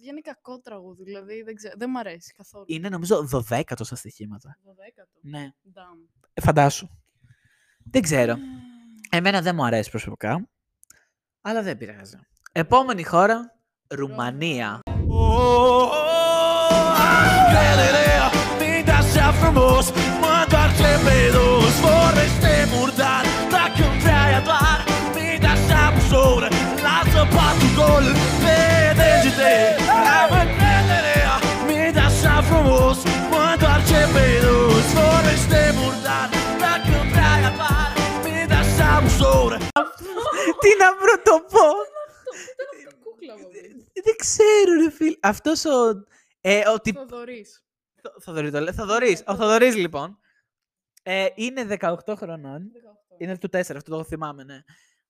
Παιδιά 0.00 0.14
είναι 0.14 0.34
κακό 0.34 0.60
τραγούδι, 0.60 1.02
δηλαδή 1.04 1.42
δεν, 1.42 1.54
ξέρω, 1.54 1.74
δεν 1.76 1.90
μ' 1.90 1.96
αρέσει 1.96 2.32
καθόλου. 2.36 2.64
είναι 2.68 2.88
νομίζω 2.88 3.28
12 3.50 3.62
στα 3.80 3.96
στοιχήματα. 3.96 4.58
12ο. 4.64 5.18
Ναι. 5.20 5.52
Damn. 5.74 6.24
Ε, 6.34 6.40
φαντάσου. 6.40 6.88
Δεν 7.90 8.02
ξέρω. 8.02 8.36
Εμένα 9.10 9.40
δεν 9.40 9.54
μου 9.54 9.64
αρέσει 9.64 9.90
προσωπικά. 9.90 10.48
Αλλά 11.40 11.62
δεν 11.62 11.78
πειράζει. 11.78 12.18
Επόμενη 12.52 13.02
χώρα, 13.02 13.58
Ρουμανία. 13.88 14.80
Credere, 17.52 17.92
mi 17.96 17.99
να 40.90 40.96
βρω 41.00 41.22
το 41.22 41.40
πω. 41.50 41.66
Κούκλα 43.04 43.38
μου. 43.38 43.48
Δεν 44.04 44.16
ξέρω, 44.16 44.74
ρε 44.82 44.90
φίλ. 44.90 45.16
Αυτός 45.22 45.64
ο. 45.64 46.04
Ε, 46.40 46.68
ο 46.68 46.80
τυ... 46.80 46.92
Θοδωρής. 46.92 47.64
Θο- 48.02 48.20
Θοδωρή 48.20 48.50
το 48.50 48.60
λέει. 48.60 48.74
Θοδωρής. 48.74 49.22
Ο 49.26 49.36
Θοδωρής, 49.36 49.76
λοιπόν. 49.76 50.18
Ε, 51.02 51.26
είναι 51.34 51.66
18 51.80 51.96
χρονών. 52.16 52.62
18. 52.62 53.14
Είναι 53.18 53.38
του 53.38 53.48
4, 53.52 53.54
αυτό 53.60 53.82
το 53.96 54.04
θυμάμαι, 54.04 54.44
ναι. 54.44 54.58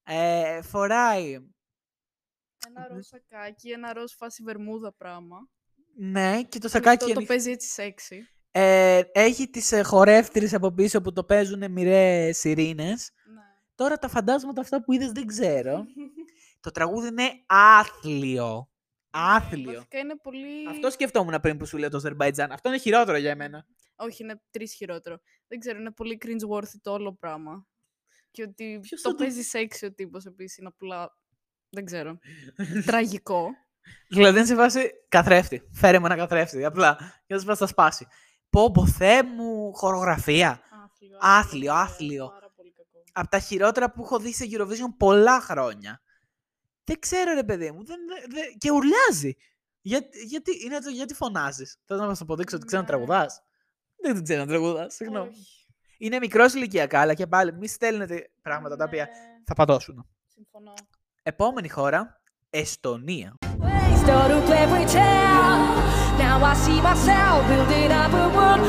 Ε, 0.05 0.63
φοράει. 0.63 1.33
Ένα 2.67 2.89
ροζ 2.91 3.07
σακάκι, 3.07 3.71
ένα 3.71 3.93
ροζ 3.93 4.13
φάση 4.17 4.43
βερμούδα 4.43 4.93
πράγμα. 4.93 5.37
Ναι, 5.97 6.43
και 6.43 6.59
το 6.59 6.67
Αυτό 6.67 6.79
σακάκι 6.79 7.05
το 7.05 7.13
ανοιχ- 7.13 7.29
παίζει 7.29 7.51
έτσι 7.51 7.69
σεξι. 7.69 8.29
ε, 8.51 9.01
έχει 9.13 9.51
τις 9.51 9.73
ε, 9.73 9.83
χορεύτρες 9.83 10.55
από 10.55 10.73
πίσω 10.73 11.01
που 11.01 11.13
το 11.13 11.25
παίζουν 11.25 11.71
μοιραίες 11.71 12.45
ειρήνες. 12.45 13.11
Ναι. 13.35 13.41
Τώρα 13.81 13.99
τα 13.99 14.09
φαντάσματα 14.09 14.61
αυτά 14.61 14.83
που 14.83 14.93
είδες 14.93 15.13
δεν 15.13 15.27
ξέρω. 15.27 15.85
το 16.65 16.71
τραγούδι 16.71 17.09
είναι 17.09 17.31
άθλιο. 17.47 18.71
Άθλιο. 19.11 19.73
Βασικά 19.73 19.99
είναι 19.99 20.17
πολύ... 20.17 20.69
Αυτό 20.69 20.91
σκεφτόμουν 20.91 21.41
πριν 21.41 21.57
που 21.57 21.67
σου 21.67 21.77
λέω 21.79 21.89
το 21.89 21.97
Αζερμπαϊτζάν. 21.97 22.53
Αυτό 22.53 22.69
είναι 22.69 22.79
χειρότερο 22.79 23.17
για 23.17 23.31
εμένα. 23.31 23.67
Όχι, 23.97 24.23
είναι 24.23 24.43
τρεις 24.51 24.75
χειρότερο. 24.75 25.21
Δεν 25.49 25.59
ξέρω, 25.59 25.79
είναι 25.79 25.91
πολύ 25.91 26.19
cringe-worthy 26.25 26.79
το 26.83 26.93
όλο 26.93 27.15
πράγμα. 27.15 27.67
Και 28.31 28.43
ότι 28.43 28.79
Ποιος 28.83 29.01
το 29.01 29.11
θα 29.11 29.17
το- 29.17 29.23
παίζει 29.25 29.43
σεξι 29.43 29.85
ο 29.85 29.93
τύπος 29.93 30.25
επίσης 30.25 30.59
είναι 30.59 30.69
απλά... 30.69 31.19
Δεν 31.69 31.85
ξέρω. 31.85 32.19
Τραγικό. 32.87 33.51
Δηλαδή 34.09 34.39
είναι 34.39 34.47
σε 34.47 34.55
φάση 34.55 34.91
καθρέφτη. 35.09 35.63
Φέρε 35.73 35.99
μου 35.99 36.07
ένα 36.07 36.17
καθρέφτη. 36.17 36.65
Απλά 36.65 36.97
για 37.27 37.37
να 37.37 37.39
σπάσει, 37.39 37.59
θα 37.59 37.67
σπάσει. 37.67 38.07
Πω, 38.51 38.71
πω, 38.71 38.87
Θεέ 38.87 39.23
μου, 39.23 39.73
χορογραφία. 39.75 40.61
Άθλιο. 40.85 41.19
Άθλιο, 41.21 41.73
άθλιο. 41.75 42.27
Πάρα 42.27 42.39
πολύ 42.41 42.41
κακό. 42.41 42.50
Από 43.21 43.29
τα 43.31 43.39
χειρότερα 43.39 43.93
που 43.93 44.03
έχω 44.03 44.19
δει 44.19 44.35
σε 44.35 44.45
Eurovision 44.51 44.95
πολλά 44.97 45.41
χρόνια. 45.41 46.01
Δεν 46.85 46.99
ξέρω, 46.99 47.35
ρε 47.35 47.45
παιδί 47.45 47.71
μου. 47.71 47.85
Δεν, 47.85 47.99
δεν- 48.09 48.31
δεν- 48.31 48.59
Και 48.59 48.71
ουρλιάζει. 48.71 49.37
Για, 49.81 50.01
γιατί, 50.27 50.51
είναι 50.65 50.79
το, 50.79 50.91
γιατί 50.91 51.15
φωνάζεις; 51.15 51.77
Θέλω 51.85 52.01
να 52.01 52.07
μας 52.07 52.21
αποδείξω 52.21 52.57
ότι 52.57 52.67
ξέρω 52.67 52.83
να 52.83 52.89
Ναι. 52.89 52.95
τραγουδά. 52.95 53.27
Δεν 54.03 54.23
ξέρω 54.23 54.41
να 54.41 54.47
τραγουδά. 54.47 54.91
Συγγνώμη. 54.91 55.29
Όχι. 55.29 55.67
Είναι 55.99 56.19
μικρός 56.19 56.55
ηλικιακά, 56.55 57.01
αλλά 57.01 57.15
και 57.15 57.27
πάλι 57.27 57.53
μη 57.53 57.69
στέλνετε 57.69 58.31
πράγματα 58.43 58.77
τα 58.77 58.85
οποία 58.85 59.05
Ναι, 59.05 59.43
θα 59.45 59.55
πατώσουν. 59.55 60.07
Συμφωνώ. 60.27 60.73
Επόμενη 61.23 61.69
χώρα, 61.69 62.21
Εστονία. 62.51 63.35
Start 64.05 64.31
a 64.31 64.41
fairy 64.51 64.85
tale. 64.95 65.81
Now 66.23 66.39
I 66.51 66.55
see 66.65 66.81
myself 66.89 67.39
building 67.51 67.91
up 68.03 68.13
a 68.23 68.27
world 68.37 68.65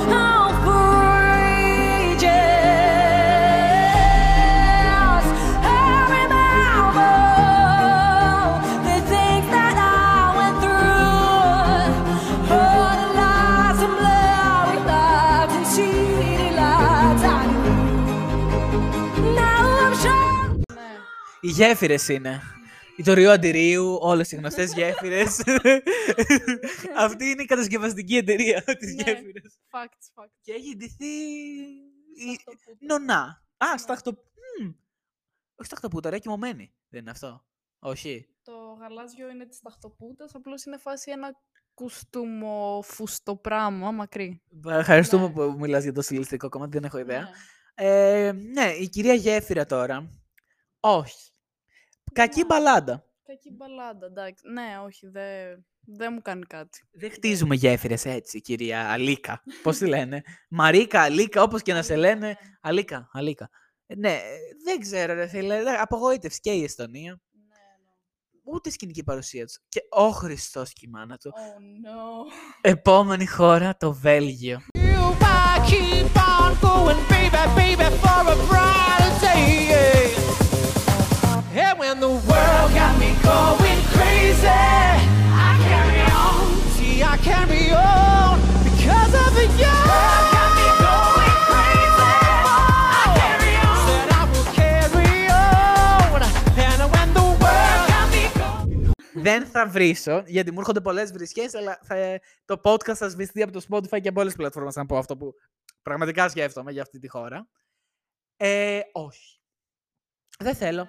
Οι 21.42 21.48
γέφυρες 21.50 22.08
είναι. 22.08 22.42
Η 22.98 23.04
το 23.04 23.14
Ριό 23.14 23.32
Αντιρίου, 23.32 23.98
όλες 24.02 24.32
οι 24.32 24.36
γνωστές 24.36 24.74
γέφυρες. 24.78 25.38
Αυτή 26.98 27.26
είναι 27.26 27.42
η 27.42 27.46
κατασκευαστική 27.46 28.16
εταιρεία 28.18 28.62
της 28.64 28.94
Ναι. 28.96 29.04
γέφυρε. 29.04 29.42
Facts, 29.72 30.22
facts. 30.24 30.34
Και 30.42 30.52
έχει 30.54 30.76
ντυθεί. 30.76 31.06
η- 31.06 32.40
Σταχτοπούτα. 32.42 32.86
Νονά. 32.98 33.46
Α, 33.58 33.72
Ναι. 33.72 33.78
σταχτο. 33.78 34.12
Μμ. 34.62 34.66
Όχι 35.56 35.66
σταχτοπούτα, 35.66 36.10
ρε, 36.10 36.20
κοιμωμένη. 36.20 36.74
Δεν 36.90 37.02
είναι 37.02 37.12
αυτό. 37.12 37.46
Όχι. 37.80 38.28
Το 38.44 38.52
γαλάζιο 38.80 39.30
είναι 39.30 39.46
της 39.46 39.60
ταχτοπούτας, 39.60 40.36
απλώς 40.36 40.64
είναι 40.66 40.78
φάση 40.78 41.12
ένα 41.12 41.36
κουστούμο 41.74 42.82
φουστό 42.86 43.36
πράγμα, 43.36 43.92
μακρύ. 43.92 44.42
Ευχαριστούμε 44.68 45.28
Ναι. 45.28 45.34
που 45.34 45.56
μιλάς 45.60 45.84
για 45.84 45.94
το 45.94 46.02
στιλιστικό 46.02 46.50
κομμάτι, 46.50 46.72
δεν 46.72 46.84
έχω 46.84 46.98
ιδέα. 46.98 47.22
Ναι. 47.22 47.30
Ε, 47.74 48.32
ναι, 48.32 48.66
η 48.80 48.90
κυρία 48.90 49.14
Γέφυρα 49.14 49.66
τώρα. 49.66 50.10
Όχι. 50.80 51.31
Κακή 52.14 52.40
Ναι. 52.40 52.46
μπαλάντα. 52.46 53.06
Κακή 53.26 53.52
μπαλάντα, 53.52 54.06
εντάξει. 54.06 54.44
Ναι, 54.52 54.78
όχι, 54.86 55.08
δεν 55.08 55.66
δεν 55.86 56.14
μου 56.14 56.22
κάνει 56.22 56.44
κάτι. 56.46 56.84
Δεν 56.92 57.12
χτίζουμε 57.12 57.56
γέφυρες 57.56 58.06
έτσι, 58.06 58.42
κυρία 58.42 58.90
Αλίκα. 58.92 59.44
Πώς 59.64 59.78
τη 59.78 59.86
λένε; 59.88 60.22
Μαρίκα, 60.50 61.02
Αλίκα, 61.02 61.44
όπως 61.44 61.62
και 61.62 61.74
να 61.74 61.82
σε 61.82 61.96
λένε. 61.96 62.28
Ναι, 62.28 62.34
Αλίκα, 62.62 63.10
Αλίκα. 63.14 63.50
Ε, 63.88 63.96
Ναι, 63.96 64.12
ε, 64.14 64.20
δεν 64.66 64.80
ξέρω, 64.80 65.14
ρε 65.14 65.28
φίλε. 65.28 65.64
δε- 65.64 65.78
Απογοήτευση 65.82 66.40
και 66.40 66.52
η 66.52 66.64
Εστονία. 66.64 67.20
ναι, 67.32 67.46
ναι. 67.48 68.54
Ούτε 68.54 68.70
σκηνική 68.70 69.04
παρουσία 69.04 69.46
τους. 69.46 69.60
Και 69.70 69.80
ο 69.90 70.10
Χριστός 70.10 70.74
και 70.74 70.82
η 70.86 70.90
μάνα 70.90 71.18
του. 71.18 71.32
Oh 71.36 71.60
no. 71.60 72.32
Επόμενη 72.62 73.26
χώρα, 73.28 73.78
το 73.78 73.94
Βέλγιο. 73.94 74.62
You 74.78 74.80
I 75.22 75.70
keep 75.70 76.16
on 76.16 76.52
going, 76.66 77.02
baby, 77.12 77.44
baby, 77.58 77.88
for 78.02 78.22
a 78.34 78.36
brighter 78.50 79.14
day. 79.26 79.72
And 79.82 80.01
δεν 99.22 99.46
θα 99.46 99.68
βρίσω, 99.68 100.24
γιατί 100.26 100.52
μου 100.52 100.60
έρχονται 100.60 100.82
πολλές 100.82 101.12
βρισιέ, 101.12 101.48
αλλά 101.54 101.80
θα, 101.84 102.20
το 102.46 102.60
podcast 102.64 102.96
θα 102.96 103.10
σβηστεί 103.10 103.42
από 103.42 103.52
το 103.52 103.66
Spotify 103.70 104.02
και 104.02 104.10
από 104.10 104.22
όλε 104.22 104.30
τι 104.30 104.36
πλατφόρμες 104.36 104.76
να 104.76 104.86
πω 104.86 104.98
αυτό 104.98 105.18
που 105.18 105.34
πραγματικά 105.82 106.30
σκέφτομαι 106.30 106.72
για 106.72 106.82
αυτή 106.82 107.00
τη 107.00 107.08
χώρα. 107.08 107.50
Ε, 108.38 108.80
όχι. 108.92 109.42
Δεν 110.40 110.56
θέλω. 110.56 110.88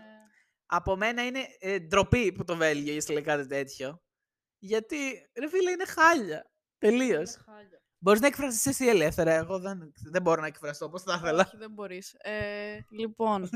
Από 0.66 0.96
μένα 0.96 1.26
είναι 1.26 1.40
ε, 1.58 1.78
ντροπή 1.78 2.32
που 2.32 2.44
το 2.44 2.56
Βέλγιο 2.56 2.94
είσαι 2.94 3.12
λέει 3.12 3.22
κάτι 3.22 3.46
τέτοιο. 3.46 4.02
Γιατί, 4.58 4.96
ρε 5.38 5.48
φίλε, 5.48 5.70
είναι 5.70 5.86
χάλια. 5.86 6.50
Τελείως. 6.78 7.34
Είναι 7.34 7.44
χάλια. 7.44 7.82
Μπορείς 7.98 8.20
να 8.20 8.26
εκφραστείς 8.26 8.66
εσύ 8.66 8.86
ελεύθερα. 8.86 9.32
Εγώ 9.32 9.58
δεν, 9.58 9.92
δεν 10.10 10.22
μπορώ 10.22 10.40
να 10.40 10.46
εκφραστώ 10.46 10.84
όπως 10.84 11.02
θα 11.02 11.14
ήθελα. 11.22 11.44
Όχι, 11.46 11.56
δεν 11.56 11.70
μπορείς. 11.70 12.14
Ε, 12.18 12.78
λοιπόν, 12.90 13.48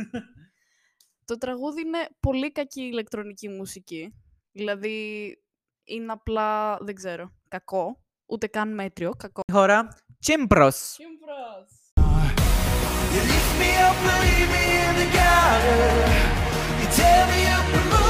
το 1.25 1.39
τραγούδι 1.39 1.81
είναι 1.81 2.09
πολύ 2.21 2.53
κακή 2.53 2.83
ηλεκτρονική 2.83 3.49
μουσική. 3.49 4.15
Δηλαδή, 4.57 5.39
είναι 5.85 6.13
απλά, 6.13 6.77
δεν 6.81 6.95
ξέρω, 6.95 7.33
κακό. 7.49 8.01
Ούτε 8.27 8.47
καν 8.47 8.75
μέτριο, 8.75 9.13
κακό. 9.17 9.41
Η 9.49 9.53
χώρα 9.53 9.89
Τσίμπρος. 10.19 10.97
Κίμπρος. 10.97 11.71
You 13.15 13.23
lift 13.33 13.53
me 13.61 13.71
up, 13.89 13.97
but 14.05 14.17
leave 14.25 14.51
me 14.55 14.65
in 14.87 14.95
the 15.01 15.09
gutter. 15.17 15.85
You 16.81 16.87
tear 16.97 17.23
me 17.33 17.41
up 17.57 17.69
and 17.79 17.87
move 17.93 18.06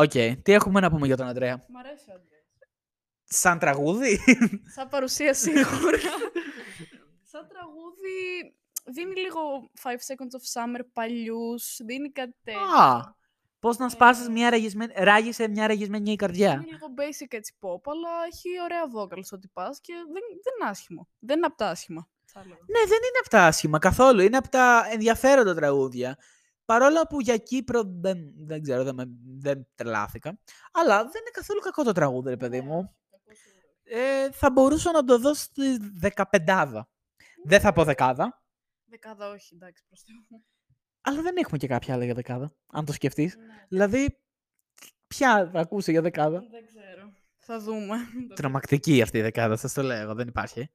Οκ, 0.00 0.10
τι 0.42 0.52
έχουμε 0.52 0.80
να 0.80 0.90
πούμε 0.90 1.06
για 1.06 1.16
τον 1.16 1.26
Αντρέα; 1.26 1.64
Μ' 1.68 1.76
αρέσει 1.76 2.10
ο 2.10 2.14
Αντρέας. 2.14 2.44
Σαν 3.24 3.58
τραγούδι; 3.58 4.20
Σαν 4.76 4.88
παρουσία 4.88 5.34
σίγουρα. 5.34 5.98
Σαν 7.22 7.48
τραγούδι 7.48 8.18
δίνει 8.84 9.20
λίγο 9.20 9.70
5 9.82 9.88
Seconds 9.88 10.34
of 10.38 10.44
Summer 10.54 10.80
παλιούς, 10.92 11.80
δίνει 11.84 12.10
κάτι 12.10 12.34
τέτοιο. 12.44 12.60
Α, 12.60 13.16
Πώς 13.60 13.76
να 13.76 13.88
σπάσεις 13.88 14.28
μια 14.28 14.50
ραγισμένη. 14.50 14.92
Ράγισε 14.96 15.48
μια 15.48 15.66
ραγισμένη 15.66 16.16
καρδιά. 16.16 16.52
Είναι 16.52 16.64
λίγο 16.64 16.86
basic 16.96 17.26
έτσι 17.28 17.54
pop, 17.60 17.80
αλλά 17.92 18.08
έχει 18.26 18.48
ωραία 18.62 18.82
vocals 18.96 19.30
ό,τι 19.32 19.48
πεις 19.48 19.80
και 19.80 19.92
δεν, 19.94 20.06
δεν 20.44 20.54
είναι 20.60 20.70
άσχημο. 20.70 21.08
Δεν 21.18 21.36
είναι 21.36 21.46
από 21.46 21.56
τα 21.56 21.66
άσχημα. 21.68 22.08
θα 22.24 22.40
έλεγα. 22.40 22.54
Ναι, 22.54 22.78
δεν 22.78 22.96
είναι 22.98 23.18
από 23.20 23.28
τα 23.28 23.46
άσχημα 23.46 23.78
καθόλου. 23.78 24.20
Είναι 24.20 24.36
από 24.36 24.48
τα 24.48 24.86
ενδιαφέροντα 24.90 25.54
τραγούδια. 25.54 26.18
Παρόλο 26.68 27.02
που 27.02 27.20
για 27.20 27.36
Κύπρο 27.36 27.82
δεν, 28.00 28.18
δεν 28.36 28.62
ξέρω, 28.62 28.84
δεν, 28.84 28.94
με- 28.94 29.08
δεν 29.38 29.66
τρελάθηκα. 29.74 30.38
Αλλά 30.72 30.96
δεν 30.96 31.20
είναι 31.20 31.30
καθόλου 31.32 31.60
κακό 31.60 31.82
το 31.82 31.92
τραγούδι, 31.92 32.28
ρε 32.30 32.36
παιδί 32.36 32.60
μου. 32.60 32.96
Ε, 33.82 34.30
θα 34.32 34.50
μπορούσα 34.50 34.92
να 34.92 35.04
το 35.04 35.18
δω 35.18 35.34
στη 35.34 35.76
δεκαπεντάδα. 35.98 36.88
Δεν 37.44 37.60
θα 37.60 37.72
πω 37.72 37.84
δεκάδα, 37.84 38.42
Δεκάδα 38.84 39.28
όχι, 39.30 39.54
εντάξει, 39.54 39.84
προς 39.88 40.02
Θεού. 40.02 40.44
αλλά 41.00 41.22
δεν 41.22 41.36
έχουμε 41.36 41.58
και 41.58 41.66
κάποια 41.66 41.94
άλλα 41.94 42.04
για 42.04 42.14
δεκάδα, 42.14 42.52
αν 42.72 42.84
το 42.84 42.92
σκεφτείς. 42.92 43.36
Ναι, 43.36 43.44
Δηλαδή, 43.68 44.18
ποια 45.06 45.50
θα 45.52 45.60
ακούσω 45.60 45.90
για 45.90 46.02
δεκάδα; 46.02 46.40
δεν 46.50 46.66
ξέρω. 46.66 47.12
Θα 47.36 47.58
δούμε. 47.60 47.96
Τρομακτική 48.34 49.02
αυτή 49.02 49.18
η 49.18 49.22
δεκάδα, 49.22 49.56
σας 49.56 49.72
το 49.72 49.82
λέω, 49.82 50.00
εγώ, 50.00 50.14
δεν 50.14 50.28
υπάρχει. 50.28 50.70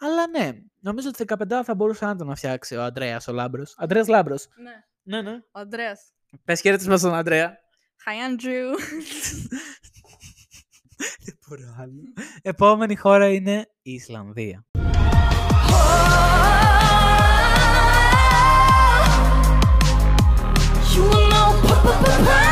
Αλλά 0.00 0.26
ναι, 0.28 0.50
νομίζω 0.80 1.08
ότι 1.08 1.24
15 1.48 1.60
θα 1.64 1.74
μπορούσε 1.74 2.04
να 2.04 2.16
τον 2.16 2.36
φτιάξει 2.36 2.76
ο 2.76 2.82
Αντρέας 2.82 3.28
ο 3.28 3.32
Λάμπρος. 3.32 3.74
Αντρέας 3.78 4.08
Λάμπρος. 4.08 4.48
ναι. 4.62 4.82
Ναι, 5.08 5.22
ναι. 5.22 5.32
Ο 5.32 5.60
Αντρέας. 5.60 6.12
Πες 6.44 6.60
χαιρέτισμα 6.60 6.96
στον 6.96 7.14
Αντρέα. 7.14 7.56
Hi, 8.06 8.30
Andrew. 8.30 8.78
Δεν 11.24 11.38
μπορώ 11.48 11.74
άλλο. 11.78 12.02
Επόμενη 12.42 12.96
χώρα 12.96 13.28
είναι 13.28 13.70
η 13.82 13.92
Ισλανδία. 13.92 14.66
You 20.94 21.04
know, 21.30 22.47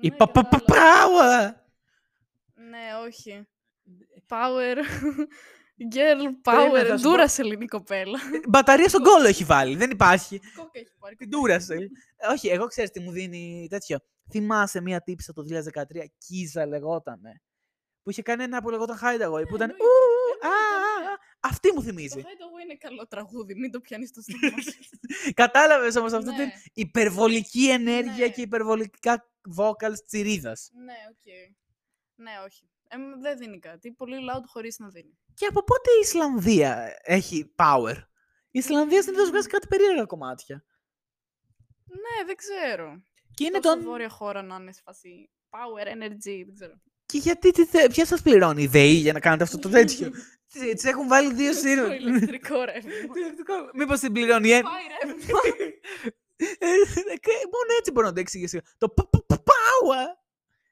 Η 0.00 0.08
Ναι, 0.08 0.16
πα- 0.16 0.28
πα- 0.28 0.48
πα- 0.48 0.62
power. 0.66 1.52
Ναι, 2.54 2.86
όχι. 3.06 3.46
Power. 4.28 4.76
Girl 5.94 6.22
Περίμενε, 6.42 6.82
power. 6.82 6.86
θα 6.86 6.96
σου 6.96 7.02
πω. 7.02 7.10
Ντούρα 7.10 7.26
ελληνική 7.36 7.66
κοπέλα. 7.66 8.18
Μπαταρία 8.48 8.88
στον 8.88 9.02
κόλλο 9.02 9.26
έχει 9.26 9.44
βάλει. 9.44 9.76
Δεν 9.76 9.90
υπάρχει. 9.90 10.40
Κόκα 10.56 10.70
έχει 10.78 10.90
πάρει. 10.98 11.14
Την 11.14 11.28
Duracell. 11.30 11.82
Ε, 12.16 12.26
Όχι, 12.32 12.48
εγώ 12.48 12.66
ξέρεις 12.66 12.90
τι 12.90 13.00
μου 13.00 13.10
δίνει 13.10 13.66
τέτοιο. 13.70 13.98
Θυμάσαι 14.30 14.80
μία 14.80 15.00
τύψα 15.02 15.32
το 15.32 15.42
2013, 15.42 16.04
Κίζα 16.18 16.66
λεγότανε. 16.66 17.42
Που 18.02 18.10
είχε 18.10 18.22
κάνει 18.22 18.42
ένα 18.42 18.62
που 18.62 18.70
λεγόταν 18.70 18.96
Hideaway, 18.96 19.42
που 19.48 19.54
ήταν. 19.54 19.70
εννοείται. 19.70 19.84
«Ου, 19.84 20.46
α, 20.46 20.50
Εννοείται, 20.50 20.98
α, 20.98 21.00
ναι. 21.00 21.10
α». 21.10 21.16
Αυτή 21.50 21.68
μου 21.68 21.74
Το 21.74 21.82
θυμίζει. 21.82 22.20
Hideaway 22.24 22.62
είναι 22.64 22.74
καλό 22.76 23.06
τραγούδι, 23.06 23.54
μην 23.54 23.70
το 23.70 23.80
πιάνεις 23.80 24.08
στο 24.08 24.20
στόμα 24.20 24.62
σου. 24.62 25.32
Κατάλαβες 25.34 25.96
όμως 25.96 26.12
αυτή 26.12 26.30
Ναι. 26.30 26.36
την 26.36 26.50
υπερβολική 26.74 27.68
ενέργεια 27.70 28.26
Ναι. 28.26 28.32
και 28.32 28.40
υπερβολικά 28.40 29.30
vocals 29.56 30.04
τσιρίδας. 30.06 30.70
Ναι, 30.84 30.94
οκ. 31.10 31.32
Ναι, 32.14 32.30
όχι. 32.46 32.68
Ε, 32.88 32.96
μ, 32.96 33.20
δεν 33.20 33.38
δίνει 33.38 33.58
κάτι. 33.58 33.92
Πολύ 33.92 34.16
loud 34.30 34.42
χωρίς 34.46 34.78
να 34.78 34.88
δίνει. 34.88 35.18
Και 35.34 35.46
από 35.46 35.62
πότε 35.64 35.90
η 35.90 36.00
Ισλανδία 36.02 36.96
έχει 37.02 37.54
power; 37.56 37.94
Η 38.50 38.58
Ισλανδία 38.58 39.02
συνήθως 39.02 39.28
βγάζει 39.30 39.48
κάτι 39.48 39.66
περίεργα 39.66 40.04
κομμάτια. 40.04 40.64
Ναι, 41.86 42.24
δεν 42.26 42.36
ξέρω. 42.36 43.02
Και 43.34 43.44
είναι 43.44 43.58
Τόσο 43.60 43.74
τον. 43.74 43.84
βόρεια 43.84 44.08
χώρα 44.08 44.42
να 44.42 44.56
είναι 44.56 44.72
σε 44.72 44.80
φάση 44.84 45.30
power, 45.50 45.86
energy, 45.86 46.42
δεν 46.46 46.54
ξέρω. 46.54 46.74
Και 47.06 47.18
γιατί, 47.18 47.50
τι 47.50 47.64
θε... 47.66 47.88
ποια 47.88 48.06
σας 48.06 48.22
πληρώνει, 48.22 48.62
η 48.62 48.66
ΔΕΗ 48.66 48.92
για 48.92 49.12
να 49.12 49.20
κάνετε 49.20 49.42
αυτό 49.42 49.58
το 49.58 49.68
τέτοιο; 49.68 50.10
Τις 50.74 50.84
έχουν 50.84 51.08
βάλει 51.08 51.34
δύο 51.34 51.52
Το 51.52 51.58
σύρου. 51.58 51.90
ηλεκτρικό 51.92 52.64
ρεύμα. 52.70 52.90
Μήπως 53.74 54.00
την 54.00 54.12
πληρώνει 54.12 54.50
ένα. 54.50 54.62
Πάει 54.70 54.82
ρεύμα. 55.10 55.38
Ε, 56.38 56.66
και 57.16 57.30
Μόνο 57.44 57.70
έτσι 57.78 57.90
μπορώ 57.90 58.06
να 58.06 58.12
το 58.12 58.20
εξηγήσω. 58.20 58.58
Το 58.78 58.88
π- 58.88 59.08
π- 59.10 59.26
π- 59.26 59.32
power 59.48 60.16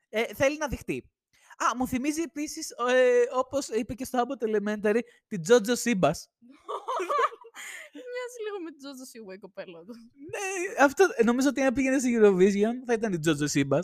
ε, 0.09 0.23
θέλει 0.35 0.57
να 0.57 0.69
δειχτεί. 0.69 1.11
Α, 1.57 1.77
μου 1.77 1.89
θυμίζει 1.89 2.23
επίσης, 2.23 2.71
ε, 2.71 3.23
όπως 3.33 3.69
είπε 3.69 3.95
και 3.95 4.05
στο 4.05 4.23
Abbott 4.23 4.45
Elementary, 4.49 4.99
την 5.29 5.43
Τζότζο 5.43 5.75
Σίμπα. 5.75 6.11
Μοιάζει 8.15 8.39
λίγο 8.45 8.61
με 8.65 8.71
την 8.71 8.79
Τζόζο 8.79 9.05
Σίγουα 9.05 9.35
η 9.35 9.39
κοπέλα 9.39 9.79
του. 9.79 9.95
Ναι, 10.31 10.85
αυτό 10.85 11.07
ε, 11.17 11.23
νομίζω 11.25 11.49
ότι 11.49 11.61
αν 11.61 11.75
πήγαινε 11.75 11.99
στη 11.99 12.19
Eurovision 12.21 12.75
θα 12.87 12.93
ήταν 12.93 13.13
η 13.13 13.19
Τζότζο 13.19 13.47
Σίμπα. 13.47 13.79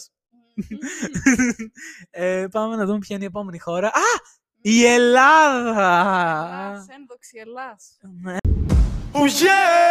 Ε, 2.10 2.46
πάμε 2.50 2.76
να 2.76 2.84
δούμε 2.86 2.98
ποια 2.98 3.16
είναι 3.16 3.24
η 3.24 3.28
επόμενη 3.28 3.58
χώρα. 3.58 3.86
Α! 3.88 4.10
Η 4.60 4.80
ναι. 4.80 4.88
Ελλάδα! 4.88 5.92
Ένδοξη 6.96 7.38
Ελλάς. 7.38 7.98
Ναι. 8.22 8.36
Oh 9.12 9.26
yeah! 9.26 9.90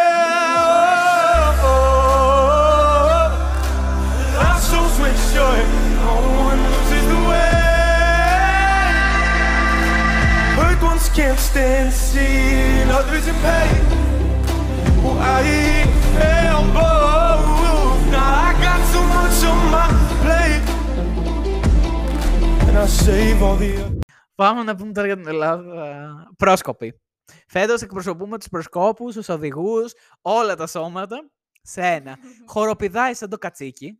Πάμε 24.34 24.62
να 24.62 24.74
πούμε 24.76 24.92
τώρα 24.92 25.06
για 25.06 25.16
την 25.16 25.26
Ελλάδα. 25.26 26.32
Πρόσκοποι. 26.36 27.00
Φέτος 27.46 27.82
εκπροσωπούμε 27.82 28.38
τους 28.38 28.48
προσκόπους, 28.48 29.14
τους 29.14 29.28
οδηγούς, 29.28 29.92
όλα 30.20 30.56
τα 30.56 30.66
σώματα 30.66 31.30
σε 31.62 31.80
ένα. 31.80 32.18
Χοροπηδάει 32.52 33.14
σαν 33.14 33.28
το 33.28 33.38
κατσίκι. 33.38 33.98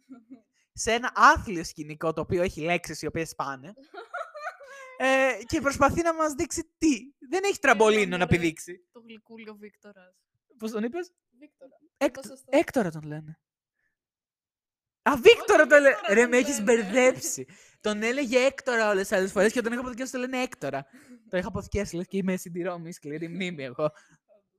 Σε 0.72 0.93
ένα 0.93 1.12
άθλιο 1.14 1.64
σκηνικό 1.64 2.12
το 2.12 2.20
οποίο 2.20 2.43
έχει 2.43 2.61
λέξεις 2.61 3.03
οι 3.03 3.07
οποίες 3.07 3.35
πάνε. 3.35 3.72
Ε, 5.03 5.45
και 5.47 5.61
προσπαθεί 5.61 6.03
να 6.03 6.14
μας 6.14 6.33
δείξει 6.33 6.74
τι. 6.78 6.97
Δεν 7.31 7.45
έχει 7.45 7.59
τραμπολίνο 7.59 8.09
να 8.09 8.14
ωραία. 8.14 8.26
πηδήξει. 8.26 8.89
Το 8.93 9.01
γλυκούλιο 9.01 9.55
Βίκτορας. 9.55 10.14
Πώς 10.59 10.70
τον 10.70 10.85
είπες, 10.85 11.12
Βίκτορα. 11.39 11.76
Έκτο, 11.97 12.20
το 12.20 12.28
σωστό. 12.28 12.59
Έκτορα 12.59 12.91
τον 12.91 13.03
λένε. 13.03 13.39
Α, 15.03 15.16
Βίκτορα 15.16 15.66
το 15.66 15.74
λένε. 15.78 15.89
Βίκτορα 15.89 16.14
Ρε, 16.14 16.20
τον 16.20 16.31
με 16.31 16.37
έχεις 16.37 16.59
λένε. 16.59 16.64
μπερδέψει. 16.83 17.47
Τον 17.81 18.03
έλεγε 18.03 18.39
Έκτορα 18.39 18.91
όλες 18.91 19.09
τις 19.09 19.16
άλλες 19.18 19.33
φορές 19.33 19.53
και 19.53 19.61
τον 19.61 19.72
είχα 19.72 19.81
αποθηκεύσει 19.81 20.12
το 20.12 20.18
λένε 20.18 20.43
Έκτορα. 20.43 20.87
το 21.28 21.37
είχα 21.37 21.49
αποθηκεύσει, 21.49 21.97
λες 21.97 22.07
και 22.07 22.16
είμαι 22.16 22.37
συντηρώμη, 22.37 22.93
σκληρή 22.93 23.28
μνήμη 23.28 23.64
εγώ. 23.64 23.91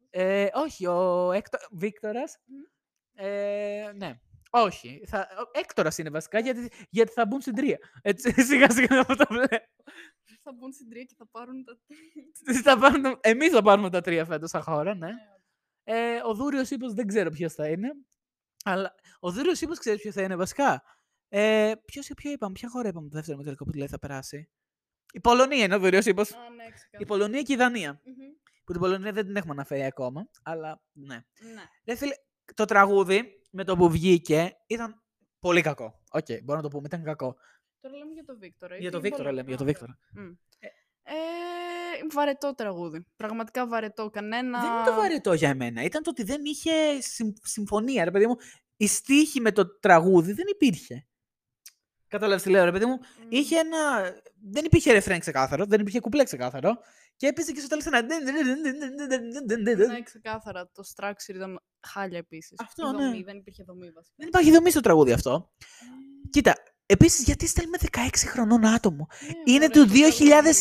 Ε, 0.10 0.48
όχι, 0.54 0.86
ο 0.88 1.32
Έκτο... 1.32 1.58
Βίκτορας. 1.72 2.38
Ε, 3.16 3.92
ναι. 3.96 4.20
Όχι. 4.50 5.04
Θα... 5.08 5.28
Ο 5.38 5.60
Έκτορας 5.60 5.98
είναι 5.98 6.10
βασικά 6.10 6.40
γιατί, 6.40 6.72
γιατί 6.90 7.12
θα 7.12 7.26
μπουν 7.26 7.42
στην 7.42 7.56
τρία. 7.56 7.78
Έτσι, 8.02 8.32
σιγά 8.48 8.70
σιγά 8.72 9.00
από 9.00 9.16
το 9.16 9.26
βλέπω. 9.30 9.66
Θα 10.44 10.54
μπουν 10.54 10.72
στην 10.72 10.90
τρία 10.90 11.04
και 11.04 11.16
θα 11.18 11.28
πάρουν 11.32 11.64
τα... 11.64 11.78
θα 12.64 12.78
πάρουν... 12.78 13.18
Εμείς 13.22 13.50
θα 13.50 13.62
πάρουμε 13.62 13.90
τα 13.90 14.02
τρία 14.02 14.26
φέτος 14.26 14.50
στα 14.50 14.62
χώρα, 14.62 14.96
ναι. 14.96 15.10
Ε, 15.84 16.22
ο 16.26 16.34
Δούριος 16.34 16.70
ύπο 16.70 16.94
δεν 16.94 17.08
ξέρω 17.08 17.30
ποιος 17.30 17.54
θα 17.54 17.68
είναι. 17.68 17.90
Αλλά 18.64 18.96
ο 19.20 19.32
Δούριος 19.32 19.62
Ίππος 19.62 19.74
ξέρεις 19.74 20.02
ποιος 20.02 20.14
θα 20.14 20.22
είναι 20.22 20.36
βασικά; 20.36 20.84
Ε, 21.34 21.74
ποιος, 21.86 22.12
ποιο 22.16 22.32
είπαμε, 22.32 22.52
ποια 22.54 22.70
χώρα 22.70 22.88
είπαμε 22.88 23.10
το 23.10 23.16
δεύτερο 23.16 23.38
ημιτελικό 23.38 23.64
που 23.66 23.72
λέει 23.74 23.88
θα 23.88 24.00
περάσει; 24.00 24.50
Η 25.14 25.20
Πολωνία 25.20 25.64
είναι 25.64 25.76
ο 25.76 25.80
Δούριο 25.80 26.00
Ίππο. 26.06 26.22
Α, 26.22 26.26
ναι, 26.56 26.64
Η 26.64 26.72
ξεκάθαρα. 26.74 27.06
Πολωνία 27.08 27.42
και 27.42 27.54
η 27.54 27.56
Δανία. 27.56 28.02
Μμμ. 28.04 28.16
Που 28.64 28.72
την 28.72 28.82
Πολωνία 28.82 29.12
δεν 29.12 29.26
την 29.26 29.36
έχουμε 29.36 29.52
αναφέρει 29.54 29.84
ακόμα. 29.84 30.30
Αλλά 30.44 30.82
ναι. 30.92 31.16
Ναι. 31.16 31.64
Ρε 31.86 31.96
φίλε, 31.96 32.14
το 32.56 32.66
τραγούδι 32.66 33.24
με 33.52 33.64
το 33.64 33.76
που 33.78 33.90
βγήκε 33.90 34.58
ήταν 34.68 35.04
πολύ 35.40 35.62
κακό. 35.62 36.02
Οκ, 36.12 36.26
μπορώ 36.44 36.58
να 36.58 36.62
το 36.64 36.68
πούμε, 36.70 36.84
ήταν 36.86 37.04
κακό. 37.04 37.36
Τώρα 37.80 37.96
λέμε 37.98 38.14
για 38.14 38.24
το 38.24 38.38
Βίκτορα. 38.38 38.76
Για 38.76 38.92
το 38.92 38.98
γιατί 38.98 39.08
Βίκτορα 39.08 39.24
πολλά- 39.30 39.32
λέμε, 39.36 39.48
για 39.50 39.58
το 39.58 39.64
Α, 39.64 39.66
Βίκτορα. 39.68 39.98
ωραία. 40.16 40.26
Μμ. 40.28 40.34
Ε, 41.04 41.14
βαρετό 42.14 42.56
τραγούδι. 42.56 43.06
Πραγματικά 43.16 43.68
βαρετό. 43.68 44.10
Κανένα... 44.10 44.62
Δεν 44.62 44.72
είναι 44.72 44.84
το 44.86 44.94
βαρετό 44.94 45.34
για 45.34 45.50
εμένα. 45.50 45.84
Ήταν 45.84 46.04
το 46.04 46.10
ότι 46.10 46.24
δεν 46.24 46.42
είχε 46.46 47.02
συμ- 47.02 47.38
συμφωνία, 47.42 48.04
ρε 48.04 48.12
παιδί 48.12 48.28
μου. 48.28 48.36
Η 48.78 48.88
στίχη 48.88 49.40
με 49.42 49.52
το 49.52 49.80
τραγούδι 49.80 50.34
δεν 50.34 50.46
υπήρχε. 50.52 51.06
Κατάλαβε 52.12 52.42
τι 52.42 52.50
λέω, 52.50 52.64
ρε 52.66 52.72
παιδί 52.72 52.86
μου. 52.86 52.98
Μμ. 53.20 53.26
Είχε 53.30 53.58
ένα. 53.60 53.78
Δεν 54.52 54.66
υπήρχε 54.66 54.92
ρεφρέν 54.92 55.20
ξεκάθαρο, 55.20 55.66
δεν 55.66 55.80
υπήρχε 55.80 56.00
κουπλέ 56.00 56.24
ξεκάθαρο. 56.24 56.78
Και 57.16 57.28
έπαιζε 57.28 57.52
και 57.52 57.60
στο 57.60 57.68
τέλο 57.70 57.82
ένα. 57.86 58.02
Ναι, 59.88 60.02
ξεκάθαρα. 60.02 60.70
Το 60.74 60.84
structure 60.96 61.36
ήταν 61.36 61.62
χάλια 61.80 62.18
επίση. 62.18 62.56
Αυτό, 62.60 62.92
ναι. 62.92 63.24
Δεν 63.24 63.38
υπήρχε 63.38 63.64
δομή 63.64 63.92
βασικά. 63.92 64.14
Δεν 64.18 64.28
υπάρχει 64.28 64.52
δομή 64.52 64.70
στο 64.72 64.80
τραγούδι 64.80 65.12
αυτό. 65.12 65.52
Κοίτα, 66.30 66.56
επίση 66.86 67.24
γιατί 67.24 67.48
στέλνουμε 67.48 67.78
16 67.92 67.98
χρονών 68.16 68.66
άτομο. 68.66 69.08
Ναι, 69.22 69.28
Είναι 69.54 69.56
ωραία, 69.66 69.70
του 69.70 69.86
το 69.86 69.94
τραγούδι. 69.94 70.52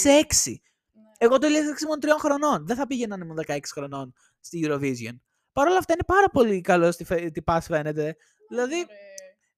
2006. 0.47 0.51
Ναι. 0.51 1.03
Εγώ 1.19 1.39
το 1.39 1.47
έλεγα 1.47 1.65
ήμουν 1.65 1.99
3 2.01 2.09
χρονών. 2.19 2.67
Δεν 2.67 2.77
θα 2.77 2.87
πήγαινα 2.87 3.17
να 3.17 3.25
ήμουν 3.25 3.39
16 3.47 3.59
χρονών 3.73 4.13
στη 4.41 4.65
Eurovision. 4.67 5.17
Παρ' 5.53 5.67
όλα 5.69 5.79
αυτά 5.79 5.93
είναι 5.93 6.05
πάρα 6.07 6.29
πολύ 6.33 6.61
καλό 6.61 6.93
στη 6.93 7.05
φε- 7.05 7.33
τι 7.33 7.43
πας 7.43 7.67
φαίνεται. 7.67 8.17
Δηλαδή, 8.49 8.87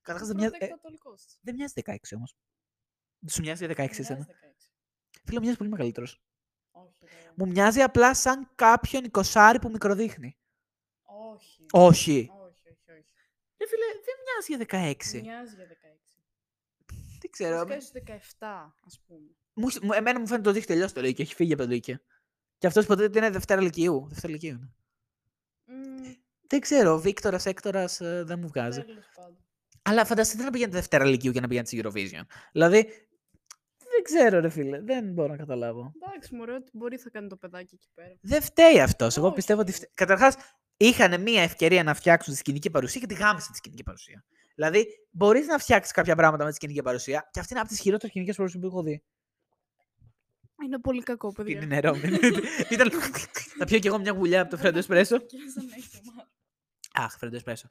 Ωραία. 0.08 0.18
καταρχάς 0.20 0.26
δεν 0.28 0.36
μοιάζει, 0.36 0.54
ε, 0.54 0.58
Πρωτοεκατολικός. 0.58 1.24
δεν 1.40 1.54
μοιάζει 1.54 1.72
16 1.76 2.14
όμως. 2.16 2.36
Δεν 3.18 3.28
σου 3.30 3.40
μοιάζει 3.40 3.66
16 3.66 3.76
Μοιάζει 3.78 4.00
εσένα. 4.00 4.26
16. 4.26 4.70
Φίλο, 5.24 5.40
μοιάζει 5.40 5.56
πολύ 5.56 5.70
μεγαλύτερος. 5.70 6.22
Όχι, 6.70 7.04
ρε. 7.04 7.32
Μου 7.36 7.46
μοιάζει 7.46 7.80
απλά 7.80 8.14
σαν 8.14 8.50
κάποιον 8.54 9.04
εικοσάρι 9.04 9.58
που 9.58 9.70
μικροδείχνει. 9.70 10.36
Όχι. 11.02 11.66
Όχι. 11.70 12.30
Όχι, 12.32 12.68
όχι, 12.68 12.90
όχι. 12.90 13.04
Ρε 13.58 13.66
φίλε, 13.68 13.84
δεν 14.04 14.16
μοιάζει 14.24 14.46
για 14.48 14.58
16. 14.58 15.20
Μοιάζει 15.20 15.54
για 15.54 15.66
16. 15.66 16.14
Δεν 17.20 17.30
ξέρω. 17.30 17.56
Βασικά 17.66 17.76
ίσως 17.76 17.90
17, 17.90 18.76
ας 18.86 19.00
πούμε. 19.06 19.20
Μου, 19.54 19.68
μου- 19.82 19.92
εμένα 19.92 20.20
μου 20.20 20.26
φαίνεται 20.26 20.48
ότι 20.48 20.58
έχει 20.58 20.66
τελειώσει 20.66 20.94
το 20.94 21.00
Λύκειο, 21.00 21.24
έχει 21.24 21.34
φύγει 21.34 21.52
από 21.52 21.62
το 21.62 21.68
Λύκειο. 21.68 21.98
Και 22.58 22.66
αυτός 22.66 22.86
ποτέ 22.86 23.08
δεν 23.08 23.22
είναι 23.22 23.32
Δευτέρα 23.32 23.60
Λυκειού. 23.60 24.06
Δευτέρα 24.08 24.32
Λυκειού 24.32 24.48
είναι. 24.48 24.72
Μμ, 25.64 26.12
Δεν 26.48 26.60
ξέρω, 26.60 26.92
ο 26.92 26.98
Βίκτορας 27.00 27.46
Έκτορας 27.46 27.96
δεν 28.00 28.38
μου 28.38 28.48
βγάζει. 28.48 28.82
τέλος 28.84 29.08
πάντων. 29.14 29.38
Αλλά 29.82 30.04
φανταστείτε 30.04 30.42
να 30.42 30.50
πηγαίνετε 30.50 30.76
Δευτέρα 30.76 31.04
Λυκειού 31.04 31.30
για 31.30 31.40
να 31.40 31.48
πηγαίνετε 31.48 31.76
στη 31.76 31.80
Eurovision. 31.84 32.22
Δηλαδή, 32.52 32.82
δεν 33.78 34.02
ξέρω, 34.02 34.40
ρε 34.40 34.48
φίλε, 34.48 34.80
δεν 34.80 35.04
μπορώ 35.12 35.28
να 35.28 35.36
καταλάβω. 35.36 35.92
Εντάξει, 36.06 36.34
μωρέ, 36.34 36.54
ότι 36.54 36.70
μπορεί 36.72 36.96
θα 36.96 37.10
κάνει 37.10 37.28
το 37.28 37.36
παιδάκι 37.36 37.74
εκεί 37.74 37.88
πέρα. 37.94 38.14
Δεν 38.20 38.42
φταίει 38.42 38.80
αυτό. 38.80 39.08
Εγώ 39.16 39.26
Όχι. 39.26 39.34
πιστεύω 39.34 39.60
ότι. 39.60 39.72
Φτε... 39.72 39.88
Καταρχά, 39.94 40.34
είχαν 40.76 41.20
μία 41.22 41.42
ευκαιρία 41.42 41.82
να 41.82 41.94
φτιάξουν 41.94 42.32
τη 42.32 42.38
σκηνική 42.38 42.70
παρουσία 42.70 43.00
και 43.00 43.06
τη 43.06 43.14
γάμισαν 43.14 43.50
τη 43.50 43.56
σκηνική 43.56 43.82
παρουσία. 43.82 44.24
Δηλαδή, 44.54 44.86
μπορεί 45.10 45.40
να 45.44 45.58
φτιάξει 45.58 45.92
κάποια 45.92 46.16
πράγματα 46.16 46.44
με 46.44 46.50
τη 46.50 46.56
σκηνική 46.56 46.82
παρουσία 46.82 47.28
και 47.30 47.40
αυτή 47.40 47.52
είναι 47.52 47.62
από 47.62 47.70
τι 47.72 47.76
χειρότερε 47.80 48.08
σκηνικέ 48.08 48.32
παρουσίε 48.32 48.60
που 48.60 48.66
έχω 48.66 48.82
δει. 48.82 49.02
Είναι 50.64 50.78
πολύ 50.78 51.02
κακό, 51.02 51.32
παιδιά. 51.32 51.56
Είναι 51.56 51.66
νερό. 51.66 51.96
μην- 51.96 52.18
Ήταν. 52.70 52.90
Θα 53.58 53.64
πιω 53.64 53.78
κι 53.78 53.86
εγώ 53.86 53.98
μια 53.98 54.12
γουλιά 54.12 54.40
από 54.40 54.50
το 54.50 54.56
φρέντο 54.56 54.78
εσπρέσο. 54.78 55.16
Αχ, 56.94 57.16
φρέντο 57.18 57.36
εσπρέσο. 57.36 57.66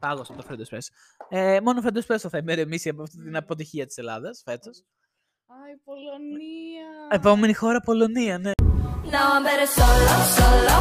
Πάγωσα 0.00 0.34
το 0.34 0.42
φρέντο 0.42 0.62
εσπρέσο. 0.62 0.90
Ε, 1.28 1.60
μόνο 1.60 1.80
φρέντο 1.80 1.98
εσπρέσο 1.98 2.28
θα 2.28 2.42
με 2.42 2.52
ηρεμήσει 2.52 2.88
από 2.88 3.02
αυτή 3.02 3.16
την 3.22 3.36
αποτυχία 3.36 3.86
της 3.86 3.96
Ελλάδας 3.96 4.42
φέτος. 4.44 4.84
Α, 5.46 5.54
η 5.74 5.76
Πολωνία. 5.84 6.88
Επόμενη 7.10 7.54
χώρα 7.54 7.80
Πολωνία, 7.80 8.38
ναι. 8.38 8.50
Now 9.14 9.34
I'm 9.34 9.44
better 9.48 9.68
solo, 9.78 10.14
solo. 10.38 10.76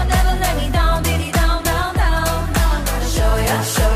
I 0.00 0.02
never 0.12 0.34
let 0.42 0.54
me 0.60 0.66
down, 0.78 0.96
diddy 1.06 1.30
down, 1.40 1.58
down, 1.70 1.90
down. 2.02 2.26
Now 2.56 2.68
I'm 2.76 2.84
gonna 2.88 3.16
show 3.16 3.32
ya, 3.48 3.56
show 3.76 3.95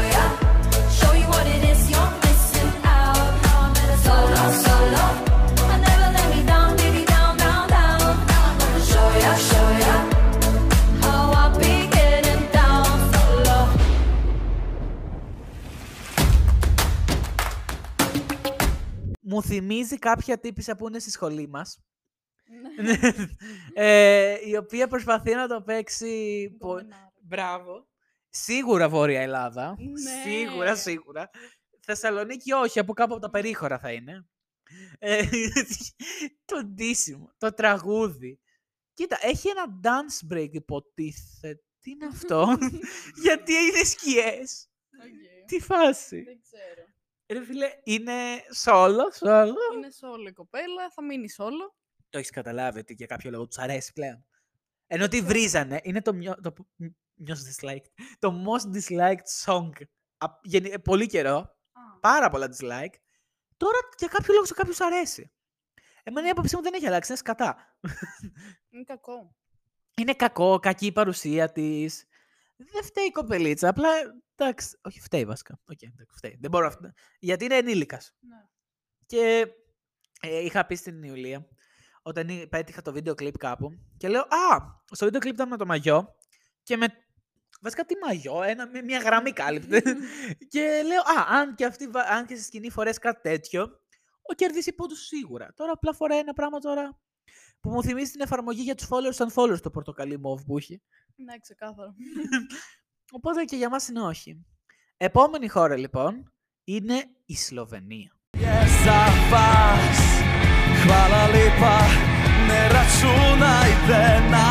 Μου 19.31 19.43
θυμίζει 19.43 19.99
κάποια 19.99 20.39
τύπησα 20.41 20.77
που 20.77 20.89
είναι 20.89 20.99
στη 20.99 21.11
σχολή 21.11 21.49
μας. 21.49 21.81
Ναι. 22.83 22.99
ε, 23.85 24.49
η 24.49 24.57
οποία 24.57 24.87
προσπαθεί 24.89 25.35
να 25.35 25.49
το 25.49 25.63
παίξει. 25.63 26.49
πο- 26.59 26.75
Ντομινάρα. 26.75 27.13
Μπράβο. 27.23 27.89
Σίγουρα 28.29 28.89
Βόρεια 28.89 29.21
Ελλάδα. 29.21 29.77
Ναι. 29.79 30.23
Σίγουρα, 30.23 30.77
σίγουρα. 30.77 31.31
Θεσσαλονίκη 31.81 32.53
όχι, 32.53 32.79
από 32.79 32.93
κάπου 32.93 33.13
από 33.13 33.23
τα 33.23 33.31
περίχωρα 33.31 33.79
θα 33.79 33.93
είναι. 33.93 34.29
Ε, 34.99 35.23
το 36.45 36.65
ντύσιμο, 36.65 37.33
το 37.39 37.55
τραγούδι. 37.55 38.41
Κοίτα, 38.95 39.19
έχει 39.21 39.49
ένα 39.49 39.65
dance 39.83 40.35
break 40.35 40.49
υποτίθεται. 40.53 41.63
Τι 41.81 41.91
είναι 41.91 42.07
αυτό, 42.07 42.57
γιατί 43.25 43.53
είναι 43.53 43.85
σκιές; 43.85 44.69
Οκ. 45.03 45.47
Τι 45.47 45.61
φάση; 45.61 46.23
Δεν 46.23 46.41
ξέρω. 46.43 46.89
Ρε 47.33 47.45
φίλε, 47.45 47.71
είναι 47.85 48.13
solo, 48.65 49.03
solo. 49.19 49.55
Είναι 49.75 49.89
solo 50.01 50.29
η 50.29 50.33
κοπέλα, 50.33 50.91
θα 50.95 51.05
μείνει 51.05 51.29
solo. 51.39 51.73
Το 52.11 52.19
έχεις 52.19 52.31
καταλάβει 52.31 52.79
ότι 52.79 52.95
για 52.95 53.07
κάποιο 53.07 53.31
λόγο 53.31 53.47
τους 53.47 53.59
αρέσει 53.59 53.93
πλέον. 53.93 54.25
Ενώ 54.87 55.09
τη 55.09 55.21
βρίζανε, 55.23 55.81
είναι 55.83 56.03
το, 56.03 56.13
μιο, 56.15 56.35
το 56.43 56.53
μ- 56.77 56.91
most 57.29 57.33
disliked, 57.67 58.05
το 58.19 58.45
most 58.47 58.77
disliked 58.77 59.45
song. 59.45 59.71
Α- 60.19 60.39
γενι- 60.43 60.73
ε, 60.73 60.79
πολύ 60.79 61.07
καιρό, 61.07 61.37
Α, 61.73 61.99
πάρα 62.01 62.29
πολλά 62.31 62.47
dislike. 62.47 62.95
Τώρα 63.57 63.79
για 63.99 64.09
κάποιο 64.09 64.35
λόγο 64.35 64.45
σε 64.47 64.55
κάποιους 64.55 64.81
αρέσει. 64.81 65.33
Εμένα 66.03 66.27
η 66.27 66.31
άποψή 66.31 66.57
μου 66.57 66.63
δεν 66.63 66.75
έχει 66.75 66.87
αλλάξει, 66.87 67.11
είναι 67.11 67.21
σκατά. 67.21 67.77
είναι 68.71 68.85
κακό. 68.85 69.37
Είναι 69.97 70.15
κακό, 70.15 70.59
κακή 70.59 70.87
η 70.87 70.93
παρουσία 70.93 71.53
της. 71.53 72.05
Δεν 72.57 72.85
φταίει 72.85 73.05
η 73.07 73.11
κοπελίτσα. 73.11 73.69
Απλά 73.69 73.89
εντάξει. 74.45 74.79
Όχι, 74.83 75.01
φταίει 75.01 75.25
βασικά. 75.25 75.61
Οκ, 75.65 75.83
εντάξει, 75.83 76.17
φταίει. 76.17 76.37
Δεν 76.41 76.51
μπορώ 76.51 76.75
να 76.81 76.93
Γιατί 77.19 77.45
είναι 77.45 77.57
ενήλικας. 77.57 78.15
Ναι. 78.21 78.37
Και 79.07 79.47
ε, 80.21 80.45
είχα 80.45 80.67
πει 80.67 80.75
στην 80.75 81.03
Ιουλία, 81.03 81.49
όταν 82.03 82.29
εί- 82.29 82.47
πέτυχα 82.49 82.83
το 82.83 82.93
βίντεο 82.93 83.15
κλιπ 83.15 83.39
κάπου, 83.39 83.71
και 83.97 84.09
λέω 84.09 84.21
Α, 84.21 84.57
στο 84.93 85.05
βίντεο 85.05 85.21
κλιπ 85.21 85.35
ήταν 85.35 85.49
με 85.49 85.57
το 85.57 85.67
μαγιό 85.67 86.15
και 86.63 86.77
με. 86.77 86.87
Βασικά 87.63 87.85
τι 87.85 87.95
μαγιό, 88.05 88.43
ένα, 88.43 88.67
με 88.67 88.83
μια 88.83 88.99
γραμμή 88.99 89.33
κάλυπτε. 89.33 89.83
και 90.53 90.83
λέω 90.87 91.01
Α, 91.01 91.37
αν 91.39 91.55
και, 91.55 91.65
αυτή, 91.65 91.87
βα- 91.89 92.03
αν 92.09 92.27
και 92.27 92.35
στη 92.35 92.45
σκηνή 92.45 92.71
φορές 92.71 92.99
κάτι 92.99 93.21
τέτοιο, 93.21 93.63
ο 94.23 94.35
κερδίσει 94.35 94.73
πόντου 94.73 94.95
σίγουρα. 94.95 95.53
Τώρα 95.55 95.73
απλά 95.73 95.93
φοράει 95.95 96.19
ένα 96.19 96.33
πράγμα 96.33 96.59
τώρα 96.59 97.01
που 97.61 97.71
μου 97.71 97.83
θυμίζει 97.83 98.11
την 98.11 98.21
εφαρμογή 98.21 98.63
για 98.63 98.75
τους 98.75 98.87
followers 98.91 99.27
and 99.27 99.33
followers 99.35 99.61
το 99.61 99.71
πορτοκαλί 99.71 100.21
mauve 100.25 100.45
που 100.47 100.59
είχε. 100.59 100.81
Ναι, 101.15 101.39
ξεκάθαρα. 101.39 101.95
Οπότε 103.11 103.45
και 103.45 103.57
για 103.57 103.69
μας 103.69 103.89
είναι 103.89 104.01
όχι. 104.01 104.45
Επόμενη 104.97 105.49
χώρα 105.49 105.77
λοιπόν 105.77 106.33
είναι 106.65 107.05
η 107.27 107.37
Σλοβενία. 107.37 108.15
za 108.85 109.03
vas 109.31 110.01
Hvala 110.83 111.25
lepa, 111.35 111.79
ne 112.49 112.61
računajte 112.75 114.03
na 114.31 114.51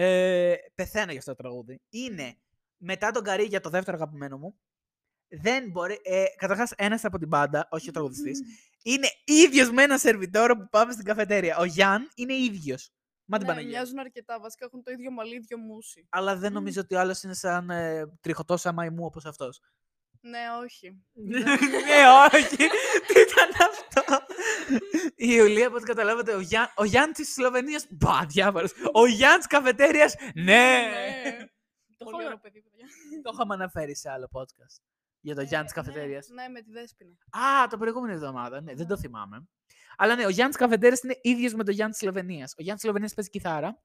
Ε, 0.00 0.54
πεθαίνω 0.74 1.10
για 1.10 1.18
αυτό 1.18 1.34
το 1.34 1.42
τραγούδι. 1.42 1.80
Είναι 1.88 2.36
μετά 2.76 3.10
τον 3.10 3.22
Καρύγια 3.22 3.60
το 3.60 3.70
δεύτερο 3.70 3.96
αγαπημένο 3.96 4.38
μου. 4.38 4.58
Δεν 5.28 5.70
μπορεί. 5.70 6.00
Ε, 6.02 6.24
Καταρχάς, 6.36 6.72
ένας 6.76 7.04
από 7.04 7.18
την 7.18 7.28
μπάντα, 7.28 7.68
όχι 7.70 7.88
ο 7.88 7.92
τραγουδιστής, 7.92 8.40
είναι 8.82 9.08
ίδιος 9.24 9.70
με 9.70 9.82
ένα 9.82 9.98
σερβιτόρο 9.98 10.56
που 10.56 10.68
πάμε 10.70 10.92
στην 10.92 11.04
καφετέρια. 11.04 11.56
Ο 11.56 11.64
Γιάν 11.64 12.10
είναι 12.14 12.34
ίδιος. 12.34 12.92
Μα 13.24 13.38
την 13.38 13.46
ναι, 13.46 13.52
Παναγία. 13.52 13.70
μοιάζουν 13.70 13.98
αρκετά. 13.98 14.40
Βασικά 14.40 14.64
έχουν 14.64 14.82
το 14.82 14.90
ίδιο 14.90 15.10
μαλλί, 15.10 15.34
ίδιο 15.34 15.58
μουσι. 15.58 16.06
Αλλά 16.08 16.36
δεν 16.36 16.52
νομίζω 16.52 16.80
ότι 16.80 16.94
ο 16.94 17.00
άλλος 17.00 17.22
είναι 17.22 17.34
σαν 17.34 17.70
ε, 17.70 18.06
τριχωτός 18.20 18.60
σαν 18.60 18.74
μαϊμού 18.74 19.04
όπως 19.04 19.24
αυτός. 19.24 19.60
Ναι, 20.20 20.40
όχι. 20.62 20.88
ναι, 21.86 22.02
όχι. 22.34 22.56
Τι 23.06 23.20
ήταν 23.20 23.50
αυτό; 23.68 24.24
Η 25.14 25.26
Ιουλία, 25.30 25.66
όπως 25.68 25.82
καταλάβατε, 25.82 26.34
ο, 26.34 26.40
Γιάν, 26.40 26.72
ο 26.76 26.84
Γιάν 26.84 27.12
της 27.12 27.32
Σλοβενίας. 27.32 27.86
Μπα, 27.90 28.26
διάβαρος. 28.26 28.72
Ο 28.92 29.06
Γιάν 29.06 29.38
της 29.38 29.46
καφετέριας. 29.46 30.14
Ναι. 30.34 30.42
Ναι. 30.44 31.46
Το 31.96 32.04
Πολύ 32.04 32.16
έχω- 32.16 32.26
ωραίο 32.26 32.38
παιδί, 32.38 32.62
παιδιά. 32.62 32.86
Το 33.22 33.30
είχαμε 33.34 33.54
αναφέρει 33.54 33.96
σε 33.96 34.10
άλλο 34.10 34.28
podcast. 34.32 34.82
Για 35.20 35.34
το 35.34 35.40
Γιάννη 35.42 35.66
της 35.66 35.76
Ε, 35.76 35.80
ναι, 35.80 35.86
καφετέριας. 35.86 36.28
Ναι, 36.28 36.48
με 36.48 36.60
τη 36.62 36.70
Δέσποινα. 36.70 37.10
Α, 37.30 37.66
το 37.70 37.78
προηγούμενη 37.78 38.12
εβδομάδα. 38.14 38.60
Ναι, 38.60 38.74
δεν 38.74 38.86
το 38.86 38.98
θυμάμαι. 38.98 39.48
Αλλά 39.96 40.14
ναι, 40.16 40.24
ο 40.26 40.28
Γιάννη 40.28 40.54
Καφετέριας 40.54 41.02
είναι 41.02 41.18
ίδιος 41.22 41.54
με 41.54 41.64
τον 41.64 41.74
Γιάννη 41.74 41.92
της 41.92 42.00
Σλοβενίας. 42.02 42.50
Ο 42.52 42.54
Γιάννη 42.56 42.72
της 42.74 42.82
Σλοβενίας 42.82 43.14
παίζει 43.14 43.30
κιθάρα. 43.30 43.82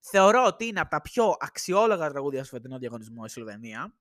Θεωρώ 0.00 0.44
ότι 0.44 0.66
είναι 0.66 0.80
από 0.80 0.90
τα 0.90 1.00
πιο 1.00 1.36
αξιόλογα 1.40 2.10
τραγούδια 2.10 2.44
στο 2.44 2.56
φετινό 2.56 2.78
διαγωνισμό 2.78 3.22
η 3.26 3.28
Σλοβενία. 3.28 3.94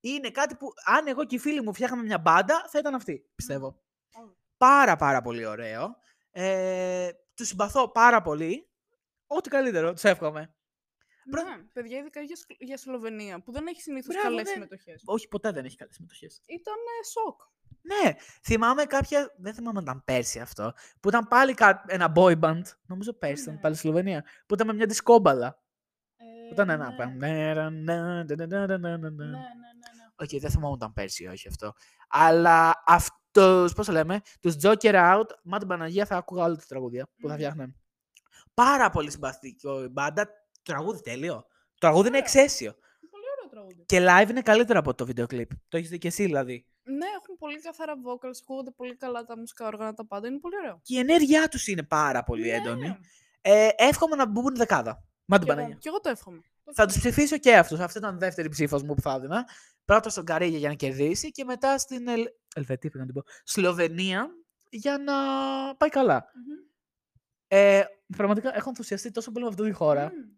Είναι 0.00 0.30
κάτι 0.30 0.54
που, 0.56 0.68
αν 0.84 1.06
εγώ 1.06 1.24
και 1.24 1.34
οι 1.34 1.38
φίλοι 1.38 1.62
μου 1.62 1.74
φτιάχναμε 1.74 2.02
μια 2.02 2.18
μπάντα, 2.18 2.64
θα 2.68 2.78
ήταν 2.78 2.94
αυτή, 2.94 3.26
πιστεύω. 3.34 3.66
Ω. 3.66 4.36
Πάρα, 4.56 4.96
πάρα 4.96 5.20
πολύ 5.22 5.46
ωραίο. 5.46 5.96
Ε, 6.30 7.08
τους 7.34 7.44
συμπαθώ 7.44 7.88
πάρα 7.90 8.22
πολύ. 8.22 8.68
Ό,τι 9.26 9.48
καλύτερο, 9.48 9.92
τους 9.92 10.04
εύχομαι. 10.04 10.52
Μπρα- 11.30 11.44
Ναι, 11.44 11.56
παιδιά, 11.72 11.98
ειδικά 11.98 12.20
για, 12.20 12.36
Σλο- 12.36 12.56
για 12.60 12.76
Σλοβενία, 12.76 13.42
που 13.42 13.52
δεν 13.52 13.66
έχει 13.66 13.80
συνήθως 13.80 14.14
Μπράβο, 14.14 14.28
καλές 14.28 14.44
ναι. 14.44 14.52
συμμετοχές. 14.52 15.02
Όχι, 15.04 15.28
ποτέ 15.28 15.50
δεν 15.52 15.64
έχει 15.64 15.76
καλές 15.76 15.94
συμμετοχές. 15.94 16.40
Ήταν 16.46 16.74
ε, 16.74 17.04
σοκ. 17.06 17.40
Ναι, 17.80 18.12
θυμάμαι 18.42 18.84
κάποια. 18.84 19.34
Δεν 19.38 19.54
θυμάμαι 19.54 19.78
αν 19.78 19.84
ήταν 19.84 20.04
πέρσι 20.04 20.40
αυτό. 20.40 20.72
Που 21.00 21.08
ήταν 21.08 21.28
πάλι 21.28 21.54
κα... 21.54 21.84
ένα 21.86 22.12
boy 22.16 22.40
band. 22.40 22.62
Νομίζω 22.86 23.12
πέρσι 23.12 23.42
ήταν 23.42 23.54
Ναι. 23.54 23.60
πάλι 23.60 23.74
στη 23.74 23.82
Σλοβενία. 23.86 24.24
Που 24.46 24.54
ήταν 24.54 24.66
με 24.66 24.72
μια 24.72 24.86
δισκόμπαλα. 24.86 25.62
Ε, 26.16 26.24
Που 26.46 26.52
ήταν 26.52 26.70
ένα. 26.70 26.90
ναι. 26.90 26.96
πα- 26.96 27.06
νε, 27.14 27.52
ρα, 27.52 27.70
να, 27.70 28.24
ντα, 28.24 28.34
ντα, 28.34 28.46
ντα, 28.46 28.66
ντα, 28.66 28.78
ντα, 28.78 28.98
ντα. 28.98 28.98
Ναι, 28.98 28.98
ναι, 28.98 29.08
ναι. 29.10 29.36
Ναι. 30.20 30.26
Οκ, 30.34 30.40
δεν 30.40 30.50
θυμάμαι 30.50 30.66
αν 30.68 30.74
ήταν 30.74 30.92
πέρσι 30.92 31.24
ή 31.24 31.26
όχι 31.26 31.48
αυτό. 31.48 31.72
Αλλά 32.08 32.82
αυτούς, 32.86 33.72
πώς 33.72 33.86
το 33.86 33.92
λέμε, 33.92 34.20
τους 34.40 34.54
Joker 34.62 34.94
Out, 34.94 35.26
μα 35.42 35.58
την 35.58 35.68
Παναγία 35.68 36.06
θα 36.06 36.16
άκουγα 36.16 36.44
όλα 36.44 36.56
τα 36.56 36.64
τραγούδια 36.68 37.04
που 37.06 37.26
θα 37.28 37.34
Μμμ. 37.34 37.34
φτιάχναν. 37.34 37.76
Πάρα 38.54 38.90
πολύ 38.90 39.10
συμπαθητικό 39.10 39.84
η 39.84 39.88
μπάντα. 39.88 40.24
Το 40.26 40.72
τραγούδι 40.72 41.00
τέλειο. 41.02 41.34
Το 41.34 41.78
τραγούδι 41.78 42.08
είναι 42.08 42.16
Ωραίο. 42.16 42.20
εξαίσιο. 42.32 42.72
Πολύ 43.10 43.24
ωραίο 43.38 43.48
τραγούδι. 43.50 43.84
Και 43.86 44.06
live 44.08 44.30
είναι 44.30 44.42
καλύτερο 44.42 44.78
από 44.78 44.94
το 44.94 45.06
βίντεο 45.06 45.26
κλιπ. 45.26 45.50
Το 45.68 45.76
έχεις 45.76 45.88
δει 45.90 45.98
και 45.98 46.08
εσύ 46.08 46.24
δηλαδή. 46.24 46.66
Ναι, 46.82 47.06
έχουν 47.20 47.36
πολύ 47.38 47.60
καθαρά 47.60 47.92
vocals, 47.94 48.38
ακούγονται 48.42 48.70
πολύ 48.70 48.96
καλά 48.96 49.24
τα 49.24 49.38
μουσικά 49.38 49.66
όργανα 49.66 49.94
τα 49.94 50.06
πάντα. 50.06 50.28
Είναι 50.28 50.38
πολύ 50.38 50.56
ωραίο. 50.56 50.80
Και 50.82 50.94
η 50.94 50.98
ενέργειά 50.98 51.48
τους 51.48 51.66
είναι 51.66 51.82
πάρα 51.82 52.22
πολύ 52.22 52.42
Ναι. 52.48 52.54
έντονη. 52.56 52.98
Ε, 53.40 53.68
εύχομαι 53.76 54.16
να 54.16 54.26
μπουν 54.26 54.56
δεκάδα. 54.56 55.04
Μα 55.24 55.36
την 55.38 55.46
Κι 55.46 55.50
εγώ, 55.52 55.60
Παναγία. 55.60 55.78
κι 55.80 55.88
εγώ 55.88 56.00
το 56.00 56.08
εύχομαι. 56.08 56.40
Το 56.68 56.74
Θα 56.74 56.86
τους 56.86 56.98
ψηφίσω 56.98 57.38
και 57.38 57.56
αυτούς. 57.56 57.80
Αυτή 57.80 57.98
ήταν 57.98 58.14
η 58.14 58.18
δεύτερη 58.18 58.48
ψήφος 58.48 58.82
μου 58.82 58.94
που 58.94 59.00
θα 59.00 59.14
έδινα. 59.14 59.48
Πρώτα 59.84 60.10
στον 60.10 60.24
Καρύγια 60.24 60.58
για 60.58 60.68
να 60.68 60.74
κερδίσει 60.74 61.30
και 61.30 61.44
μετά 61.44 61.78
στην 61.78 62.08
Ελ... 62.08 62.24
Ελβετία, 62.54 62.90
πήγα 62.90 63.04
να 63.04 63.12
την 63.12 63.22
πω. 63.22 63.30
Σλοβενία 63.44 64.28
για 64.70 64.98
να 64.98 65.14
πάει 65.76 65.88
καλά. 65.88 66.30
Μμμ. 66.34 66.66
Ε, 67.48 67.84
πραγματικά 68.16 68.56
έχω 68.56 68.68
ενθουσιαστεί 68.68 69.10
τόσο 69.10 69.32
πολύ 69.32 69.44
με 69.44 69.50
αυτή 69.50 69.62
τη 69.62 69.72
χώρα. 69.72 70.04
Μμμ. 70.04 70.36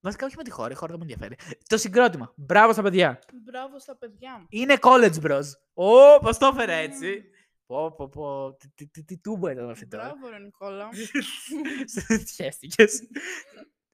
Βασικά 0.00 0.26
όχι 0.26 0.36
με 0.36 0.42
τη 0.42 0.50
χώρα, 0.50 0.70
η 0.70 0.74
χώρα 0.74 0.96
δεν 0.96 1.06
με 1.06 1.12
ενδιαφέρει. 1.12 1.56
Το 1.66 1.76
συγκρότημα. 1.76 2.32
Μπράβο 2.36 2.72
στα 2.72 2.82
παιδιά. 2.82 3.18
Μπράβο 3.44 3.78
στα 3.78 3.96
παιδιά. 3.96 4.46
Είναι 4.48 4.76
college 4.80 5.20
bros. 5.22 5.46
Ω, 5.72 6.18
πώς 6.20 6.38
το 6.38 6.46
έφερα 6.46 6.72
έτσι. 6.72 7.06
Μμμ. 7.06 7.38
Πω, 7.66 7.92
πω, 7.92 8.08
πω. 8.08 8.56
Τι, 8.56 8.68
τι, 8.68 8.88
τι, 8.88 9.04
τι 9.04 9.18
τούμπα 9.18 9.52
ήταν 9.52 9.70
αυτή 9.70 9.86
τώρα. 9.86 10.04
Μπράβο, 10.04 10.28
ρε 10.28 10.38
Νικόλα. 10.38 10.88
Σχέστηκες. 12.30 13.00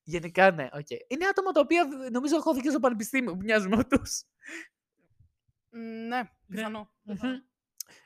Γενικά, 0.09 0.51
ναι, 0.51 0.69
οκ. 0.73 0.91
Είναι 1.09 1.27
άτομα 1.27 1.53
τα 1.53 1.61
οποία 1.61 1.85
νομίζω 2.13 2.37
έχω 2.37 2.55
δει 2.55 2.61
και 2.61 2.71
στο 2.71 2.81
πανεπιστήμιο 2.81 3.33
που 3.33 3.43
μοιάζουν 3.43 3.69
με 3.69 3.77
αυτούς. 3.77 4.01
Μ, 5.71 5.79
Ναι, 6.09 6.31
πιθανό. 6.47 6.91
πιθανό. 7.05 7.43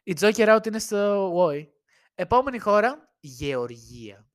Οι 0.03 0.16
Joker 0.20 0.57
Out 0.57 0.66
είναι 0.66 0.78
στο 0.78 1.32
WOI. 1.36 1.66
Επόμενη 2.14 2.59
χώρα, 2.59 3.14
Γεωργία. 3.20 4.30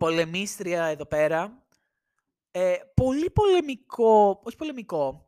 Πολεμίστρια 0.00 0.84
εδώ 0.84 1.06
πέρα, 1.06 1.64
ε, 2.50 2.74
πολύ 2.94 3.30
πολεμικό, 3.30 4.40
όχι 4.44 4.56
πολεμικό, 4.56 5.26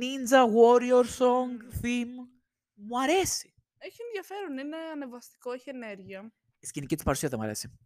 Ninja 0.00 0.42
Warrior 0.56 1.04
Song 1.18 1.82
theme, 1.82 2.14
μου 2.74 3.00
αρέσει. 3.00 3.54
Έχει 3.78 3.96
ενδιαφέρον, 4.06 4.58
είναι 4.58 4.76
ανεβαστικό, 4.92 5.52
έχει 5.52 5.70
ενέργεια. 5.70 6.32
Η 6.58 6.66
σκηνική 6.66 6.94
της 6.94 7.04
παρουσία 7.04 7.28
δεν 7.28 7.38
μου 7.38 7.44
αρέσει. 7.44 7.78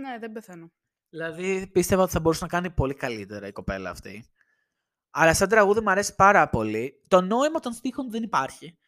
Ναι, 0.00 0.18
δεν 0.18 0.32
πεθαίνω. 0.32 0.72
Δηλαδή 1.08 1.66
πίστευα 1.66 2.02
ότι 2.02 2.12
θα 2.12 2.20
μπορούσε 2.20 2.44
να 2.44 2.50
κάνει 2.50 2.70
πολύ 2.70 2.94
καλύτερα 2.94 3.46
η 3.46 3.52
κοπέλα 3.52 3.90
αυτή. 3.90 4.26
Αλλά 5.10 5.34
σαν 5.34 5.48
τραγούδι 5.48 5.80
μου 5.80 5.90
αρέσει 5.90 6.14
πάρα 6.14 6.48
πολύ. 6.48 7.04
Το 7.08 7.20
νόημα 7.20 7.60
των 7.60 7.72
στίχων 7.72 8.10
δεν 8.10 8.22
υπάρχει. 8.22 8.78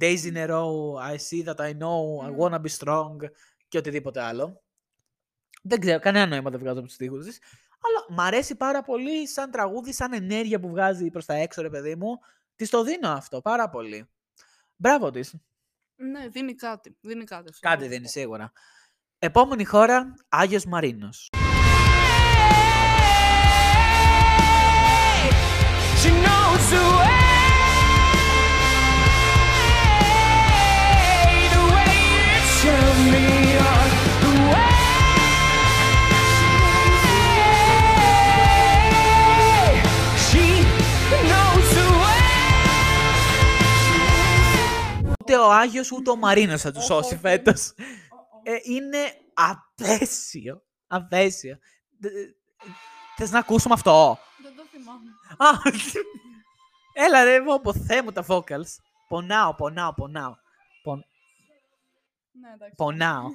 Days 0.00 0.18
in 0.22 0.36
a 0.36 0.46
row, 0.48 0.68
I 1.10 1.16
see 1.16 1.44
that 1.44 1.56
I 1.56 1.72
know, 1.78 2.26
I 2.26 2.30
Μμμ. 2.30 2.36
wanna 2.38 2.60
be 2.60 2.68
strong 2.78 3.16
και 3.68 3.78
οτιδήποτε 3.78 4.20
άλλο. 4.22 4.64
Δεν 5.68 5.80
ξέρω, 5.80 6.00
κανένα 6.00 6.26
νόημα 6.26 6.50
δεν 6.50 6.60
βγάζω 6.60 6.78
από 6.78 6.86
τους 6.86 6.94
στίχους 6.94 7.24
της. 7.24 7.38
Αλλά 7.80 8.18
μ' 8.18 8.20
αρέσει 8.20 8.56
πάρα 8.56 8.82
πολύ 8.82 9.28
σαν 9.28 9.50
τραγούδι, 9.50 9.92
σαν 9.92 10.12
ενέργεια 10.12 10.60
που 10.60 10.68
βγάζει 10.68 11.10
προς 11.10 11.24
τα 11.24 11.34
έξω, 11.34 11.62
ρε 11.62 11.70
παιδί 11.70 11.96
μου. 11.96 12.18
Της 12.56 12.70
το 12.70 12.82
δίνω 12.82 13.08
αυτό 13.08 13.40
πάρα 13.40 13.70
πολύ. 13.70 14.08
Μπράβο 14.76 15.10
της. 15.10 15.34
Ναι, 15.96 16.28
δίνει 16.28 16.54
κάτι. 16.54 16.96
Δίνει 17.00 17.24
κάτι. 17.24 17.48
αυτό 17.50 17.68
Κάτι 17.68 17.76
μπορώ 17.76 17.88
να 17.88 17.92
δίνει 17.94 18.02
πω. 18.04 18.08
σίγουρα. 18.10 18.52
Επόμενη 19.18 19.64
χώρα, 19.64 20.14
Άγιος 20.28 20.64
Μαρίνος. 20.64 21.28
She 26.02 26.10
knows 26.24 26.64
the 26.74 26.82
way, 26.98 27.16
the 31.54 31.62
way 31.74 33.35
Ούτε 45.26 45.38
ο 45.38 45.52
Άγιος 45.52 45.92
ούτε 45.92 46.10
ο 46.10 46.16
Μαρίνος 46.16 46.60
θα 46.60 46.72
τους 46.72 46.84
σώσει 46.84 47.16
φέτος. 47.16 47.72
Ε, 48.42 48.56
είναι 48.62 48.98
απέσιο. 49.34 50.62
Απέσιο. 50.86 51.58
Θε- 52.00 52.12
Θες 53.16 53.30
να 53.30 53.38
ακούσουμε 53.38 53.74
αυτό; 53.74 54.18
Δεν 54.42 54.56
το 54.56 54.62
θυμάμαι. 54.70 55.10
Α, 55.38 55.48
Έλα 56.92 57.24
ρε, 57.24 57.34
εγώ 57.34 57.54
από 57.54 57.72
Θεέ 57.74 58.02
μου 58.02 58.12
τα 58.12 58.24
vocals. 58.28 58.66
Πονάω, 59.08 59.54
πονάω, 59.54 59.94
πονάω. 59.94 60.34
Πον- 60.82 61.04
Ναι, 62.32 62.48
εντάξει. 62.54 62.74
Πονάω. 62.76 63.30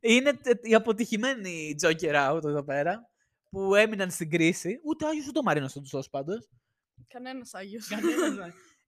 είναι 0.00 0.32
τε- 0.32 0.66
η 0.66 0.74
αποτυχημένη 0.74 1.74
Joker 1.82 2.30
Out 2.30 2.44
εδώ 2.44 2.64
πέρα. 2.64 3.08
Που 3.50 3.74
έμειναν 3.74 4.10
στην 4.10 4.30
κρίση. 4.30 4.80
Ούτε 4.84 5.04
ο 5.04 5.08
Άγιος 5.08 5.26
ούτε 5.26 5.38
ο 5.38 5.42
Μαρίνος 5.42 5.72
θα 5.72 5.80
τους 5.80 5.88
σώσει 5.88 6.10
πάντως. 6.10 6.48
Κανένας 7.08 7.54
Άγιος. 7.54 7.88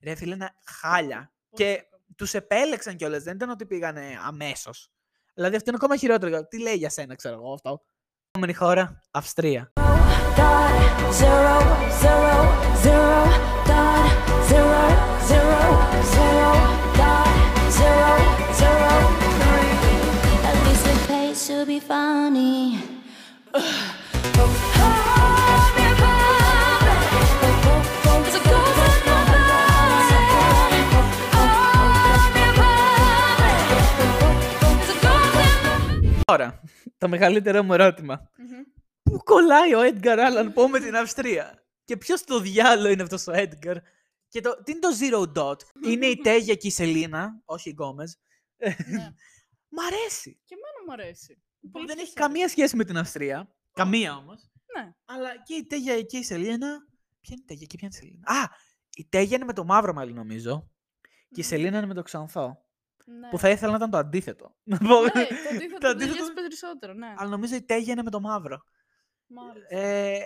Ρε 0.03 0.15
φίλε, 0.15 0.35
είναι 0.35 0.55
χάλια. 0.65 1.33
Και 1.55 1.83
τους 2.17 2.35
επέλεξαν 2.35 2.97
κιόλας, 2.97 3.23
δεν 3.23 3.35
ήταν 3.35 3.51
ότι 3.51 3.67
πήγανε 3.67 4.19
αμέσως. 4.27 4.91
Δηλαδή 5.35 5.57
αυτό 5.57 5.71
είναι 5.71 5.79
ακόμα 5.83 5.97
χειρότερο. 5.97 6.47
Τι 6.47 6.61
λέει 6.61 6.75
για 6.75 6.91
σένα, 6.91 7.15
ξέρω 7.15 7.35
εγώ 7.35 7.53
αυτό. 7.53 7.85
Επόμενη 8.31 8.55
χώρα, 8.55 9.01
Αυστρία. 9.11 9.73
dot 10.37 10.73
zero 11.21 11.57
zero 12.03 12.77
Τώρα, 36.37 36.63
το 36.99 37.09
μεγαλύτερο 37.09 37.63
μου 37.63 37.73
ερώτημα. 37.73 38.31
Πού 39.03 39.19
κολλάει 39.25 39.75
ο 39.75 39.81
Edgar 39.81 40.19
Allan 40.19 40.55
Poe 40.55 40.69
με 40.71 40.81
την 40.81 40.97
Αυστρία; 40.97 41.67
Και 41.85 41.97
ποιος 41.97 42.25
στο 42.25 42.41
διάολο 42.41 42.89
είναι 42.89 43.03
αυτός 43.03 43.27
ο 43.27 43.33
Edgar; 43.35 43.77
Και 44.29 44.41
το, 44.41 44.63
τι 44.63 44.73
είναι 44.73 44.81
το 44.81 44.89
Zero 45.01 45.39
Dot; 45.39 45.57
είναι 45.85 46.07
η 46.07 46.17
Τέγια 46.25 46.55
και 46.55 46.67
η 46.67 46.71
Σελίνα, 46.71 47.43
όχι 47.45 47.69
η 47.69 47.73
Γκόμεζ. 47.73 48.19
Ναι. 48.59 49.15
Μ' 49.77 49.81
αρέσει. 49.81 50.41
Και 50.45 50.55
εμένα 50.55 50.85
μου 50.87 50.93
αρέσει. 50.93 51.43
Πολύ 51.73 51.87
δεν 51.87 51.99
έχει 51.99 52.13
πιο 52.13 52.25
καμία 52.25 52.49
σχέση 52.49 52.77
με 52.77 52.85
την 52.85 52.99
Αυστρία. 52.99 53.55
Καμία 53.73 54.17
όμως. 54.17 54.51
Ναι. 54.77 54.95
Αλλά 55.05 55.43
και 55.43 55.55
η 55.55 55.67
Τέγια 55.67 56.03
και 56.03 56.19
η 56.19 56.23
Σελίνα. 56.23 56.69
Ποια 57.21 57.35
είναι 57.35 57.43
η 57.43 57.45
Τέγια 57.47 57.67
και 57.67 57.77
ποια 57.77 57.89
είναι 57.93 57.97
η 57.97 57.99
Σελίνα; 57.99 58.43
Α! 58.43 58.49
Η 58.95 59.07
Τέγια 59.09 59.37
είναι 59.37 59.45
με 59.45 59.53
το 59.53 59.65
μαύρο 59.65 59.93
μαλλί 59.93 60.13
νομίζω. 60.13 60.71
Και 61.31 61.41
η 61.41 61.43
Μμμ. 61.43 61.49
Σελίνα 61.49 61.77
είναι 61.77 61.87
με 61.87 61.95
το 61.95 62.03
ξανθό. 62.03 62.66
Ναι. 63.09 63.29
Που 63.29 63.39
θα 63.39 63.51
ήθελα 63.51 63.71
να 63.71 63.77
ήταν 63.77 63.91
το 63.91 63.97
αντίθετο. 63.97 64.55
Να 64.65 64.79
πω. 64.79 65.01
Ναι, 65.03 65.11
το 65.11 65.19
αντίθετο 65.51 65.73
Το 65.73 65.79
το 65.79 65.89
αντίθετο- 65.89 65.97
ταιριάζει 66.15 66.33
περισσότερο, 66.33 66.93
ναι. 66.93 67.15
Αλλά 67.17 67.31
νομίζω 67.31 67.55
η 67.55 67.63
Τέγια 67.63 67.93
είναι 67.93 68.03
με 68.03 68.11
το 68.11 68.21
μαύρο. 68.21 68.59
Μάλιστα. 69.27 69.77
Ε, 69.77 70.19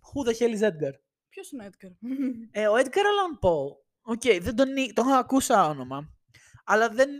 who 0.00 0.28
the 0.28 0.32
hell 0.38 0.58
is 0.58 0.62
Edgar? 0.68 0.92
Ποιος 1.28 1.50
είναι 1.52 1.64
ο 1.64 1.68
Edgar? 1.70 1.90
Ε, 2.50 2.68
ο 2.68 2.74
Edgar 2.74 2.84
Allan 3.10 3.38
Poe. 3.48 3.76
Οκ, 4.02 4.22
δεν 4.42 4.56
τον, 4.56 4.76
εί- 4.76 4.92
τον 4.94 5.08
ακούσα 5.12 5.68
όνομα. 5.68 6.14
Αλλά 6.64 6.88
δεν 6.88 7.10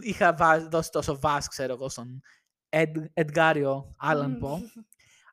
είχα 0.00 0.34
βά- 0.34 0.68
δώσει 0.68 0.90
τόσο 0.90 1.18
βάση, 1.20 1.48
ξέρω 1.48 1.72
εγώ, 1.72 1.88
στον 1.88 2.20
Ed, 2.68 2.92
Edgario 3.14 3.74
Allan 4.10 4.38
Poe. 4.42 4.58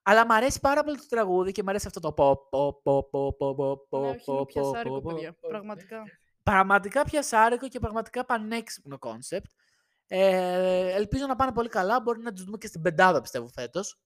Αλλά 0.03 0.25
μου 0.25 0.33
αρέσει 0.33 0.59
πάρα 0.59 0.83
πολύ 0.83 0.97
το 0.97 1.05
τραγούδι 1.09 1.51
και 1.51 1.63
μου 1.63 1.69
αρέσει 1.69 1.87
αυτό 1.87 1.99
το 1.99 2.13
πο, 2.13 2.47
πο, 2.49 2.79
πο, 2.83 3.03
πο, 3.11 3.33
πο, 3.33 3.55
πο, 3.55 3.85
πο, 3.89 3.99
Ναι, 3.99 4.07
όχι, 4.07 4.23
είναι 4.27 4.37
πο, 4.37 4.45
πιασάρικο, 4.45 4.95
πο, 4.95 5.01
πο, 5.01 5.13
παιδιά. 5.13 5.33
πο. 5.33 5.47
Πραγματικά. 5.47 6.03
Πραγματικά 6.43 7.03
πιασάρικο 7.03 7.67
και 7.67 7.79
πραγματικά 7.79 8.25
πανέξυπνο 8.25 8.97
κόνσεπτ. 8.97 9.51
Ε, 10.07 10.93
ελπίζω 10.93 11.25
να 11.25 11.35
πάνε 11.35 11.51
πολύ 11.51 11.69
καλά. 11.69 12.01
Μπορεί 12.01 12.21
να 12.21 12.33
τους 12.33 12.43
δούμε 12.43 12.57
και 12.57 12.67
στην 12.67 12.81
πεντάδα, 12.81 13.21
πιστεύω, 13.21 13.47
φέτος. 13.47 13.99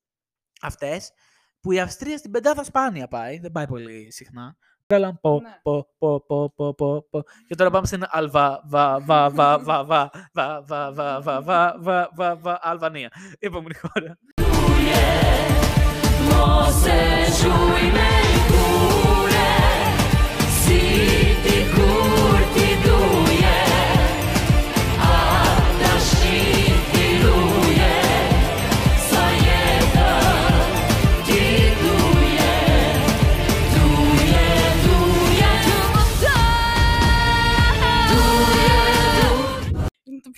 Αυτές. 0.62 1.12
Που 1.60 1.72
η 1.72 1.80
Αυστρία 1.80 2.18
στην 2.18 2.32
πεντάδα 2.32 2.64
σπάνια 2.64 3.08
πάει. 3.08 3.40
Δεν 3.40 3.52
πάει 3.52 3.68
πολύ 3.68 4.12
συχνά. 4.12 4.58
Allan 4.94 5.20
Poe, 5.22 5.42
Ναι. 5.42 5.62
Poe, 5.64 5.82
Poe, 6.00 6.18
Poe, 6.28 6.48
Poe, 6.58 6.76
Poe, 6.76 7.00
Poe. 7.12 7.22
Και 7.48 7.56
τώρα 7.56 7.70
πάμε 7.70 7.88
στην 7.88 8.04
Αλβα, 8.08 8.62
βα, 8.66 9.00
βα, 9.00 9.30
βα, 9.30 9.60
βα, 9.60 9.84
βα, 9.84 10.12
βα, 10.34 10.62
βα, 10.62 10.92
βα, 10.92 11.22
βα, 11.22 11.42
βα, 11.42 11.78
βα, 11.80 12.10
βα, 12.16 12.36
βα, 12.36 12.60
Αλβανία. 12.62 13.12
Η 13.32 13.46
επόμενη 13.46 13.76
χώρα. 13.76 14.18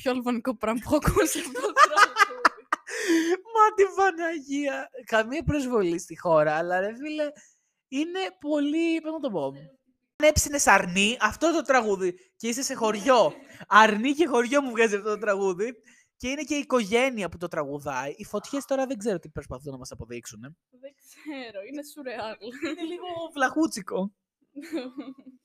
Πιο 0.10 0.18
αλβανικό 0.18 0.58
πράγμα 0.58 0.80
που 0.84 0.96
έχω 0.96 0.96
ακούσει 0.96 1.40
αυτό 1.40 1.62
το 1.62 1.72
τραγούδι. 1.72 2.18
Μα 3.54 3.74
τη 3.76 3.84
Παναγία. 3.96 4.90
Καμία 5.06 5.44
προσβολή 5.44 6.00
στη 6.00 6.20
χώρα, 6.20 6.54
αλλά 6.54 6.80
ρε 6.80 6.96
φίλε, 6.96 7.32
είναι 7.88 8.20
πολύ. 8.40 9.02
Πώς 9.02 9.12
να 9.12 9.20
το 9.20 9.30
πω. 9.30 9.46
Αν 10.16 10.28
έψινε 10.28 10.60
αρνί, 10.66 11.18
αυτό 11.22 11.54
το 11.54 11.62
τραγούδι 11.62 12.14
και 12.36 12.48
είσαι 12.48 12.62
σε 12.62 12.74
χωριό. 12.74 13.34
Αρνί 13.68 14.12
και 14.14 14.28
χωριό 14.28 14.62
μου 14.62 14.70
βγάζει 14.72 14.96
αυτό 14.96 15.10
το 15.10 15.18
τραγούδι. 15.18 15.74
Και 16.16 16.30
είναι 16.30 16.44
και 16.44 16.56
η 16.56 16.60
οικογένεια 16.60 17.30
που 17.30 17.38
το 17.38 17.48
τραγουδάει. 17.48 18.14
Οι 18.18 18.26
φωτιές 18.26 18.66
τώρα 18.66 18.86
δεν 18.86 18.98
ξέρω 18.98 19.20
τι 19.20 19.30
προσπαθούν 19.30 19.72
να 19.72 19.78
μας 19.78 19.92
αποδείξουν. 19.92 20.40
Δεν 20.70 20.94
ξέρω, 20.96 21.60
είναι 21.72 21.84
σουρεάλ. 21.94 22.36
Είναι 22.70 22.82
λίγο 22.82 23.08
βλαχούτσικο. 23.34 24.12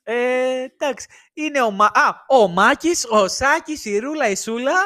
Ε, 0.03 0.63
εντάξει. 0.63 1.07
Είναι 1.33 1.63
ο, 1.63 1.71
Μα... 1.71 1.87
Α, 1.87 2.25
ο 2.29 2.49
Μάκης, 2.49 3.07
ο 3.11 3.29
Σάκης, 3.29 3.85
η 3.85 3.99
Ρούλα, 3.99 4.29
η 4.29 4.37
Σούλα 4.37 4.77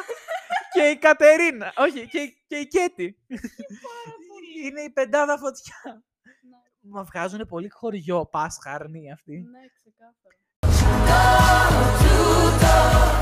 και 0.73 0.83
η 0.83 0.97
Κατερίνα. 0.97 1.73
Όχι, 1.77 2.09
και, 2.09 2.35
και 2.47 2.57
η 2.57 2.67
Κέτη. 2.67 3.19
Είναι 4.65 4.81
η 4.81 4.91
πεντάδα 4.91 5.39
φωτιά. 5.39 6.03
Μα 6.81 7.03
βγάζουν 7.03 7.47
πολύ 7.49 7.69
χωριό, 7.69 8.27
Πάσχα, 8.27 8.73
αρνή 8.73 9.13
αυτή. 9.13 9.33
Ναι, 9.33 9.61
ξεκάθαρα. 9.75 10.37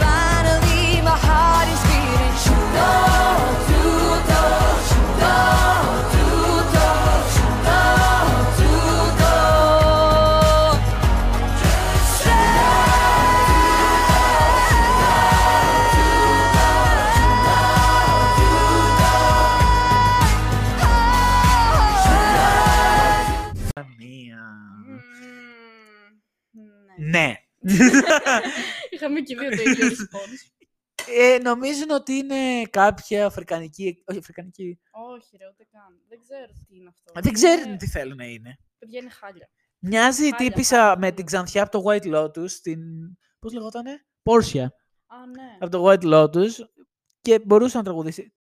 Finally, 0.02 1.00
my 1.08 1.16
heart 1.26 1.68
is 1.74 1.82
beating. 1.88 2.34
Chudo, 2.42 2.90
chudo, 3.66 4.42
chudo, 4.88 5.34
Ναι. 27.16 27.34
Ναι. 27.60 27.74
Είχαμε 28.90 29.20
και 29.20 29.36
δύο 29.36 29.48
το 29.50 29.70
ίδιο 29.70 29.86
response. 29.88 30.50
Ε, 31.08 31.38
νομίζουν 31.42 31.90
ότι 31.90 32.12
είναι 32.12 32.62
κάποια 32.70 33.26
αφρικανική. 33.26 34.02
Όχι, 34.06 34.18
αφρικανική. 34.18 34.78
Όχι, 34.90 35.36
ρε, 35.36 35.46
ούτε 35.52 35.66
καν. 35.72 36.00
Δεν 36.08 36.18
ξέρω 36.20 36.46
τι 36.68 36.76
είναι 36.76 36.88
αυτό. 36.88 37.12
Δεν 37.20 37.32
ξέρουν 37.32 37.64
Είναι- 37.68 37.76
τι 37.76 37.86
θέλουν 37.88 38.16
να 38.16 38.24
είναι. 38.24 38.58
Παιδιά 38.78 39.00
είναι 39.00 39.10
χάλια. 39.10 39.48
Μοιάζει 39.78 40.26
η 40.26 40.30
Χάλια, 40.30 40.48
τύπησα 40.48 40.76
χάλια, 40.76 40.88
με 40.88 41.00
χάλια. 41.00 41.14
την 41.14 41.24
ξανθιά 41.24 41.62
από 41.62 41.70
το 41.70 41.82
White 41.86 42.14
Lotus. 42.14 42.50
Την... 42.62 42.80
Πώς 43.38 43.52
λεγότανε; 43.52 43.90
Portia. 44.22 44.66
Α, 45.06 45.26
ναι. 45.26 45.56
Από 45.58 45.70
το 45.70 45.88
White 45.90 46.04
Lotus. 46.14 46.50
Και 47.20 47.40
μπορούσε 47.44 47.76
να 47.76 47.82
τραγουδήσει. 47.84 48.32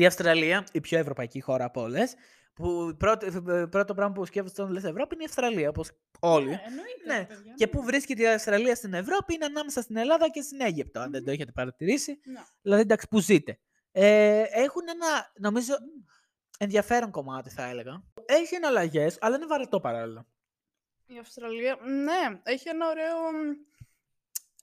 Η 0.00 0.06
Αυστραλία, 0.06 0.64
η 0.72 0.80
πιο 0.80 0.98
ευρωπαϊκή 0.98 1.40
χώρα 1.40 1.64
από 1.64 1.80
όλες. 1.80 2.14
Που 2.54 2.94
πρώτο, 2.98 3.26
ε, 3.26 3.66
πρώτο 3.66 3.94
πράγμα 3.94 4.14
που 4.14 4.24
σκέφτεσαι 4.24 4.62
όταν 4.62 4.72
λες 4.72 4.84
Ευρώπη 4.84 5.14
είναι 5.14 5.22
η 5.22 5.26
Αυστραλία, 5.26 5.68
όπως 5.68 5.90
όλοι. 6.20 6.48
Ναι, 6.48 6.60
εννοείται, 6.66 7.06
Ναι, 7.06 7.16
ρε, 7.16 7.24
παιδιά, 7.24 7.54
Και 7.56 7.64
ναι. 7.64 7.70
πού 7.70 7.82
βρίσκεται 7.82 8.22
η 8.22 8.26
Αυστραλία 8.26 8.74
στην 8.74 8.94
Ευρώπη 8.94 9.34
είναι 9.34 9.44
ανάμεσα 9.44 9.82
στην 9.82 9.96
Ελλάδα 9.96 10.30
και 10.30 10.40
στην 10.40 10.60
Αίγυπτο, 10.60 11.00
αν 11.00 11.10
δεν 11.10 11.24
το 11.24 11.30
έχετε 11.30 11.52
παρατηρήσει. 11.52 12.20
Ναι. 12.24 12.40
Δηλαδή, 12.62 12.82
εντάξει, 12.82 13.08
που 13.08 13.20
ζείτε. 13.20 13.58
Ε, 13.92 14.42
έχουν 14.50 14.82
ένα, 14.88 15.32
νομίζω, 15.38 15.74
ενδιαφέρον 16.58 17.10
κομμάτι, 17.10 17.50
θα 17.50 17.64
έλεγα. 17.64 18.02
Έχει 18.26 18.54
εναλλαγές, 18.54 19.18
αλλά 19.20 19.36
είναι 19.36 19.46
βαρετό 19.46 19.80
παράλληλα. 19.80 20.26
Η 21.06 21.18
Αυστραλία, 21.18 21.78
ναι, 21.82 22.40
έχει 22.42 22.68
ένα 22.68 22.88
ωραίο, 22.88 23.16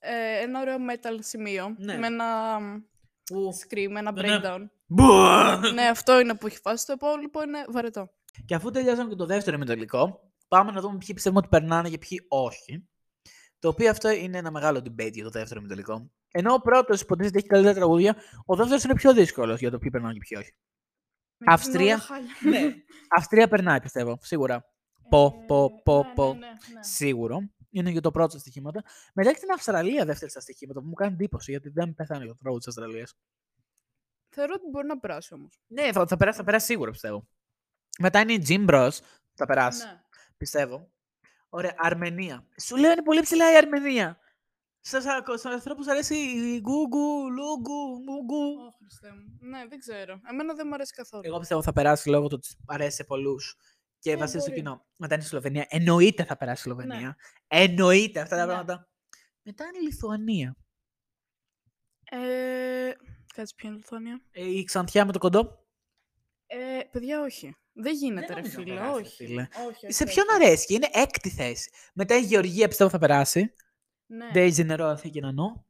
ε, 0.00 0.40
ένα 0.40 0.60
ωραίο 0.60 0.76
metal 0.90 1.18
σημείο. 1.20 1.74
Ναι. 1.78 1.98
Με 1.98 2.06
ένα 2.06 2.58
Που... 2.58 2.97
scream, 3.34 3.90
ένα 3.96 4.12
Ναι, 4.12 4.22
ναι. 4.22 4.40
breakdown. 4.42 4.60
Μπουα! 4.86 5.56
ναι, 5.74 5.82
αυτό 5.86 6.20
είναι 6.20 6.34
που 6.34 6.46
έχει 6.46 6.58
φάσει. 6.62 6.86
Το 6.86 6.92
υπόλοιπο 6.92 7.42
είναι 7.42 7.64
βαρετό. 7.68 8.10
Και 8.44 8.54
αφού 8.54 8.70
τελειώσαμε 8.70 9.08
και 9.08 9.14
το 9.16 9.26
δεύτερο 9.26 9.56
ημιτελικό, 9.56 10.20
πάμε 10.48 10.70
να 10.72 10.80
δούμε 10.80 10.98
ποιοι 10.98 11.14
πιστεύουμε 11.14 11.40
ότι 11.40 11.48
περνάνε 11.48 11.88
και 11.88 11.98
ποιοι 11.98 12.18
όχι. 12.28 12.88
Το 13.58 13.68
οποίο 13.68 13.90
αυτό 13.90 14.10
είναι 14.10 14.38
ένα 14.38 14.50
μεγάλο 14.50 14.78
debate 14.78 15.12
για 15.12 15.24
το 15.24 15.30
δεύτερο 15.30 15.60
ημιτελικό. 15.60 16.10
Ενώ 16.30 16.52
ο 16.54 16.60
πρώτος 16.60 17.00
υποτίθεται 17.00 17.38
έχει 17.38 17.46
καλύτερα 17.46 17.74
τραγούδια, 17.74 18.16
ο 18.46 18.56
δεύτερος 18.56 18.84
είναι 18.84 18.94
πιο 18.94 19.12
δύσκολος 19.12 19.58
για 19.60 19.70
το 19.70 19.78
ποιοι 19.78 19.90
περνάνε 19.90 20.12
και 20.12 20.20
ποιοι 20.28 20.38
όχι. 20.40 20.52
Είναι 21.40 21.52
Αυστρία. 21.52 21.94
όλα 21.94 21.98
χάλια. 21.98 22.30
ναι. 22.42 22.74
Αυστρία 23.18 23.48
περνάει, 23.48 23.80
πιστεύω. 23.80 24.18
Σίγουρα. 24.20 24.64
Πω, 25.08 25.44
πω, 25.46 25.64
Ε, 25.64 25.80
πω, 25.84 26.02
ναι, 26.02 26.12
πω. 26.14 26.24
ναι, 26.32 26.38
ναι, 26.38 26.46
ναι. 26.46 26.82
Σίγουρο. 26.82 27.38
Είναι 27.70 27.90
για 27.90 28.00
το 28.00 28.10
πρώτο 28.10 28.30
στα 28.30 28.38
στοιχήματα. 28.38 28.84
Μετά 29.14 29.30
έχει 29.30 29.40
την 29.40 29.50
Αυστραλία 29.52 30.04
δεύτερη 30.04 30.30
στα 30.30 30.40
στοιχήματα 30.40 30.80
που 30.80 30.86
μου 30.86 30.94
κάνει 30.94 31.12
εντύπωση 31.12 31.50
γιατί 31.50 31.68
δεν 31.68 31.94
πεθάνει 31.94 32.24
για 32.24 32.32
το 32.32 32.38
τραγούδι 32.38 32.64
της 32.64 32.76
Αυστραλίας. 32.76 33.14
Θεωρώ 34.28 34.52
ότι 34.56 34.68
μπορεί 34.70 34.86
να 34.86 34.98
περάσει 34.98 35.34
όμως. 35.34 35.60
Ναι, 35.66 35.92
θα, 35.92 36.06
θα, 36.06 36.16
περάσει, 36.16 36.38
θα 36.38 36.44
περάσει 36.44 36.66
σίγουρα 36.66 36.90
πιστεύω. 36.90 37.28
Μετά 37.98 38.20
είναι 38.20 38.32
η 38.32 38.44
Jim 38.48 38.70
Bros. 38.70 38.98
Θα 39.34 39.46
περάσει. 39.46 39.86
Ναι. 39.86 40.00
Πιστεύω. 40.36 40.90
Ωραία, 41.48 41.74
Αρμενία. 41.76 42.46
Σου 42.60 42.76
λέω 42.76 42.92
είναι 42.92 43.02
πολύ 43.02 43.20
ψηλά 43.20 43.52
η 43.52 43.56
Αρμενία. 43.56 44.18
Στους 44.80 45.44
ανθρώπους 45.44 45.86
αρέσει 45.86 46.14
η 46.14 46.60
γκούγκου, 46.60 47.30
λούγκου, 47.30 48.02
μούγκου. 48.06 48.66
Ω, 48.66 48.74
Χριστέ 48.78 49.12
μου. 49.12 49.48
Ναι, 49.48 49.66
δεν 49.68 49.78
ξέρω. 49.78 50.20
Εμένα 50.30 50.54
δεν 50.54 50.66
μου 50.68 50.74
αρέσει 50.74 50.92
καθόλου. 50.92 51.22
Εγώ 51.26 51.38
πιστεύω 51.38 51.62
θα 51.62 51.72
περάσει 51.72 52.08
λόγω 52.08 52.28
του 52.28 52.38
ότι 52.42 52.56
αρέσει 52.66 52.96
σε 52.96 53.04
πολλούς 53.04 53.56
και 53.98 54.10
Ε, 54.10 54.16
βασίζεται 54.16 54.40
στο 54.40 54.50
μπορεί. 54.50 54.60
κοινό. 54.62 54.86
Μετά 54.96 55.14
είναι 55.14 55.22
η 55.22 55.26
Σλοβενία. 55.26 55.66
Εννοείται 55.68 56.24
θα 56.24 56.36
περάσει 56.36 56.60
η 56.60 56.62
Σλοβενία. 56.72 57.16
Εννοείται 57.46 58.20
αυτά 58.20 58.36
τα 58.36 58.42
Ναι. 58.46 58.52
πράγματα. 58.52 58.88
Μετά 59.42 59.64
είναι 59.64 59.78
η 59.78 59.82
Λιθουανία. 59.82 60.56
Ε, 62.10 62.90
κάτσε 63.34 63.54
ποια 63.56 63.68
είναι 63.68 63.74
η 63.78 63.80
Λιθουανία; 63.80 64.20
Ε, 64.30 64.44
η 64.58 64.64
Ξανθιά 64.64 65.04
με 65.04 65.12
το 65.12 65.18
κοντό. 65.18 65.66
Ε, 66.46 66.80
παιδιά, 66.90 67.20
όχι. 67.22 67.56
Δεν 67.72 67.94
γίνεται, 67.94 68.34
ρε 68.34 68.40
νομίζω 68.40 68.58
να 68.58 68.62
φίλε. 68.64 68.74
περάσει, 68.74 68.92
ρε 68.92 69.00
όχι. 69.00 69.16
φίλε. 69.26 69.48
όχι. 69.66 69.66
όχι, 69.86 69.92
σε 69.92 70.04
όχι. 70.04 70.12
ποιον 70.14 70.26
αρέσει, 70.34 70.74
είναι 70.74 70.88
έκτη 70.92 71.30
θέση. 71.30 71.70
Μετά 71.94 72.16
η 72.16 72.20
Γεωργία 72.20 72.68
πιστεύω 72.68 72.90
θα 72.90 72.98
περάσει. 72.98 73.52
Ναι. 74.06 74.30
Daisy 74.34 74.64
νερό 74.64 74.84
Αθήκη 74.86 75.20
νανό. 75.20 75.66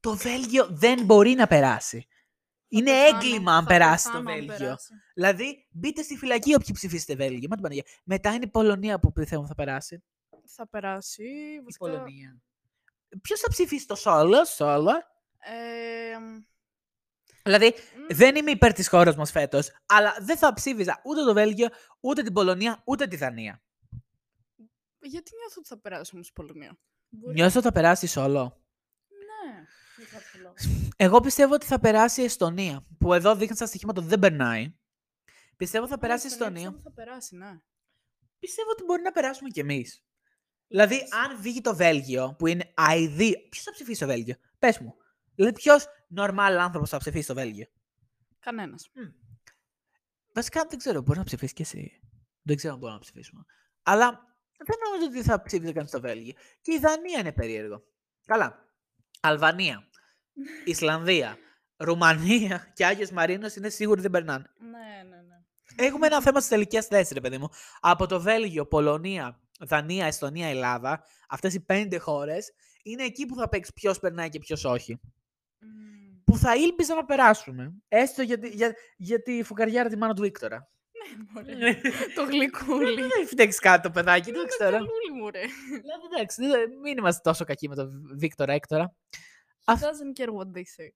Το 0.00 0.16
Βέλγιο 0.16 0.66
δεν 0.70 1.04
μπορεί 1.04 1.30
να 1.34 1.46
περάσει. 1.46 2.06
Είναι 2.72 2.90
πεθάνω, 2.90 3.16
έγκλημα 3.16 3.56
αν 3.56 3.62
θα 3.62 3.68
περάσει 3.68 4.04
το 4.04 4.10
πεθάνω 4.10 4.30
αν 4.30 4.36
Βέλγιο. 4.36 4.56
περάσει. 4.56 4.92
Δηλαδή, 5.14 5.66
μπείτε 5.70 6.02
στη 6.02 6.16
φυλακή 6.16 6.54
όποιοι 6.54 6.72
ψηφίσετε 6.74 7.14
Βέλγιο. 7.14 7.48
Μα 7.48 7.54
την 7.54 7.62
Παναγία. 7.62 7.84
Μετά 8.04 8.32
είναι 8.32 8.44
η 8.44 8.50
Πολωνία 8.50 8.98
που 8.98 9.12
πιστεύω 9.12 9.46
θα 9.46 9.54
περάσει. 9.54 10.02
Θα 10.46 10.68
περάσει. 10.68 11.22
Η 11.24 11.60
Βασικά, 11.60 11.84
Πολωνία. 11.86 12.40
Ποιος 13.22 13.40
θα 13.40 13.48
ψηφίσει 13.48 13.86
το 13.86 13.94
Σόλο, 13.94 14.44
Σόλο; 14.44 14.90
ε, 15.38 16.16
Δηλαδή, 17.42 17.66
μ, 17.68 18.14
δεν 18.14 18.36
είμαι 18.36 18.50
υπέρ 18.50 18.72
της 18.72 18.88
χώρας 18.88 19.16
μας 19.16 19.30
φέτος, 19.30 19.70
αλλά 19.86 20.14
δεν 20.20 20.36
θα 20.36 20.52
ψήφιζα 20.52 21.00
ούτε 21.04 21.24
το 21.24 21.32
Βέλγιο, 21.32 21.68
ούτε 22.00 22.22
την 22.22 22.32
Πολωνία, 22.32 22.82
ούτε 22.84 23.06
τη 23.06 23.16
Δανία. 23.16 23.62
γιατί 25.02 25.30
νιώθω 25.36 25.54
ότι 25.58 25.68
θα 25.68 25.78
περάσει 25.78 26.10
όμως 26.14 26.28
η 26.28 26.32
Πολωνία. 26.32 26.78
Μπορεί- 27.08 27.34
Νιώθω 27.34 27.58
ότι 27.58 27.66
θα 27.66 27.72
περάσει 27.72 28.04
η 28.04 28.08
Σόλο. 28.08 28.42
Ναι, 29.08 29.52
για 29.52 29.58
κάποιο 29.58 29.66
λόγο. 29.66 29.89
Εγώ 30.96 31.20
πιστεύω 31.20 31.54
ότι 31.54 31.66
θα 31.66 31.80
περάσει 31.80 32.20
η 32.20 32.24
Εστονία. 32.24 32.86
Που 32.98 33.12
εδώ 33.14 33.34
δείχνει 33.34 33.56
στα 33.56 33.66
στοιχήματα 33.66 34.00
ότι 34.00 34.08
δεν 34.08 34.18
περνάει. 34.18 34.74
Πιστεύω 35.56 35.86
θα 35.86 35.98
περάσει 35.98 36.26
η 36.26 36.30
Α, 36.30 36.32
στον 36.32 36.46
Εστονία. 36.46 36.68
Εύξηνο 36.68 36.82
Θα 36.82 36.92
περάσει, 36.92 37.36
ναι. 37.36 37.60
Πιστεύω 38.38 38.70
ότι 38.70 38.82
μπορεί 38.84 39.02
να 39.02 39.10
περάσουμε 39.10 39.48
κι 39.48 39.60
εμείς. 39.60 40.04
Δηλαδή, 40.66 40.94
αν 41.24 41.40
βγει 41.40 41.60
το 41.60 41.76
Βέλγιο, 41.76 42.34
που 42.38 42.46
είναι 42.46 42.72
αηδή. 42.74 43.48
Ποιος 43.48 43.64
θα 43.64 43.72
ψηφίσει 43.72 44.00
το 44.00 44.06
Βέλγιο, 44.06 44.34
πες 44.58 44.78
μου. 44.78 44.94
Δηλαδή, 45.34 45.54
ποιος 45.54 45.86
normal 46.16 46.56
άνθρωπος 46.60 46.90
θα 46.90 46.98
ψηφίσει 46.98 47.26
το 47.26 47.34
Βέλγιο; 47.34 47.66
Κανένας. 48.38 48.90
Βασικά 50.34 50.64
δεν 50.68 50.78
ξέρω, 50.78 51.00
μπορείς 51.00 51.18
να 51.18 51.24
ψηφίσεις 51.24 51.54
κι 51.54 51.62
εσύ. 51.62 52.00
Δεν 52.42 52.56
ξέρω 52.56 52.72
αν 52.72 52.78
μπορούμε 52.78 52.98
να 52.98 53.04
ψηφίσουμε. 53.04 53.44
Αλλά 53.82 54.36
δεν 54.66 54.76
νομίζω 54.84 55.06
ότι 55.06 55.22
θα 55.22 55.42
ψήφιζε 55.42 55.72
κανείς 55.72 55.90
το 55.90 56.00
Βέλγιο. 56.00 56.34
Και 56.60 56.72
η 56.72 56.78
Δανία 56.78 57.18
είναι 57.18 57.32
περίεργο. 57.32 57.82
Καλά. 58.26 58.68
Αλβανία, 59.20 59.88
Ισλανδία, 60.64 61.36
Ρουμανία 61.76 62.70
και 62.74 62.86
Άγιος 62.86 63.10
Μαρίνος 63.10 63.54
είναι 63.54 63.68
σίγουροι 63.68 64.00
δεν 64.00 64.10
περνάνε. 64.10 64.44
Ναι, 64.58 65.08
ναι, 65.08 65.16
ναι. 65.16 65.84
Έχουμε 65.86 66.06
ένα 66.06 66.22
θέμα 66.22 66.38
στις 66.38 66.50
τελικές 66.50 66.86
θέσεις, 66.86 67.12
ρε 67.12 67.20
παιδί 67.20 67.38
μου. 67.38 67.48
Από 67.80 68.06
το 68.06 68.20
Βέλγιο, 68.20 68.66
Πολωνία, 68.66 69.40
Δανία, 69.60 70.06
Εστονία, 70.06 70.48
Ελλάδα, 70.48 71.04
αυτές 71.28 71.54
οι 71.54 71.60
πέντε 71.64 71.98
χώρες 71.98 72.52
είναι 72.82 73.02
εκεί 73.04 73.26
που 73.26 73.34
θα 73.36 73.48
παίξεις 73.48 73.72
ποιος 73.74 73.98
περνάει 73.98 74.28
και 74.28 74.38
ποιος 74.38 74.64
όχι. 74.64 75.00
Μμμ. 75.60 76.22
Που 76.24 76.36
θα 76.36 76.54
ήλπιζα 76.56 76.94
να 76.94 77.04
περάσουμε. 77.04 77.72
Έστω 77.88 78.22
για, 78.22 78.38
τη- 78.38 78.48
για, 78.48 78.74
για 78.96 79.22
τη 79.22 79.42
φουκαριάρα 79.42 79.88
τη 79.88 79.96
μάνα 79.96 80.14
του 80.14 80.22
Βίκτορα. 80.22 80.68
Μωρέ. 81.32 81.74
Το 82.14 82.22
γλυκούλι. 82.24 82.94
Δεν 82.94 83.10
έχει 83.20 83.26
φταίξει 83.26 83.58
κάτι 83.58 83.82
το 83.82 83.90
παιδάκι, 83.90 84.30
δεν 84.32 84.40
Το 84.40 84.46
ξέρω. 84.46 84.70
καλούλι 84.70 85.10
μου, 85.20 85.30
ρε. 85.30 85.40
Δηλαδή, 85.68 86.04
εντάξει, 86.14 86.46
δεν- 86.46 86.78
μην 86.82 86.98
είμαστε 86.98 87.20
τόσο 87.24 87.44
κακοί 87.44 87.68
με 87.68 87.74
τον 87.74 87.90
Βίκτορα 88.18 88.52
Έκτορα. 88.52 88.94
He 89.70 89.76
Αυ- 89.76 89.80
doesn't 89.90 90.14
care 90.18 90.32
what 90.38 90.48
they 90.56 90.64
say. 90.76 90.88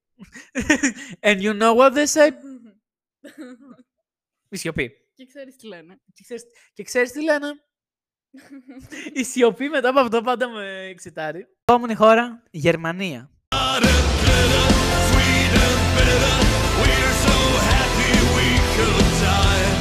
And 1.28 1.36
you 1.46 1.52
know 1.60 1.74
what 1.80 1.92
they 1.94 2.06
say; 2.06 2.28
Η 4.54 4.56
σιωπή. 4.56 4.90
Και 5.14 5.26
ξέρεις 5.26 5.56
τι 5.56 5.66
λένε. 5.66 6.00
Και 6.12 6.22
ξέρεις, 6.22 6.44
και 6.72 6.82
ξέρεις 6.82 7.10
τι 7.12 7.22
λένε; 7.22 7.46
Η 9.20 9.24
σιωπή 9.24 9.68
μετά 9.68 9.88
από 9.88 10.00
αυτό 10.00 10.20
πάντα 10.22 10.48
με 10.48 10.86
εξητάρει. 10.90 11.46
Επόμενη 11.64 11.94
χώρα, 11.94 12.42
Γερμανία. 12.50 13.30
Sweden 15.10 15.74
better. 15.96 16.36
We're 16.80 17.14
so 17.26 17.36
happy 17.72 18.12
we 18.36 18.48
could 18.74 19.06
die. 19.24 19.73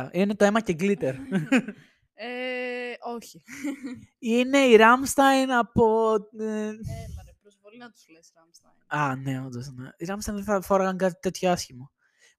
Go. 0.00 0.08
Είναι 0.12 0.34
το 0.34 0.44
αίμα 0.44 0.60
και 0.60 0.76
glitter. 0.78 1.14
Ε, 2.16 2.92
όχι. 3.00 3.42
Είναι 4.18 4.58
η 4.58 4.76
Ramstein 4.78 5.46
από... 5.58 6.14
ε, 6.38 6.44
Έλα 6.44 7.22
ρε, 7.24 7.32
προσβολή 7.40 7.78
να 7.78 7.90
τους 7.90 8.08
λες 8.08 8.32
Rammstein. 8.34 8.96
Α, 8.98 9.16
ναι, 9.16 9.44
όντως, 9.44 9.72
ναι. 9.72 9.88
Οι 9.96 10.04
Ramstein 10.08 10.32
δεν 10.34 10.44
θα 10.44 10.60
φόραγαν 10.60 10.96
κάτι 10.96 11.18
τέτοιο 11.20 11.50
άσχημο. 11.50 11.90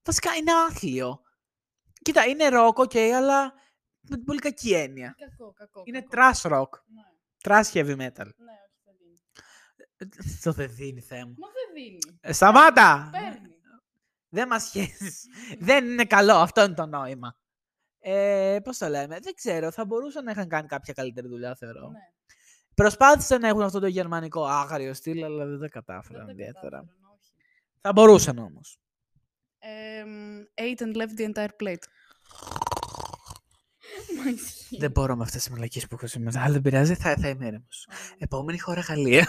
Βασικά 0.03 0.33
είναι 0.35 0.51
άθλιο. 0.69 1.21
Κοίτα, 2.01 2.25
είναι 2.25 2.47
rock, 2.51 2.73
ok, 2.73 2.97
αλλά 2.97 3.53
με 4.01 4.15
την 4.15 4.25
πολύ 4.25 4.39
κακή 4.39 4.73
έννοια. 4.73 5.15
Κακό, 5.17 5.53
κακό. 5.53 5.81
Είναι 5.85 6.01
κακό. 6.09 6.37
trash 6.39 6.51
rock. 6.51 6.69
Ναι, 6.85 7.01
Trash 7.43 7.71
heavy 7.73 7.95
metal. 7.97 8.29
ναι, 8.37 8.57
όχι, 8.65 8.79
δεν 8.83 8.95
δίνει. 8.99 10.39
Το 10.43 10.51
δεν 10.51 10.69
δίνει 10.75 11.01
θέμα. 11.01 11.33
Μα 11.37 11.47
δεν 11.47 11.73
δίνει. 11.83 12.17
Ε, 12.21 12.33
Σταμάτα! 12.33 13.09
Παίρνει. 13.11 13.55
Δεν 14.29 14.47
μας 14.47 14.63
σχέσεις. 14.63 15.25
δεν 15.59 15.85
είναι 15.85 16.05
καλό. 16.05 16.33
Αυτό 16.35 16.63
είναι 16.63 16.73
το 16.73 16.85
νόημα. 16.85 17.35
Ε, 18.07 18.57
πώς 18.63 18.77
το 18.77 18.87
λέμε. 18.87 19.19
Δεν 19.19 19.33
ξέρω. 19.33 19.71
Θα 19.71 19.85
μπορούσαν 19.85 20.23
να 20.23 20.31
είχαν 20.31 20.47
κάνει 20.47 20.67
κάποια 20.67 20.93
καλύτερη 20.93 21.27
δουλειά, 21.27 21.55
θεωρώ. 21.55 21.89
Ναι. 21.89 21.99
Προσπάθησαν 22.75 23.41
να 23.41 23.47
έχουν 23.47 23.61
αυτό 23.61 23.79
το 23.79 23.87
γερμανικό 23.87 24.45
άγριο 24.45 24.93
στυλ, 24.93 25.23
αλλά 25.23 25.45
δεν 25.45 25.59
τα 25.59 25.67
κατάφεραν 25.69 26.25
Δεν 26.25 26.35
τα 26.35 26.41
ιδιαίτερα. 26.41 26.69
κατάφεραν, 26.77 26.99
όχι. 27.17 27.31
Θα 27.81 27.91
μπορούσαν 27.93 28.37
όμως. 28.37 28.79
Εμ, 29.59 30.43
ate 30.55 30.81
and 30.81 30.95
left 30.95 31.19
the 31.19 31.33
entire 31.33 31.63
plate. 31.63 31.83
Μα 34.23 34.29
ισχύει. 34.31 34.77
Δεν 34.77 34.91
μπορώ 34.91 35.15
με 35.15 35.23
αυτές 35.23 35.43
τις 35.43 35.51
μαλακίες 35.51 35.87
που 35.87 35.95
έχω 35.95 36.07
σήμερα. 36.07 36.41
Αλλά 36.41 36.51
δεν 36.53 36.61
πειράζει, 36.61 36.95
θα, 36.95 37.15
θα 37.17 37.27
είμαι 37.27 37.45
ήρεμο. 37.45 37.67
Επόμενη 38.17 38.59
χώρα 38.59 38.81
Γαλλία. 38.81 39.27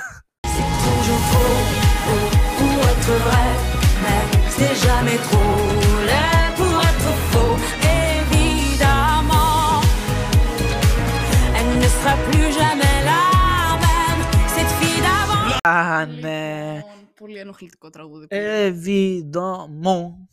toujours 0.86 1.22
faux 1.32 1.56
pour 2.58 2.80
être 2.94 3.12
vrai, 3.26 3.48
mais 4.02 4.22
c'est 4.56 4.76
jamais 4.86 5.18
trop 5.28 6.45
elle 12.08 12.18
ne 12.18 12.22
sera 12.22 12.30
plus 12.30 12.50
jamais 12.60 12.98
la 13.10 13.22
même, 13.84 14.20
cette 14.54 14.72
fille 14.80 15.00
d'avant. 15.06 15.58
Α, 15.68 16.06
ναι. 16.06 16.74
Λοιπόν, 16.76 17.08
Πολύ 17.14 17.38
ενοχλητικό 17.38 17.90
τραγούδι. 17.90 18.26
Ε, 18.28 18.64
Εβιδομό. 18.64 20.28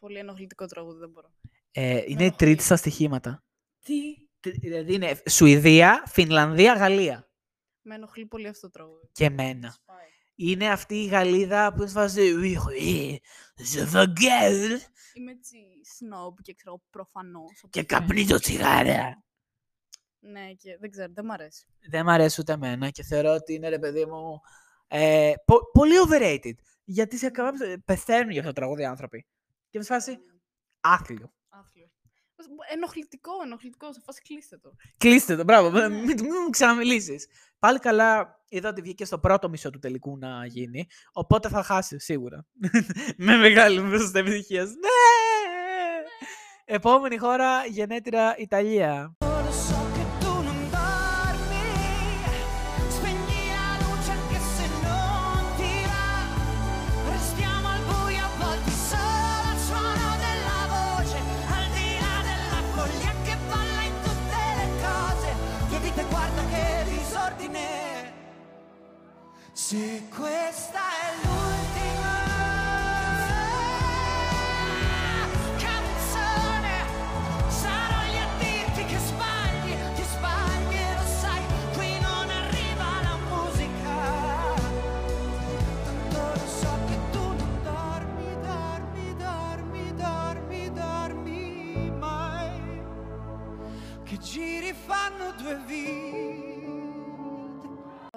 Πολύ 0.00 0.18
ενοχλητικό 0.18 0.66
τραγούδι, 0.66 0.98
δεν 0.98 1.10
μπορώ. 1.10 1.28
Ε, 1.72 2.02
είναι 2.06 2.24
η 2.24 2.30
τρίτη 2.32 2.62
στα 2.62 2.76
στοιχήματα. 2.76 3.42
Τι; 3.84 3.94
Τρι- 4.40 4.60
Δηλαδή 4.60 4.94
είναι 4.94 5.22
Σουηδία, 5.30 6.02
Φινλανδία, 6.06 6.72
Γαλλία. 6.72 7.28
Με 7.82 7.94
ενοχλεί 7.94 8.26
πολύ 8.26 8.48
αυτό 8.48 8.60
το 8.66 8.70
τραγούδι. 8.72 9.08
Και 9.12 9.24
εμένα. 9.24 9.70
Σπάει. 9.70 9.96
Είναι 10.34 10.68
αυτή 10.70 10.94
η 10.94 11.04
Γαλλίδα 11.06 11.72
που 11.72 11.76
είναι 11.78 11.86
σε 11.86 11.92
φάση 11.92 12.34
«Oui, 12.42 12.54
oui, 12.56 13.16
je 13.74 13.92
veux 13.92 14.04
gueule» 14.06 14.78
Είμαι 15.14 15.30
έτσι 15.30 15.56
snob 15.98 16.34
και 16.42 16.54
ξέρω 16.54 16.82
προφανώς. 16.90 17.62
και 17.70 17.82
καπνίζω 17.82 18.38
τσιγάρα. 18.40 19.22
Ναι, 20.20 20.52
και 20.52 20.76
δεν 20.80 20.90
ξέρω, 20.90 21.12
δεν 21.14 21.24
μ' 21.24 21.30
αρέσει. 21.30 21.66
Δεν 21.90 22.04
μ' 22.04 22.08
αρέσει 22.08 22.40
ούτε 22.40 22.52
εμένα 22.52 22.90
και 22.90 23.02
θεωρώ 23.02 23.32
ότι 23.34 23.54
είναι 23.54 23.68
ρε 23.68 23.78
παιδί 23.78 24.04
μου 24.04 24.40
ε, 24.88 25.32
πο- 25.44 25.70
πολύ 25.72 25.94
overrated. 26.08 26.54
Γιατί 26.84 27.16
σε 27.18 27.30
κάποια 27.30 27.82
πεθαίνουν 27.84 28.30
για 28.30 28.40
αυτό 28.40 28.52
το 28.52 28.60
τραγούδι 28.60 28.82
οι 28.82 28.84
άνθρωποι. 28.84 29.26
Και 29.70 29.78
με 29.78 29.84
φάση 29.84 30.18
άθλιο. 30.80 31.32
Άθλιο. 31.48 31.90
Ενοχλητικό, 32.72 33.30
ενοχλητικό. 33.44 33.92
Σε 33.92 34.00
φάση 34.04 34.20
κλείστε 34.22 34.58
το. 34.58 34.72
Κλείστε 34.96 35.36
το, 35.36 35.44
μπράβο. 35.44 35.70
Μην, 35.70 35.82
μην, 35.82 36.04
μην 36.04 36.32
μου 36.44 36.50
ξαναμιλήσεις. 36.50 37.26
Πάλι 37.58 37.78
καλά, 37.78 38.40
είδα 38.48 38.68
ότι 38.68 38.80
βγήκε 38.80 39.04
στο 39.04 39.18
πρώτο 39.18 39.48
μισό 39.48 39.70
του 39.70 39.78
τελικού 39.78 40.18
να 40.18 40.46
γίνει. 40.46 40.86
Οπότε 41.12 41.48
θα 41.48 41.62
χάσει 41.62 41.98
σίγουρα. 41.98 42.46
Με 43.16 43.36
μεγάλη 43.36 43.80
ποσοστό 43.90 44.18
επιτυχίας. 44.18 44.68
Ναι! 44.68 44.88
Επόμενη 46.64 47.16
χώρα, 47.16 47.66
γενέτειρα 47.66 48.34
Ιταλία. 48.38 49.16
Se 69.70 70.02
questa 70.12 70.80
è 70.80 71.14
l'ultima 71.22 72.16
canzone, 75.58 76.74
sarò 77.46 78.00
lì 78.10 78.18
a 78.18 78.26
dirti 78.40 78.84
che 78.86 78.98
sbagli, 78.98 79.74
ti 79.94 80.02
sbagli 80.02 80.80
lo 80.96 81.06
sai, 81.20 81.42
qui 81.74 82.00
non 82.00 82.28
arriva 82.30 83.00
la 83.00 83.16
musica. 83.28 83.94
Tanto 85.84 86.18
lo 86.18 86.46
so 86.48 86.76
che 86.88 86.98
tu 87.12 87.22
non 87.22 87.62
dormi, 87.62 88.28
dormi, 88.42 89.14
dormi, 89.14 89.94
dormi, 89.94 90.72
dormi 90.72 91.92
mai. 91.96 92.82
Che 94.02 94.18
giri 94.18 94.72
fanno 94.72 95.30
due 95.38 95.60
vite. 95.64 95.99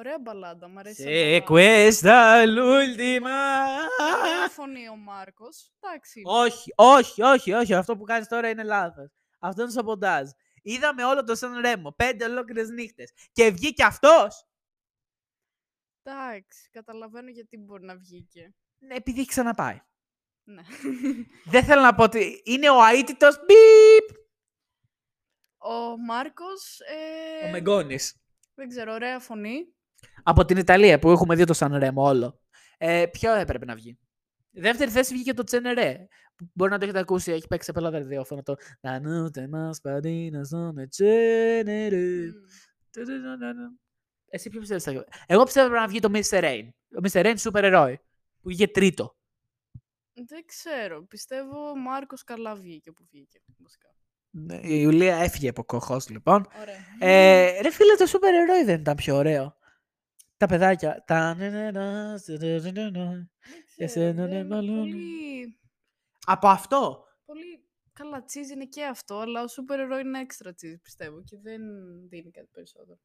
Ωραία 0.03 0.19
μπαλάντα, 0.19 0.67
μ' 0.67 0.77
αρέσει. 0.77 1.01
Σε 1.01 1.09
σαν 1.09 1.43
μπαλάντα. 1.43 1.45
questa 1.49 2.45
l'ultima. 2.45 3.39
Ωραία 4.19 4.49
φωνή 4.49 4.89
ο 4.89 4.95
Μάρκος. 4.95 5.71
Εντάξει. 5.79 6.21
όχι, 6.25 6.73
όχι, 6.75 7.21
όχι, 7.21 7.53
όχι. 7.53 7.73
Αυτό 7.73 7.97
που 7.97 8.03
κάνεις 8.03 8.27
τώρα 8.27 8.49
είναι 8.49 8.63
λάθος. 8.63 9.11
Αυτό 9.39 9.61
είναι 9.61 9.71
σαμποντάζ. 9.71 10.29
Είδαμε 10.61 11.03
όλο 11.05 11.23
το 11.23 11.35
Σαν 11.35 11.59
Ρέμο, 11.59 11.91
πέντε 11.91 12.25
ολόκληρες 12.25 12.69
νύχτες. 12.69 13.11
Και 13.31 13.49
βγήκε 13.51 13.83
αυτός. 13.83 14.47
Εντάξει, 16.03 16.69
καταλαβαίνω 16.71 17.29
γιατί 17.29 17.57
μπορεί 17.57 17.83
να 17.83 17.95
βγήκε. 17.97 18.53
Ναι, 18.77 18.95
επειδή 18.95 19.19
έχει 19.19 19.29
ξαναπάει. 19.29 19.81
Ναι. 20.43 20.61
Δεν 21.53 21.63
θέλω 21.63 21.81
να 21.81 21.95
πω 21.95 22.03
ότι 22.03 22.41
είναι 22.45 22.69
ο 22.69 22.85
αίτητος 22.85 23.35
μπιπ. 23.37 24.17
Ο 25.57 25.97
Μάρκος. 25.97 26.79
Ε, 26.79 27.47
Ο 27.47 27.51
Μεγκόνης. 27.51 28.17
Δεν 28.55 28.67
ξέρω, 28.69 28.93
ωραία 28.93 29.19
φωνή. 29.19 29.72
Από 30.23 30.45
την 30.45 30.57
Ιταλία 30.57 30.99
που 30.99 31.11
έχουμε 31.11 31.35
δει 31.35 31.43
το 31.43 31.53
Σαν 31.53 31.75
Ρέμο 31.77 32.03
όλο. 32.03 32.39
Ε, 32.77 33.05
ποιο 33.11 33.33
έπρεπε 33.33 33.65
να 33.65 33.75
βγει; 33.75 33.99
Δεύτερη 34.51 34.91
θέση 34.91 35.13
βγήκε 35.13 35.33
το 35.33 35.43
Τσενερέ. 35.43 36.07
που 36.35 36.49
Μπορεί 36.53 36.71
να 36.71 36.77
το 36.77 36.83
έχετε 36.83 36.99
ακούσει, 36.99 37.31
έχει 37.31 37.47
παίξει 37.47 37.65
σε 37.65 37.71
πολλά 37.71 37.89
ραδιόφωνα 37.89 38.43
το 38.43 38.55
«La 38.81 38.97
notte 38.97 39.43
más 39.49 39.77
padina 39.83 40.41
sono 40.51 40.83
Cenere». 40.97 42.31
Μμ. 42.97 43.75
Εσύ 44.29 44.49
ποιο 44.49 44.59
πιστεύεις 44.59 44.83
θα 44.83 44.91
βγει; 44.91 45.03
Εγώ 45.27 45.43
πιστεύω 45.43 45.69
να 45.75 45.87
βγει 45.87 45.99
το 45.99 46.09
Mr. 46.13 46.43
Rain. 46.43 46.67
Ο 46.69 47.07
Mr. 47.11 47.25
Rain 47.25 47.33
σούπερ 47.37 47.63
ερόι. 47.63 47.97
Που 48.41 48.49
βγήκε 48.49 48.67
τρίτο. 48.67 49.15
Δεν 50.13 50.45
ξέρω. 50.45 51.05
Πιστεύω 51.05 51.69
ο 51.69 51.75
Μάρκος 51.75 52.23
καλά 52.23 52.55
βγήκε 52.55 52.91
που 52.91 53.03
βγήκε. 53.11 53.39
Βασικά. 53.57 53.87
Ναι, 54.29 54.55
Η 54.55 54.79
Ιουλία 54.81 55.15
έφυγε 55.15 55.49
από 55.49 55.63
κοχός 55.63 56.09
λοιπόν. 56.09 56.47
Ωραία. 56.61 56.75
Ε, 56.99 57.61
ρε 57.61 57.71
φίλε, 57.71 57.95
το 57.95 58.05
σούπερ 58.05 58.33
ερόι 58.33 58.63
δεν 58.63 58.79
ήταν 58.79 58.95
πιο 58.95 59.15
ωραίο. 59.15 59.57
Τα 60.37 60.45
παιδάκια. 60.45 61.03
Τα... 61.07 61.35
Δεν 61.37 61.51
και 63.75 63.85
ξέρω, 63.85 63.89
σένα, 63.89 64.25
ναι, 64.25 64.27
δεν- 64.27 64.47
μάλλον. 64.47 64.75
Πολύ, 64.79 65.57
Από 66.25 66.47
αυτό; 66.47 67.03
πολύ 67.25 67.63
καλά 67.93 68.23
τσίζ 68.23 68.49
είναι 68.49 68.65
και 68.65 68.83
αυτό, 68.85 69.15
αλλά 69.19 69.43
ο 69.43 69.47
σούπερ 69.47 69.79
ερώ 69.79 69.97
είναι 69.97 70.19
έξτρα 70.19 70.53
τσίζ, 70.53 70.73
πιστεύω, 70.81 71.23
και 71.23 71.37
δεν 71.43 71.61
δίνει 72.09 72.31
κάτι 72.31 72.49
περισσότερο. 72.51 72.99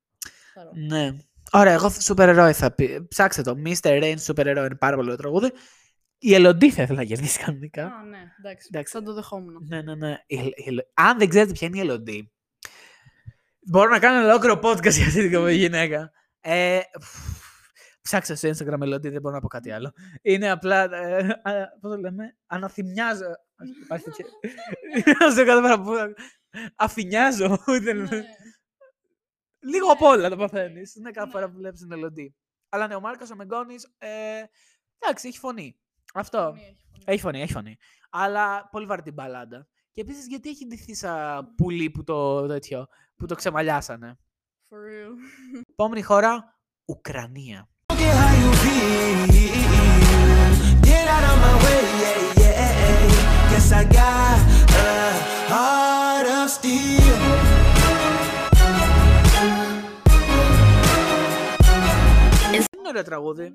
Χαρώ. 0.55 0.70
Ναι. 0.74 1.16
Ωραία, 1.52 1.72
εγώ 1.72 1.88
σούπερ 1.90 2.28
ερόι 2.28 2.52
θα 2.52 2.74
πει. 2.74 3.06
Ψάξτε 3.09 3.42
το. 3.42 3.55
Mr. 3.64 4.02
Rain 4.02 4.14
σούπερ 4.18 4.46
ερόι 4.46 4.66
είναι 4.66 4.76
πάρα 4.76 4.94
πολύ 4.96 5.06
ωραίο 5.10 5.18
τραγούδι. 5.20 5.50
Η 6.18 6.34
Ελοντή 6.34 6.70
θα 6.70 6.82
ήθελα 6.82 6.98
να 6.98 7.05
κερδίσει 7.05 7.38
κανονικά. 7.38 7.84
Α, 7.86 8.02
ναι, 8.02 8.18
εντάξει, 8.38 8.68
Εντάξει. 8.72 8.92
θα 8.92 9.02
το 9.02 9.12
δεχόμουν. 9.14 9.66
Ναι, 9.68 9.82
ναι, 9.82 9.94
ναι. 9.94 10.16
Η 10.26 10.38
Ελ- 10.38 10.59
η 10.59 10.64
Ελ- 10.66 10.86
Αν 10.94 11.18
δεν 11.18 11.28
ξέρετε 11.28 11.52
ποια 11.52 11.66
είναι 11.66 11.76
η 11.76 11.80
Ελοντή, 11.80 12.32
μπορώ 13.60 13.90
να 13.90 13.98
κάνω 13.98 14.18
ένα 14.18 14.28
ολόκληρο 14.28 14.55
podcast 14.62 14.92
για 14.98 15.06
αυτή 15.06 15.28
την 15.28 15.48
γυναίκα. 15.48 16.12
Ε, 16.40 16.81
φ, 17.01 17.16
ψάξτε 18.02 18.35
στο 18.35 18.48
Instagram 18.48 18.81
Ελοντή, 18.81 19.09
δεν 19.09 19.20
μπορώ 19.20 19.35
να 19.35 19.40
πω 19.40 19.48
κάτι 19.48 19.70
άλλο. 19.70 19.93
Είναι 20.23 20.51
απλά. 20.51 20.82
Ε, 20.94 21.27
α, 21.43 21.78
πώς 21.81 21.90
το 21.90 21.97
λέμε, 21.97 22.36
αναθυμιάζω. 22.47 23.27
Ας- 23.56 23.69
Υπάρχει 23.85 24.05
τέτοια. 24.05 24.27
Ας 25.27 25.35
το 25.35 25.44
κάνω 25.44 25.60
πέρα 25.60 25.81
που- 25.82 26.15
Αφηνιάζω. 26.77 27.59
δεν- 27.82 27.97
Ναι. 28.02 28.23
Λίγο 29.60 29.90
απ' 29.93 30.02
όλα 30.02 30.28
το 30.28 30.36
παθαίνεις. 30.36 30.94
Είναι 30.94 31.10
κάθε 31.10 31.31
φορά 31.31 31.48
που 31.51 31.56
βλέπεις 31.56 31.81
την 31.81 31.93
Ελοντή. 31.93 32.35
Αλλά 32.69 32.86
ναι, 32.86 32.94
ο 32.94 33.01
Μάρκος 33.01 33.31
ο 33.31 33.36
Μεγκόνης. 33.36 33.94
Ε, 33.98 34.09
εντάξει, 34.98 35.28
έχει 35.28 35.39
φωνή. 35.39 35.78
Αυτό. 36.15 36.39
Φωνή 36.39 36.60
έχει, 36.60 36.77
φωνή. 36.90 37.02
Έχει 37.06 37.20
φωνή, 37.20 37.40
έχει 37.43 37.52
φωνή. 37.52 37.77
Αλλά 38.10 38.69
πολύ 38.70 38.86
βαρετή 38.86 39.10
μπαλάντα. 39.10 39.69
Και 39.93 40.01
επίσης 40.01 40.27
γιατί 40.27 40.48
έχει 40.48 40.66
ντυθεί 40.66 40.94
σαν 40.94 41.55
πουλί 41.55 41.90
που 41.90 42.05
το, 42.05 42.47
τέτοιο, 42.47 42.86
που 43.16 43.27
το 43.27 43.35
ξεμαλιάσανε; 43.35 44.19
For 44.69 44.78
real. 44.89 45.12
Επόμενη 45.73 46.03
χώρα, 46.03 46.59
Ουκρανία. 46.85 47.69
Get 47.93 48.15
how 48.20 48.32
you 48.43 48.51
feel. 48.62 49.19
Get 50.89 51.07
out 51.15 51.24
of 51.31 51.36
my 51.45 51.55
way, 51.65 51.81
yeah, 52.03 52.40
yeah. 52.43 53.51
Guess 53.51 53.69
I 53.81 53.82
got 53.99 54.39
a 54.85 54.90
heart 55.53 56.27
of 56.39 56.49
steel. 56.57 57.19
Είναι 62.53 62.89
ωραίο 62.89 63.03
τραγούδι. 63.03 63.53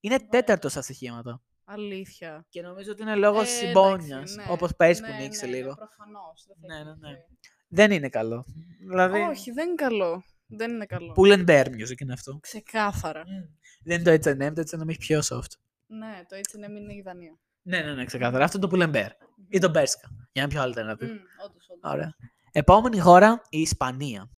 Είναι 0.00 0.18
τέταρτο 0.30 0.68
στα 0.68 0.82
στοιχήματα. 0.82 1.42
Αλήθεια. 1.64 2.44
Και 2.48 2.62
νομίζω 2.62 2.90
ότι 2.92 3.02
είναι 3.02 3.14
λόγω 3.14 3.40
Ε, 3.40 3.44
συμπόνιας. 3.44 4.06
εντάξει, 4.10 4.34
ναι. 4.36 4.44
Όπως 4.48 4.76
πες 4.76 5.00
που 5.00 5.06
Ναι, 5.06 5.16
νίκησε 5.16 5.44
ναι, 5.46 5.50
ναι, 5.50 5.56
λίγο. 5.56 5.74
προφανώς, 5.74 6.44
δεν 6.46 6.56
θα 6.60 6.66
Ναι, 6.66 6.74
είχε 6.74 6.84
ναι, 7.00 7.08
ναι. 7.10 7.16
Τυχαίο. 7.74 7.86
Δεν 7.86 7.96
είναι 7.96 8.08
καλό. 8.08 8.44
Δηλαδή. 8.88 9.20
Όχι, 9.20 9.50
δεν 9.50 9.66
είναι 9.66 9.74
καλό. 9.74 10.24
Δεν 10.46 10.70
είναι 10.70 10.86
καλό. 10.86 11.14
Pull 11.16 11.32
and 11.32 11.46
bear 11.46 11.66
music 11.66 12.00
είναι 12.00 12.12
αυτό. 12.12 12.38
Ξεκάθαρα. 12.42 13.24
Δεν 13.84 14.00
είναι 14.00 14.18
το 14.18 14.30
H&M, 14.30 14.52
το 14.54 14.62
H&M 14.62 14.88
έχει 14.88 14.98
πιο 14.98 15.18
soft. 15.18 15.52
Ναι, 15.86 16.22
το 16.28 16.34
έτσι 16.34 16.56
είναι 16.56 16.66
είναι 16.66 16.94
η 16.94 17.02
Δανία. 17.04 17.38
Ναι, 17.62 17.80
ναι, 17.80 17.94
ναι, 17.94 18.04
ξεκάθαρα. 18.04 18.44
Αυτό 18.44 18.58
είναι 18.58 18.66
το 18.66 18.76
Pull 18.76 18.88
and 18.88 18.96
bear. 18.96 19.10
Ή 19.48 19.58
το 19.58 19.70
Berska. 19.74 20.08
Για 20.32 20.42
να 20.42 20.48
πιο 20.48 20.62
alternative. 20.62 21.08
Μμμ, 21.08 21.18
Όντως, 21.44 21.68
όντως. 21.68 21.92
Ωραία. 21.92 22.16
Επόμενη 22.52 22.98
χώρα, 22.98 23.42
η 23.48 23.60
Ισπανία. 23.60 24.30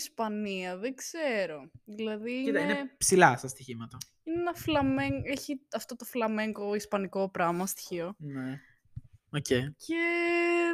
Ισπανία, 0.00 0.76
δεν 0.76 0.94
ξέρω. 0.94 1.70
Δηλαδή 1.84 2.44
Κοίτα, 2.44 2.60
είναι, 2.60 2.72
είναι 2.72 2.94
ψηλά 2.98 3.36
στα 3.36 3.48
στοιχήματα. 3.48 3.98
είναι 4.24 4.40
ένα 4.40 4.54
φλαμέν... 4.54 5.22
έχει 5.24 5.60
αυτό 5.74 5.96
το 5.96 6.04
φλαμέγκο 6.04 6.74
ισπανικό 6.74 7.30
πράγμα 7.30 7.66
στοιχείο. 7.66 8.14
Ναι. 8.18 8.60
Οκ. 9.32 9.46
Και 9.86 10.02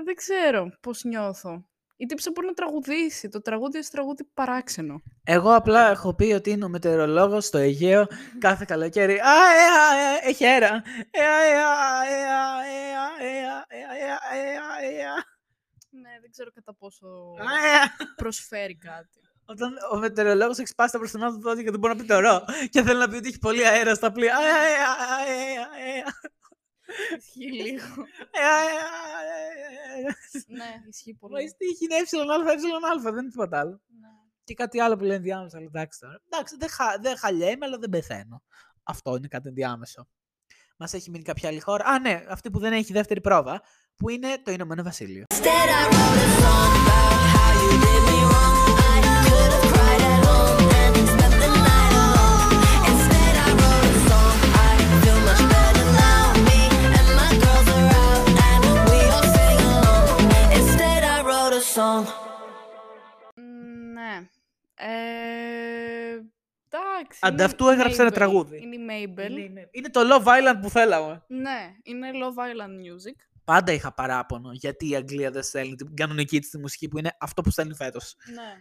δεν 0.05 0.15
ξέρω 0.15 0.71
πώς 0.81 1.05
νιώθω. 1.05 1.67
Η 1.99 2.07
τύπισσα 2.07 2.31
μπορεί 2.31 2.47
να 2.47 2.53
τραγουδήσει. 2.53 3.29
Το 3.29 3.43
τραγούδι 3.43 3.77
είναι 3.77 3.87
τραγούδι 3.91 4.25
παράξενο. 4.35 5.03
Εγώ 5.25 5.55
απλά 5.55 5.91
έχω 5.91 6.15
πει 6.15 6.33
ότι 6.33 6.51
είναι 6.51 6.65
ο 6.65 6.69
μετεωρολόγος 6.69 7.45
στο 7.45 7.59
Αιγαίο 7.59 8.07
κάθε 8.39 8.65
καλοκαίρι. 8.69 9.13
Α, 9.13 9.17
ε, 9.17 9.67
α, 9.81 9.99
ε, 9.99 10.29
έχει 10.29 10.47
αέρα. 10.47 10.83
Ε, 11.11 11.25
α, 11.25 11.45
ε, 11.45 11.55
α, 11.55 12.05
ε, 12.07 12.27
α, 12.27 12.63
ε, 12.63 12.95
α, 12.97 13.27
ε, 13.27 13.47
α, 13.47 13.65
ε, 13.69 13.83
α, 13.83 13.97
ε, 13.97 14.11
α, 14.11 14.37
ε, 14.37 14.57
α, 14.57 15.01
ε, 15.01 15.05
α. 15.07 15.36
Ναι, 16.03 16.21
δεν 16.21 16.31
ξέρω 16.31 16.51
κατά 16.53 16.75
πόσο 16.75 17.07
Α, 17.39 17.67
ε, 17.67 17.77
α. 17.77 18.15
προσφέρει 18.17 18.77
κάτι. 18.77 19.19
Όταν 19.45 19.73
ο 19.93 19.97
μετεωρολόγος 19.99 20.59
έχει 20.59 20.69
σπάσει 20.69 20.93
τα 20.93 20.99
μπροστινά 20.99 21.31
του 21.33 21.41
δόντια 21.41 21.63
και 21.63 21.71
δεν 21.71 21.79
μπορεί 21.81 21.95
να 21.95 22.01
πει 22.01 22.07
το 22.07 22.19
ρο 22.21 22.45
και 22.71 22.83
θέλει 22.83 22.99
να 22.99 23.09
πει 23.09 23.17
ότι 23.17 23.29
έχει 23.29 23.39
πολύ 23.39 23.67
αέρα 23.67 23.95
στα 23.95 24.13
πλοία. 24.13 24.37
Α, 24.37 24.41
ε, 24.41 24.51
α, 24.51 25.31
ε, 25.33 25.57
α, 25.59 25.89
ε, 25.89 25.99
α, 26.01 26.13
Ισχύει 27.19 27.53
λίγο. 27.53 27.85
ε, 28.31 28.41
α, 28.41 28.59
ε, 28.63 28.77
α, 28.77 29.21
ε, 29.97 30.09
ε. 30.09 30.43
ναι, 30.47 30.83
ισχύει 30.89 31.17
Μα 31.21 31.29
η 31.29 31.31
πολύ. 31.31 31.49
στίχη 31.49 31.85
είναι 31.85 31.95
εα, 31.95 32.91
εα, 32.91 33.01
δεν 33.01 33.17
είναι 33.17 33.31
τίποτα 33.31 33.59
άλλο. 33.59 33.81
Ναι. 34.01 34.09
Και 34.45 34.55
κάτι 34.55 34.81
άλλο 34.81 34.97
που 34.97 35.05
λέει 35.05 35.17
ενδιάμεσα, 35.17 35.57
αλλά 35.57 35.67
εντάξει 35.67 36.01
τώρα. 36.01 36.21
Εντάξει, 36.31 36.57
δεν, 36.57 36.69
χα, 36.69 36.99
δεν 36.99 37.17
χαλιέμαι, 37.17 37.67
αλλά 37.67 37.79
δεν 37.79 37.91
πεθαίνω. 37.91 38.43
Αυτό 38.83 39.17
είναι 39.17 39.29
κάτι 39.29 39.49
ενδιάμεσο. 39.49 40.09
Μας 40.77 40.93
έχει 40.93 41.11
μείνει 41.11 41.25
κάποια 41.25 41.49
άλλη 41.49 41.61
χώρα. 41.61 41.85
Α, 41.85 41.99
ναι, 41.99 42.23
αυτή 42.29 42.51
που 42.51 42.59
δεν 42.59 42.73
έχει 42.73 42.93
δεύτερη 42.93 43.21
πρόβα, 43.21 43.63
που 43.97 44.09
είναι 44.09 44.29
το 44.43 44.51
Ηνωμένο 44.51 44.83
Βασίλειο. 44.83 45.25
Ναι. 63.93 64.29
Ε, 64.75 65.16
εντάξει. 66.99 67.19
Ανταυτού 67.23 67.65
είναι 67.65 67.73
η 67.73 67.77
έγραψε 67.77 68.01
ένα 68.03 68.11
Mabel. 68.11 68.15
τραγούδι. 68.15 68.63
Είναι 68.63 68.75
η 68.77 69.07
Mabel. 69.09 69.31
Είναι, 69.31 69.41
είναι- 69.41 69.69
είναι 69.73 69.89
το 69.91 70.01
Love 70.11 70.25
Island 70.27 70.59
που 70.63 70.71
θέλαμε. 70.71 71.25
Ναι, 71.29 71.73
είναι 71.83 72.11
Love 72.13 72.39
Island 72.41 72.71
Music. 72.71 73.15
Πάντα 73.45 73.73
είχα 73.73 73.95
παράπονο 73.95 74.51
γιατί 74.53 74.89
η 74.89 74.97
Αγγλία 74.97 75.31
δεν 75.31 75.43
στέλνει 75.43 75.75
την 75.75 75.97
κανονική 75.97 76.41
της 76.41 76.51
τη 76.51 76.59
μουσική 76.59 76.89
που 76.89 76.99
είναι 76.99 77.11
αυτό 77.21 77.43
που 77.43 77.51
στέλνει 77.51 77.75
φέτος. 77.75 78.15
Ναι. 78.35 78.53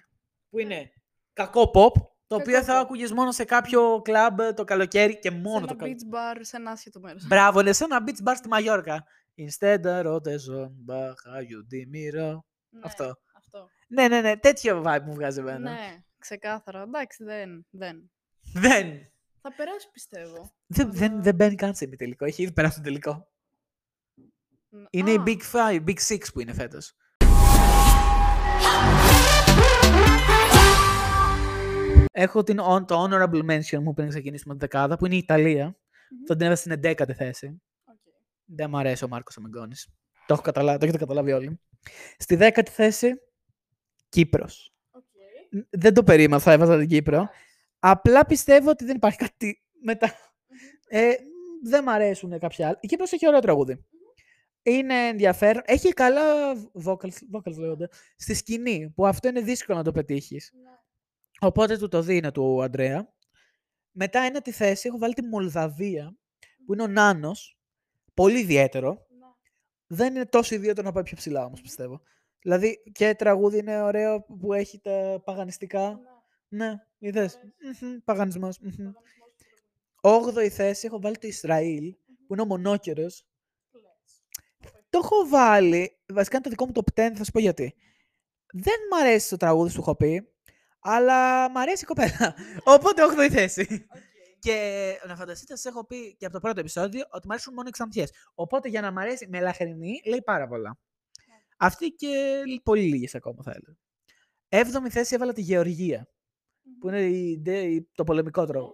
Που 0.50 0.60
είναι 0.60 0.92
κακό 1.34 1.62
pop, 1.74 2.02
το 2.28 2.36
οποίο 2.36 2.54
Κακό 2.54 2.66
θα 2.66 2.80
pop. 2.80 2.84
ακούγες 2.84 3.12
μόνο 3.12 3.32
σε 3.32 3.44
κάποιο 3.44 4.02
κλαμπ 4.04 4.40
το 4.56 4.64
καλοκαίρι 4.64 5.20
και 5.20 5.32
μόνο 5.32 5.60
σε 5.60 5.66
το 5.66 5.68
ένα 5.70 5.76
καλοκαίρι. 5.76 5.96
beach 6.12 6.16
bar 6.16 6.38
σε 6.42 6.58
ένα 6.58 6.72
άσχετο 6.72 7.00
μέρος. 7.00 7.28
Μπράβο, 7.28 7.60
είναι 7.60 7.74
σε 7.74 7.84
ένα 7.84 8.04
beach 8.08 8.30
bar 8.30 8.34
στη 8.36 8.48
Μαγιόρκα. 8.48 9.04
Instead, 9.38 9.80
I 9.82 10.04
wrote 10.06 10.28
a 10.28 10.38
song 10.48 10.72
about 10.88 11.16
how 11.28 11.40
you 11.42 11.60
did 11.74 11.88
me 11.96 12.20
wrong. 12.20 12.40
Ναι, 12.70 12.80
Αυτό. 12.84 13.16
αυτό. 13.36 13.68
Ναι, 13.88 14.08
ναι, 14.08 14.22
ναι, 14.22 14.38
τέτοιο 14.38 14.84
vibe 14.86 15.02
μου 15.06 15.14
βγάζει 15.14 15.40
εμένα. 15.40 15.72
Ναι, 15.72 15.98
ξεκάθαρα. 16.20 16.82
Εντάξει, 16.82 17.24
δεν. 17.24 17.66
δεν. 17.70 18.12
Δεν. 18.60 19.08
Θα 19.42 19.54
περάσει 19.56 19.90
πιστεύω. 19.92 20.52
Δεν, 20.68 20.94
δεν, 20.94 21.24
δεν 21.24 21.36
μπαίνει 21.36 21.56
καν 21.56 21.76
σε 21.76 21.88
τελικό. 21.88 22.26
Έχει 22.26 22.42
ήδη 22.44 22.52
περάσει 22.52 22.78
το 22.78 22.84
τελικό. 22.84 23.28
Ν- 24.70 24.88
Είναι 24.90 25.12
η 25.12 25.16
Α, 25.16 25.24
Big 25.26 25.40
Five, 25.52 25.84
Big 25.88 25.98
Six 26.08 26.20
που 26.34 26.40
είναι 26.40 26.54
φέτος. 26.54 26.94
Έχω 32.12 32.44
την, 32.44 32.60
on- 32.62 32.88
το 32.88 33.04
honorable 33.04 33.46
mention 33.52 33.80
μου 33.82 33.94
πριν 33.94 34.10
ξεκινήσουμε 34.10 34.54
τη 34.54 34.60
δεκάδα, 34.60 34.98
που 34.98 35.06
είναι 35.06 35.16
η 35.16 35.18
Ιταλία. 35.18 35.78
Θα 36.28 36.36
την 36.36 36.46
έβαζα 36.46 36.62
στην 36.62 36.80
11η 36.84 37.12
θέση. 37.14 37.62
οκ. 37.86 37.96
Δεν 38.46 38.70
μου 38.70 38.78
αρέσει 38.78 39.04
ο 39.04 39.08
Marco 39.08 39.38
Mengoni. 39.38 39.88
Το, 40.26 40.34
έχω 40.34 40.42
καταλάβει, 40.42 40.78
το 40.80 40.84
έχετε 40.86 41.00
καταλάβει 41.00 41.32
όλοι. 41.32 41.60
Στη 42.18 42.38
10η 42.40 42.68
θέση, 42.70 43.14
Κύπρος. 44.10 44.74
Οκ. 44.92 45.04
Ν- 45.50 45.68
Δεν 45.70 45.94
το 45.94 46.04
περίμενα, 46.04 46.42
θα 46.42 46.52
έβαζα 46.52 46.78
την 46.78 46.88
Κύπρο. 46.88 47.30
Απλά 47.88 48.26
πιστεύω 48.26 48.70
ότι 48.70 48.86
δεν 48.86 48.96
υπάρχει 48.96 49.18
κάτι 49.18 49.64
μετά. 49.82 50.14
Ε, 50.88 51.14
δεν 51.64 51.84
μ' 51.84 51.90
αρέσουν 51.90 52.40
κάποια 52.40 52.68
άλλα. 52.68 52.78
Η 52.82 52.88
Κύπρος 52.88 53.12
έχει 53.12 53.28
ωραίο 53.28 53.40
τραγούδι. 53.40 53.86
Είναι 54.62 55.08
ενδιαφέρον. 55.08 55.62
Έχει 55.66 55.94
καλά 55.94 56.54
vocals, 56.86 57.18
vocals 57.34 57.58
λέγονται, 57.58 57.90
στη 58.16 58.34
σκηνή, 58.34 58.92
που 58.96 59.06
αυτό 59.08 59.28
είναι 59.28 59.42
δύσκολο 59.42 59.78
να 59.78 59.84
το 59.84 59.92
πετύχεις. 59.92 60.52
Οπότε 61.40 61.78
του 61.78 61.88
το 61.88 62.02
δίνω 62.02 62.32
του 62.32 62.64
Αντρέα. 62.64 63.14
Μετά 63.92 64.20
ένατη 64.20 64.52
θέση 64.52 64.88
έχω 64.88 64.98
βάλει 64.98 65.14
τη 65.14 65.24
Μολδαβία, 65.24 66.18
που 66.66 66.74
είναι 66.74 66.84
ο 66.84 66.88
Νάνος. 66.88 67.58
Πολύ 68.14 68.40
ιδιαίτερο. 68.40 69.06
Δεν 69.88 70.16
είναι 70.16 70.26
τόσο 70.26 70.56
ιδιαίτερο 70.56 70.88
να 70.88 70.94
πάει 70.94 71.04
πιο 71.04 71.18
ψηλά 71.18 71.46
όμως, 71.46 71.62
πιστεύω. 71.62 72.02
Δηλαδή 72.42 72.84
και 72.92 73.16
τραγούδι 73.16 73.58
είναι 73.58 73.82
ωραίο 73.82 74.22
που 74.22 74.54
έχει 74.54 74.80
τα 74.80 75.22
παγανιστικά. 75.26 76.00
Ναι, 76.48 76.74
είδες. 77.08 77.40
Μμμ, 77.82 77.98
Παγανισμός. 78.04 78.60
μμμ. 78.60 78.92
Όγδοη 80.02 80.50
θέση 80.50 80.86
έχω 80.86 81.02
βάλει 81.02 81.18
το 81.18 81.28
Ισραήλ, 81.28 81.96
που 82.28 82.34
είναι 82.34 82.42
ο 82.42 82.46
μονόκερος. 82.46 83.26
Το 84.90 85.00
έχω 85.04 85.28
βάλει, 85.28 85.98
βασικά 86.14 86.36
είναι 86.36 86.44
το 86.44 86.50
δικό 86.50 86.66
μου 86.66 86.72
top 86.76 87.10
10, 87.10 87.16
θα 87.16 87.24
σου 87.24 87.32
πω 87.32 87.40
γιατί. 87.40 87.76
Δεν 88.54 88.76
μ' 88.92 88.96
αρέσει 88.96 89.30
το 89.30 89.38
τραγούδι 89.38 89.70
σου 89.72 89.80
έχω 89.80 89.96
πει, 89.96 90.28
αλλά 90.80 91.50
μ' 91.50 91.58
αρέσει 91.58 91.84
η 91.84 91.88
κοπέλα. 91.88 92.36
Οπότε 92.76 93.02
8η 93.18 93.32
θέση. 93.32 93.88
Και 94.40 94.98
να 95.08 95.16
φανταστείτε, 95.16 95.58
σα 95.58 95.70
έχω 95.70 95.86
πει 95.86 96.16
και 96.16 96.26
από 96.26 96.34
το 96.34 96.40
πρώτο 96.40 96.60
επεισόδιο 96.60 97.06
ότι 97.10 97.28
μου 97.28 97.34
αρέσουν 97.34 97.54
μόνο 97.54 97.68
οι 97.68 97.72
ξανθιές. 97.72 98.12
Οπότε 98.34 98.70
για 98.70 98.82
να 98.82 98.92
μ' 98.92 98.98
αρέσει 98.98 99.28
με 99.30 99.40
λαχρινή, 99.40 100.02
λέει 100.06 100.22
πάρα 100.22 100.48
πολλά. 100.48 100.78
Αυτή 101.58 101.88
και 101.90 102.42
πολύ 102.64 102.84
λίγες 102.84 103.16
ακόμα 103.16 103.44
θα 103.44 103.52
έλεγα. 103.52 103.78
Έβδομη 104.50 104.90
θέση 104.90 105.16
έβαλα 105.16 105.34
τη 105.34 105.42
Γεωργία, 105.42 106.08
που 106.80 106.88
είναι 106.88 107.02
η- 107.02 107.40
ντε- 107.42 107.64
η- 107.66 107.90
το 107.96 108.04
πολεμικό 108.04 108.46
τρόπο. 108.46 108.74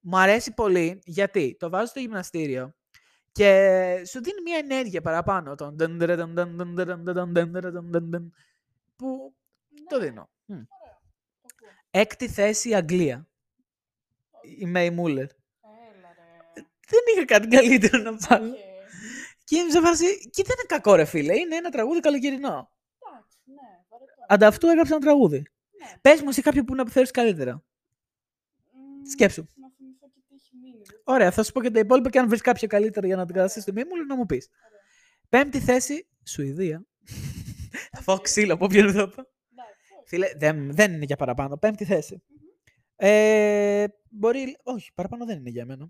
Μου 0.00 0.18
αρέσει 0.18 0.54
πολύ 0.54 1.00
γιατί 1.04 1.56
το 1.58 1.70
βάζω 1.70 1.86
στο 1.86 2.00
γυμναστήριο 2.00 2.74
και 3.32 4.02
σου 4.06 4.22
δίνει 4.22 4.40
μια 4.44 4.56
ενέργεια 4.58 5.00
παραπάνω. 5.00 5.54
τον 5.54 5.74
ντεν 5.74 5.96
ντερε 5.96 6.14
ντεν 6.16 6.32
ντεν 6.34 6.56
ντεν 6.56 6.68
ντερε 6.74 6.96
ντεν 6.96 7.28
ντεν 7.32 7.50
ντερε 7.50 7.70
ντεν 7.70 7.84
ντεν 7.90 8.08
ντεν, 8.08 8.32
Που 8.96 9.34
το 9.88 9.98
δίνω. 9.98 10.30
Μμ. 10.44 10.60
Έκτη 11.90 12.28
θέση 12.28 12.68
η 12.68 12.74
Αγγλία. 12.74 13.28
Η 14.58 14.66
Mae 14.66 14.90
Muller. 14.90 15.22
Έλα 15.24 16.08
ρε. 16.16 16.62
Δεν 16.88 17.00
είχα 17.14 17.24
κάτι 17.24 17.46
καλύτερο 17.48 18.02
να 18.02 18.16
βάλω. 18.16 18.50
Οκ. 18.50 18.56
Και 19.44 19.56
είμαι 19.58 19.70
σε 19.70 19.80
φάση, 19.80 20.04
και 20.30 20.42
δεν 20.42 20.56
είναι 20.58 20.66
κακό 20.66 20.94
ρε 20.94 21.04
φίλε, 21.04 21.38
είναι 21.38 21.56
ένα 21.56 21.70
τραγούδι 21.70 22.00
καλοκαιρινό. 22.00 22.70
Εντάξει, 22.98 23.38
ναι, 23.44 23.84
βαρετό. 23.88 24.12
Ανταυτού 24.28 24.66
έγραψα 24.66 24.94
ένα 24.94 25.04
τραγούδι. 25.04 25.42
Ναι. 25.90 25.98
Πες 26.00 26.20
μου 26.22 26.28
εσύ 26.28 26.42
κάποιο 26.42 26.64
που 26.64 26.74
να 26.74 26.88
θεωρείς 26.88 27.10
καλύτερα. 27.10 27.64
Μμ, 28.72 29.04
Σκέψου. 29.10 29.46
Να 29.54 29.70
θυμηθώ 29.76 30.06
και 30.14 30.20
τι 30.28 30.34
έχει 30.34 30.56
μείνει. 30.62 30.82
δεν- 30.84 31.00
Ωραία, 31.04 31.30
θα 31.30 31.42
σου 31.42 31.52
πω 31.52 31.62
και 31.62 31.70
τα 31.70 31.78
υπόλοιπα 31.78 32.10
και 32.10 32.18
αν 32.18 32.28
βρεις 32.28 32.40
κάποιο 32.40 32.68
καλύτερο 32.68 33.06
για 33.06 33.16
να 33.16 33.24
την 33.24 33.34
καταστήσεις 33.34 33.62
στη 33.62 33.72
Μέι 33.72 33.84
Μούλερ 33.84 34.06
να 34.06 34.16
μου 34.16 34.26
πεις. 34.26 34.48
Πέμπτη 35.28 35.60
θέση, 35.60 36.08
Σουηδία. 36.24 36.86
Θα 37.92 38.02
φάω 38.02 38.18
ξύλο 38.18 38.54
από 38.54 38.64
όποιον 38.64 38.86
εδώ 38.88 39.06
πω. 39.08 39.22
Εντάξει, 39.52 39.92
όχι. 39.98 40.06
Φίλε, 40.08 40.28
δεν, 40.36 40.74
δεν 40.74 40.92
είναι 40.92 41.04
για 41.04 41.16
παραπάνω. 41.16 41.56
Πέμπτη 41.58 41.84
θέση. 41.84 42.22
Ε, 42.96 43.86
μπορεί. 44.10 44.56
Όχι, 44.62 44.92
παραπάνω 44.94 45.24
δεν 45.26 45.38
είναι 45.38 45.50
για 45.50 45.66
μένα. 45.66 45.88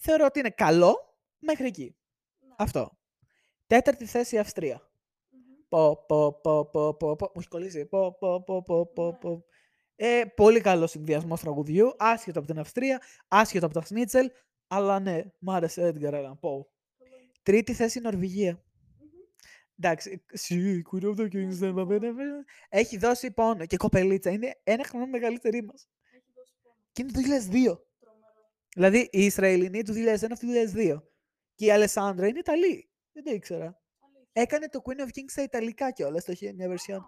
Θεωρώ 0.00 0.24
ότι 0.24 0.38
είναι 0.38 0.50
καλό 0.50 1.18
μέχρι 1.38 1.66
εκεί. 1.66 1.96
Αυτό. 2.56 2.98
Τέταρτη 3.66 4.06
θέση 4.06 4.34
η 4.34 4.38
Αυστρία. 4.38 4.90
Πο, 5.76 6.04
πο, 6.08 6.40
πο, 6.42 6.64
πο, 6.64 6.94
πο, 6.94 7.16
πο. 7.16 7.30
Μου 7.34 7.40
έχει 7.40 7.48
κολλήσει. 7.48 7.86
Πο, 7.86 8.16
πο, 8.18 8.42
πο, 8.42 8.62
πο, 8.62 8.86
πο, 8.86 9.14
πο. 9.20 9.44
Ε, 9.96 10.22
πολύ 10.34 10.60
καλός 10.60 10.90
συνδυασμός 10.90 11.40
τραγουδιού. 11.40 11.94
Άσχετο 11.98 12.38
από 12.38 12.48
την 12.48 12.58
Αυστρία, 12.58 13.02
άσχετο 13.28 13.66
από 13.66 13.74
τα 13.74 13.86
Σνίτσελ. 13.86 14.30
Αλλά 14.66 15.00
ναι, 15.00 15.22
μ' 15.38 15.50
άρεσε 15.50 15.94
Edgar 15.94 16.12
Allan 16.12 16.38
Poe. 16.40 16.64
Τρίτη 17.42 17.72
θέση 17.72 17.98
η 17.98 18.00
Νορβηγία. 18.00 18.62
Εντάξει, 19.78 20.24
Secret 20.48 21.02
of 21.02 21.16
the 21.16 21.24
Kings, 21.24 21.48
δεν 21.48 21.74
θα 21.74 21.86
πέντε, 21.86 22.06
πέντε. 22.06 22.44
Έχει 22.68 22.96
δώσει 22.96 23.30
πόνο 23.30 23.66
και 23.66 23.76
κοπελίτσα. 23.76 24.30
Είναι 24.30 24.60
ένα 24.62 24.84
χρόνο 24.84 25.06
μεγαλύτερη 25.06 25.62
μας. 25.62 25.88
Και 26.92 27.02
είναι 27.02 27.12
το 27.12 27.20
2002. 27.20 27.78
Δηλαδή 28.74 29.08
η 29.10 29.24
Ισραηλινή 29.24 29.82
του 29.82 29.92
2001, 29.92 30.32
αυτή 30.32 30.46
του 30.46 30.52
2002. 30.52 31.02
Και 31.54 31.64
η 31.64 31.70
Αλεσάνδρα 31.70 32.26
είναι 32.26 32.38
Ιταλή. 32.38 32.90
Δεν 33.12 33.24
το 33.24 33.30
ήξερα. 33.30 33.80
Έκανε 34.38 34.68
το 34.68 34.82
Queen 34.84 35.00
of 35.00 35.06
Kings 35.06 35.30
στα 35.30 35.42
Ιταλικά 35.42 35.90
κιόλας, 35.90 36.24
το 36.24 36.32
είχε 36.32 36.52
μια 36.52 36.68
version. 36.68 37.00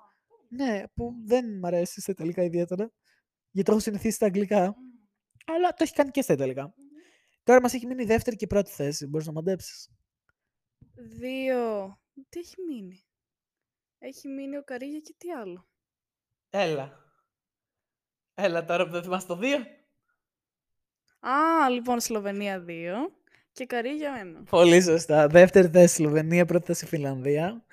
Ναι, 0.48 0.82
που 0.94 1.14
δεν 1.24 1.58
μ' 1.58 1.64
αρέσει 1.64 2.00
στα 2.00 2.12
Ιταλικά 2.12 2.42
ιδιαίτερα. 2.42 2.92
Γιατί 3.50 3.68
το 3.68 3.72
έχω 3.72 3.80
συνηθίσει 3.80 4.14
στα 4.14 4.26
Αγγλικά. 4.26 4.76
Αλλά 5.46 5.68
το 5.68 5.76
έχει 5.82 5.92
κάνει 5.92 6.10
και 6.10 6.22
στα 6.22 6.32
Ιταλικά. 6.32 6.74
Τώρα 7.42 7.60
μας 7.60 7.74
έχει 7.74 7.86
μείνει 7.86 8.02
η 8.02 8.06
δεύτερη 8.06 8.36
και 8.36 8.44
η 8.44 8.48
πρώτη 8.48 8.70
θέση. 8.70 9.06
Μπορείς 9.06 9.26
να 9.26 9.32
μαντέψεις. 9.32 9.90
Δύο. 10.94 12.00
Τι 12.28 12.38
έχει 12.38 12.54
μείνει; 12.68 13.04
Έχει 13.98 14.28
μείνει 14.28 14.56
ο 14.56 14.64
Καρύγια 14.64 15.00
και 15.00 15.14
τι 15.18 15.30
άλλο; 15.30 15.68
Έλα. 16.50 17.04
Έλα 18.34 18.64
τώρα 18.64 18.84
που 18.84 18.90
δεν 18.90 19.02
θυμάσαι 19.02 19.26
το 19.26 19.38
2. 19.42 19.66
Α, 21.20 21.70
λοιπόν, 21.70 22.00
Σλοβενία 22.00 22.64
2 22.68 23.17
και 23.58 23.66
καρύ 23.66 23.88
για 23.90 24.12
μένα. 24.12 24.42
Πολύ 24.50 24.82
σωστά. 24.82 25.26
Δεύτερη 25.26 25.68
θέση 25.68 25.94
Σλοβενία, 25.94 26.44
πρώτη 26.44 26.66
θέση 26.66 26.86
Φιλανδία. 26.86 27.64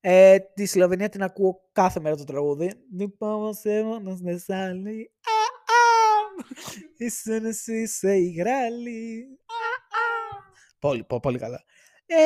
Ε, 0.00 0.38
τη 0.38 0.66
Σλοβενία 0.66 1.08
την 1.08 1.22
ακούω 1.22 1.68
κάθε 1.72 2.00
μέρα 2.00 2.16
το 2.16 2.24
τραγούδι. 2.24 2.72
Δεν 2.92 3.14
πάω 3.18 3.52
σε 3.52 3.82
μόνος 3.82 4.20
με 4.20 4.36
σ' 4.36 4.50
άλλη. 4.50 5.10
Α, 5.24 5.38
α, 5.72 6.54
Ήσουν 6.96 7.44
εσύ 7.44 7.72
είσαι 7.80 8.16
η 8.16 8.30
γράλη. 8.30 9.26
Α, 9.46 9.64
α. 9.98 10.42
Πολύ, 10.78 11.04
πο- 11.04 11.20
πολύ 11.20 11.38
καλά. 11.38 11.64
Ε, 12.06 12.16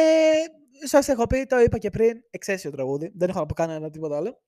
Σας 0.86 1.08
έχω 1.08 1.26
πει, 1.26 1.46
το 1.46 1.60
είπα 1.60 1.78
και 1.78 1.90
πριν, 1.90 2.22
εξαίσιο 2.30 2.70
τραγούδι. 2.70 3.12
Δεν 3.14 3.28
έχω 3.28 3.38
να 3.38 3.46
πω 3.46 3.54
κανένα 3.54 3.90
τίποτα 3.90 4.16
άλλο. 4.16 4.40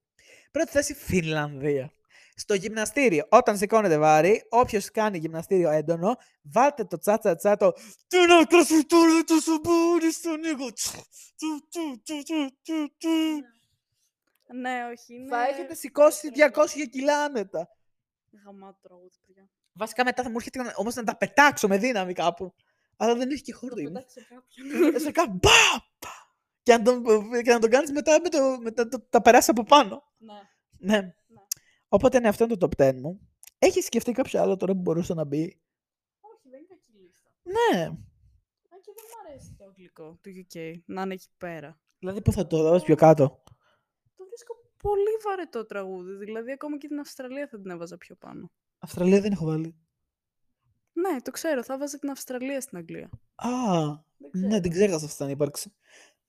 Πρώτη 0.50 0.70
θέση 0.70 0.94
Φινλανδία. 0.94 1.92
Στο 2.38 2.54
γυμναστήριο, 2.54 3.26
όταν 3.28 3.56
σηκώνετε 3.58 3.98
βάρη, 3.98 4.46
όποιος 4.48 4.90
κάνει 4.90 5.18
γυμναστήριο 5.18 5.70
έντονο, 5.70 6.16
βάλτε 6.42 6.84
το 6.84 6.98
τσάτσα 6.98 7.36
τσά 7.36 7.56
το 7.56 7.72
Την 8.06 8.30
άκρα 8.42 8.64
σου 8.64 8.86
τώρα 8.86 9.24
το 9.24 9.34
σαμπόνι 9.40 10.12
στον 10.12 10.40
ego. 10.44 10.72
Τσου, 10.74 10.90
τσου, 11.36 11.68
τσου, 11.68 12.02
τσου, 12.02 12.22
τσου, 12.22 12.52
τσου, 12.62 12.96
τσου. 12.96 13.10
Ναι, 14.60 14.84
όχι, 14.92 15.14
είναι... 15.14 15.28
Θα 15.28 15.46
έχετε 15.46 15.74
σηκώσει 15.74 16.28
200 16.54 16.88
κιλά 16.90 17.22
άνετα. 17.22 17.68
Γαμάτο 18.44 18.78
τραγούδι, 18.82 19.14
παιδιά. 19.26 19.48
Βασικά 19.72 20.04
μετά 20.04 20.22
θα 20.22 20.28
μου 20.28 20.36
έρχεται 20.36 20.72
όμως 20.76 20.94
να 20.94 21.04
τα 21.04 21.16
πετάξω 21.16 21.68
με 21.68 21.78
δύναμη 21.78 22.12
κάπου. 22.12 22.54
Αλλά 22.96 23.14
δεν 23.14 23.30
έχει 23.30 23.42
και 23.42 23.52
χώρο. 23.52 23.74
Το 23.74 23.80
είναι. 23.80 23.90
πετάξει 23.90 24.20
σε 24.20 24.26
κάποιον. 24.28 25.00
Σε 25.00 25.10
κάνω 25.10 25.30
μπα, 25.42 25.50
μπα. 25.98 26.10
Και 26.62 26.72
να 26.76 26.82
τον, 26.82 27.04
και 27.42 27.52
να 27.52 27.58
τον 27.58 27.70
κάνεις 27.70 27.92
μετά 27.92 28.20
με 28.20 28.28
το, 28.28 28.58
με 28.60 28.70
το, 28.70 28.88
το- 28.88 29.00
τα 29.10 29.22
περάσει 29.22 29.50
από 29.50 29.62
πάνω. 29.62 30.02
ναι. 30.18 30.34
Ναι. 30.98 31.12
Οπότε 31.88 32.20
ναι, 32.20 32.28
αυτό 32.28 32.44
είναι 32.44 32.56
το 32.56 32.68
top 32.76 32.82
10 32.90 32.94
μου. 33.00 33.20
Έχει 33.58 33.80
σκεφτεί 33.80 34.12
κάποιο 34.12 34.40
άλλο 34.42 34.56
τώρα 34.56 34.72
που 34.72 34.80
μπορούσε 34.80 35.14
να 35.14 35.24
μπει; 35.24 35.60
Όχι, 36.20 36.48
δεν 36.50 36.58
είναι 36.58 36.66
κακή 36.68 36.90
λίστα. 37.02 37.30
Ναι. 37.42 37.82
Α, 37.82 38.76
και 38.80 38.92
δεν 38.94 39.04
μου 39.08 39.28
αρέσει 39.28 39.54
το 39.58 39.64
αγγλικό 39.64 40.18
του 40.22 40.30
UK, 40.30 40.72
να 40.84 41.02
είναι 41.02 41.14
εκεί 41.14 41.28
πέρα. 41.38 41.80
Δηλαδή 41.98 42.22
πού 42.22 42.32
θα 42.32 42.46
το 42.46 42.62
δώσεις 42.62 42.84
πιο 42.84 42.94
κάτω; 42.94 43.42
Το 44.16 44.24
βρίσκω 44.26 44.54
πολύ 44.82 45.16
βαρετό 45.24 45.66
τραγούδι, 45.66 46.14
δηλαδή 46.14 46.52
ακόμα 46.52 46.78
και 46.78 46.88
την 46.88 46.98
Αυστραλία 46.98 47.48
θα 47.48 47.60
την 47.60 47.70
έβαζα 47.70 47.96
πιο 47.96 48.16
πάνω. 48.16 48.50
Αυστραλία 48.78 49.20
δεν 49.20 49.32
έχω 49.32 49.44
βάλει. 49.46 49.76
Ναι, 50.92 51.20
το 51.22 51.30
ξέρω, 51.30 51.62
θα 51.62 51.78
βάζα 51.78 51.98
την 51.98 52.10
Αυστραλία 52.10 52.60
στην 52.60 52.78
Αγγλία. 52.78 53.10
Α, 53.34 53.50
Δεν 54.16 54.48
ναι, 54.48 54.60
την 54.60 54.70
ξέρω. 54.70 54.86
ξέχασα 54.86 55.04
αυτή 55.06 55.16
την 55.24 55.28
ύπαρξη. 55.28 55.72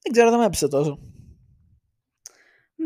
Δεν 0.02 0.12
ξέρω, 0.12 0.30
δεν 0.30 0.40
με 0.40 0.46
έπεισε 0.46 0.68
τόσο. 0.68 1.00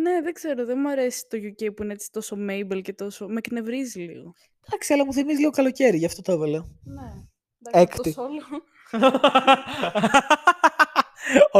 Ναι, 0.01 0.21
δεν 0.21 0.33
ξέρω, 0.33 0.65
δεν 0.65 0.77
μου 0.79 0.89
αρέσει 0.89 1.25
το 1.29 1.37
UK 1.37 1.75
που 1.75 1.83
είναι 1.83 1.93
έτσι 1.93 2.11
τόσο 2.11 2.37
Mabel 2.49 2.81
και 2.81 2.93
τόσο... 2.93 3.27
Με 3.27 3.37
εκνευρίζει 3.37 3.99
λίγο. 3.99 4.33
Εντάξει, 4.65 4.93
αλλά 4.93 5.05
μου 5.05 5.13
θυμίζει 5.13 5.39
λίγο 5.39 5.51
καλοκαίρι, 5.51 5.97
γι' 5.97 6.05
αυτό 6.05 6.21
το 6.21 6.31
έβαλα. 6.31 6.65
Ναι. 6.83 7.81
Έκτη. 7.81 8.13
Το 8.13 8.23
solo. 8.23 8.61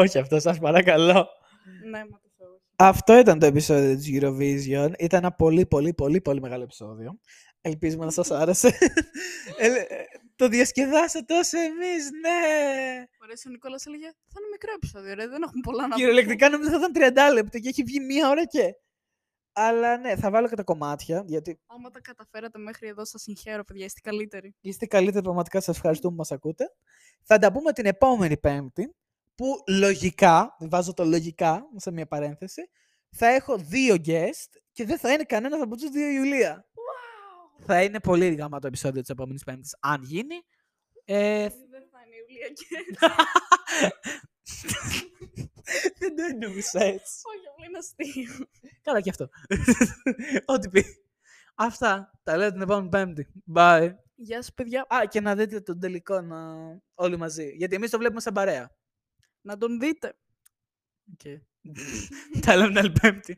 Όχι 0.01 0.17
αυτό, 0.17 0.39
σας 0.39 0.59
παρακαλώ. 0.59 1.27
ναι, 1.89 1.99
μα 1.99 2.19
το 2.21 2.29
Θεό. 2.37 2.61
Αυτό 2.75 3.17
ήταν 3.17 3.39
το 3.39 3.45
επεισόδιο 3.45 3.95
της 3.95 4.09
Eurovision. 4.13 4.91
Ήταν 4.99 5.23
ένα 5.23 5.31
πολύ, 5.31 5.65
πολύ, 5.65 5.93
πολύ, 5.93 6.21
πολύ 6.21 6.41
μεγάλο 6.41 6.63
επεισόδιο. 6.63 7.19
Ελπίζουμε 7.61 8.05
να 8.05 8.11
σας 8.11 8.31
άρεσε. 8.31 8.77
Ε, 10.35 10.43
ε, 10.43 10.47
το 10.47 10.47
διασκεδάσατε 10.47 11.37
όσο 11.37 11.57
εμείς, 11.59 12.09
ναι! 12.21 12.39
Μου 12.99 13.23
αρέσει 13.23 13.47
ο 13.47 13.51
Νικόλας 13.51 13.85
έλεγε, 13.85 14.05
θα 14.05 14.37
είναι 14.39 14.49
μικρό 14.51 14.73
επεισόδιο, 14.75 15.13
ρε, 15.13 15.27
δεν 15.27 15.41
έχουμε 15.41 15.61
πολλά 15.63 15.81
να 15.81 15.95
πούμε. 15.95 15.95
Κυριολεκτικά 15.95 16.49
νομίζω 16.49 16.69
θα 16.69 16.77
ήταν 16.89 17.13
30 17.29 17.33
λεπτά 17.33 17.59
και 17.59 17.69
έχει 17.69 17.83
βγει 17.83 17.99
μία 17.99 18.29
ώρα 18.29 18.45
και. 18.45 18.75
Αλλά 19.55 19.97
ναι, 19.97 20.15
θα 20.15 20.29
βάλω 20.29 20.47
και 20.47 20.55
τα 20.55 20.63
κομμάτια, 20.63 21.23
γιατί 21.27 21.59
Άμα 21.65 21.89
τα 21.89 21.99
καταφέρατε 21.99 22.59
μέχρι 22.59 22.87
εδώ, 22.87 23.05
σας 23.05 23.21
συγχαίρω, 23.21 23.63
παιδιά, 23.63 23.85
είστε 23.85 23.99
καλύτεροι. 23.99 24.55
είστε 24.61 24.85
καλύτεροι 24.85 25.23
πραγματικά, 25.23 25.61
σας 25.61 25.75
ευχαριστούμε 25.75 26.11
που 26.11 26.17
μας 26.17 26.31
ακούτε. 26.31 26.65
Θα 27.23 27.37
τα 27.37 27.51
πούμε 27.51 27.71
την 27.71 27.85
επόμενη 27.85 28.37
Πέμπτη, 28.37 28.95
που 29.35 29.63
λογικά, 29.67 30.55
βάζω 30.59 30.93
το 30.93 31.05
λογικά 31.05 31.63
σε 31.75 31.91
μια 31.91 32.07
παρένθεση, 32.07 32.69
θα 33.09 33.27
έχω 33.27 33.57
δύο 33.57 33.95
guest 34.05 34.49
και 34.71 34.85
δεν 34.85 34.97
θα 34.97 35.13
είναι 35.13 35.23
κανένας 35.23 35.61
από 35.61 35.75
τους 35.75 35.89
δύο 35.89 36.07
Ιουλία. 36.09 36.65
Θα 37.65 37.83
είναι 37.83 37.99
πολύ 37.99 38.33
γάμα 38.33 38.59
το 38.59 38.67
επεισόδιο 38.67 39.01
της 39.01 39.09
επόμενης 39.09 39.43
Πέμπτης, 39.43 39.77
αν 39.79 40.03
γίνει. 40.03 40.35
Ε, 41.05 41.47
Δεν 41.69 41.87
θα 41.91 41.99
είναι 42.05 42.15
η 42.15 42.25
Ιουλία 42.27 42.47
και 42.47 42.65
δεν 45.99 46.15
το 46.15 46.23
εννοούσα 46.23 46.83
έτσι. 46.83 47.21
Όχι, 47.23 47.47
απλά 47.51 47.65
είναι 47.67 47.77
αστείο. 47.77 48.47
Καλά 48.81 49.01
και 49.01 49.09
αυτό. 49.09 49.29
Ό,τι 50.53 50.69
πει. 50.69 50.85
Αυτά. 51.55 52.19
Τα 52.23 52.37
λέω 52.37 52.51
την 52.51 52.61
επόμενη 52.61 52.89
Πέμπτη. 52.89 53.27
Bye. 53.53 53.93
Γεια 54.15 54.41
σας, 54.41 54.53
παιδιά. 54.53 54.85
Α, 54.93 55.05
και 55.05 55.21
να 55.21 55.35
δείτε 55.35 55.61
τον 55.61 55.79
τελικό 55.79 56.21
να... 56.21 56.37
όλοι 56.93 57.17
μαζί. 57.17 57.49
Γιατί 57.55 57.75
εμείς 57.75 57.89
το 57.89 57.97
βλέπουμε 57.97 58.21
σαν 58.21 58.33
παρέα. 58.33 58.75
Να 59.41 59.57
τον 59.57 59.79
δείτε. 59.79 60.13
Okay. 61.17 61.41
Τα 62.45 62.55
λέμε 62.55 62.67
την 62.67 62.77
άλλη 62.77 62.91
Πέμπτη. 63.01 63.37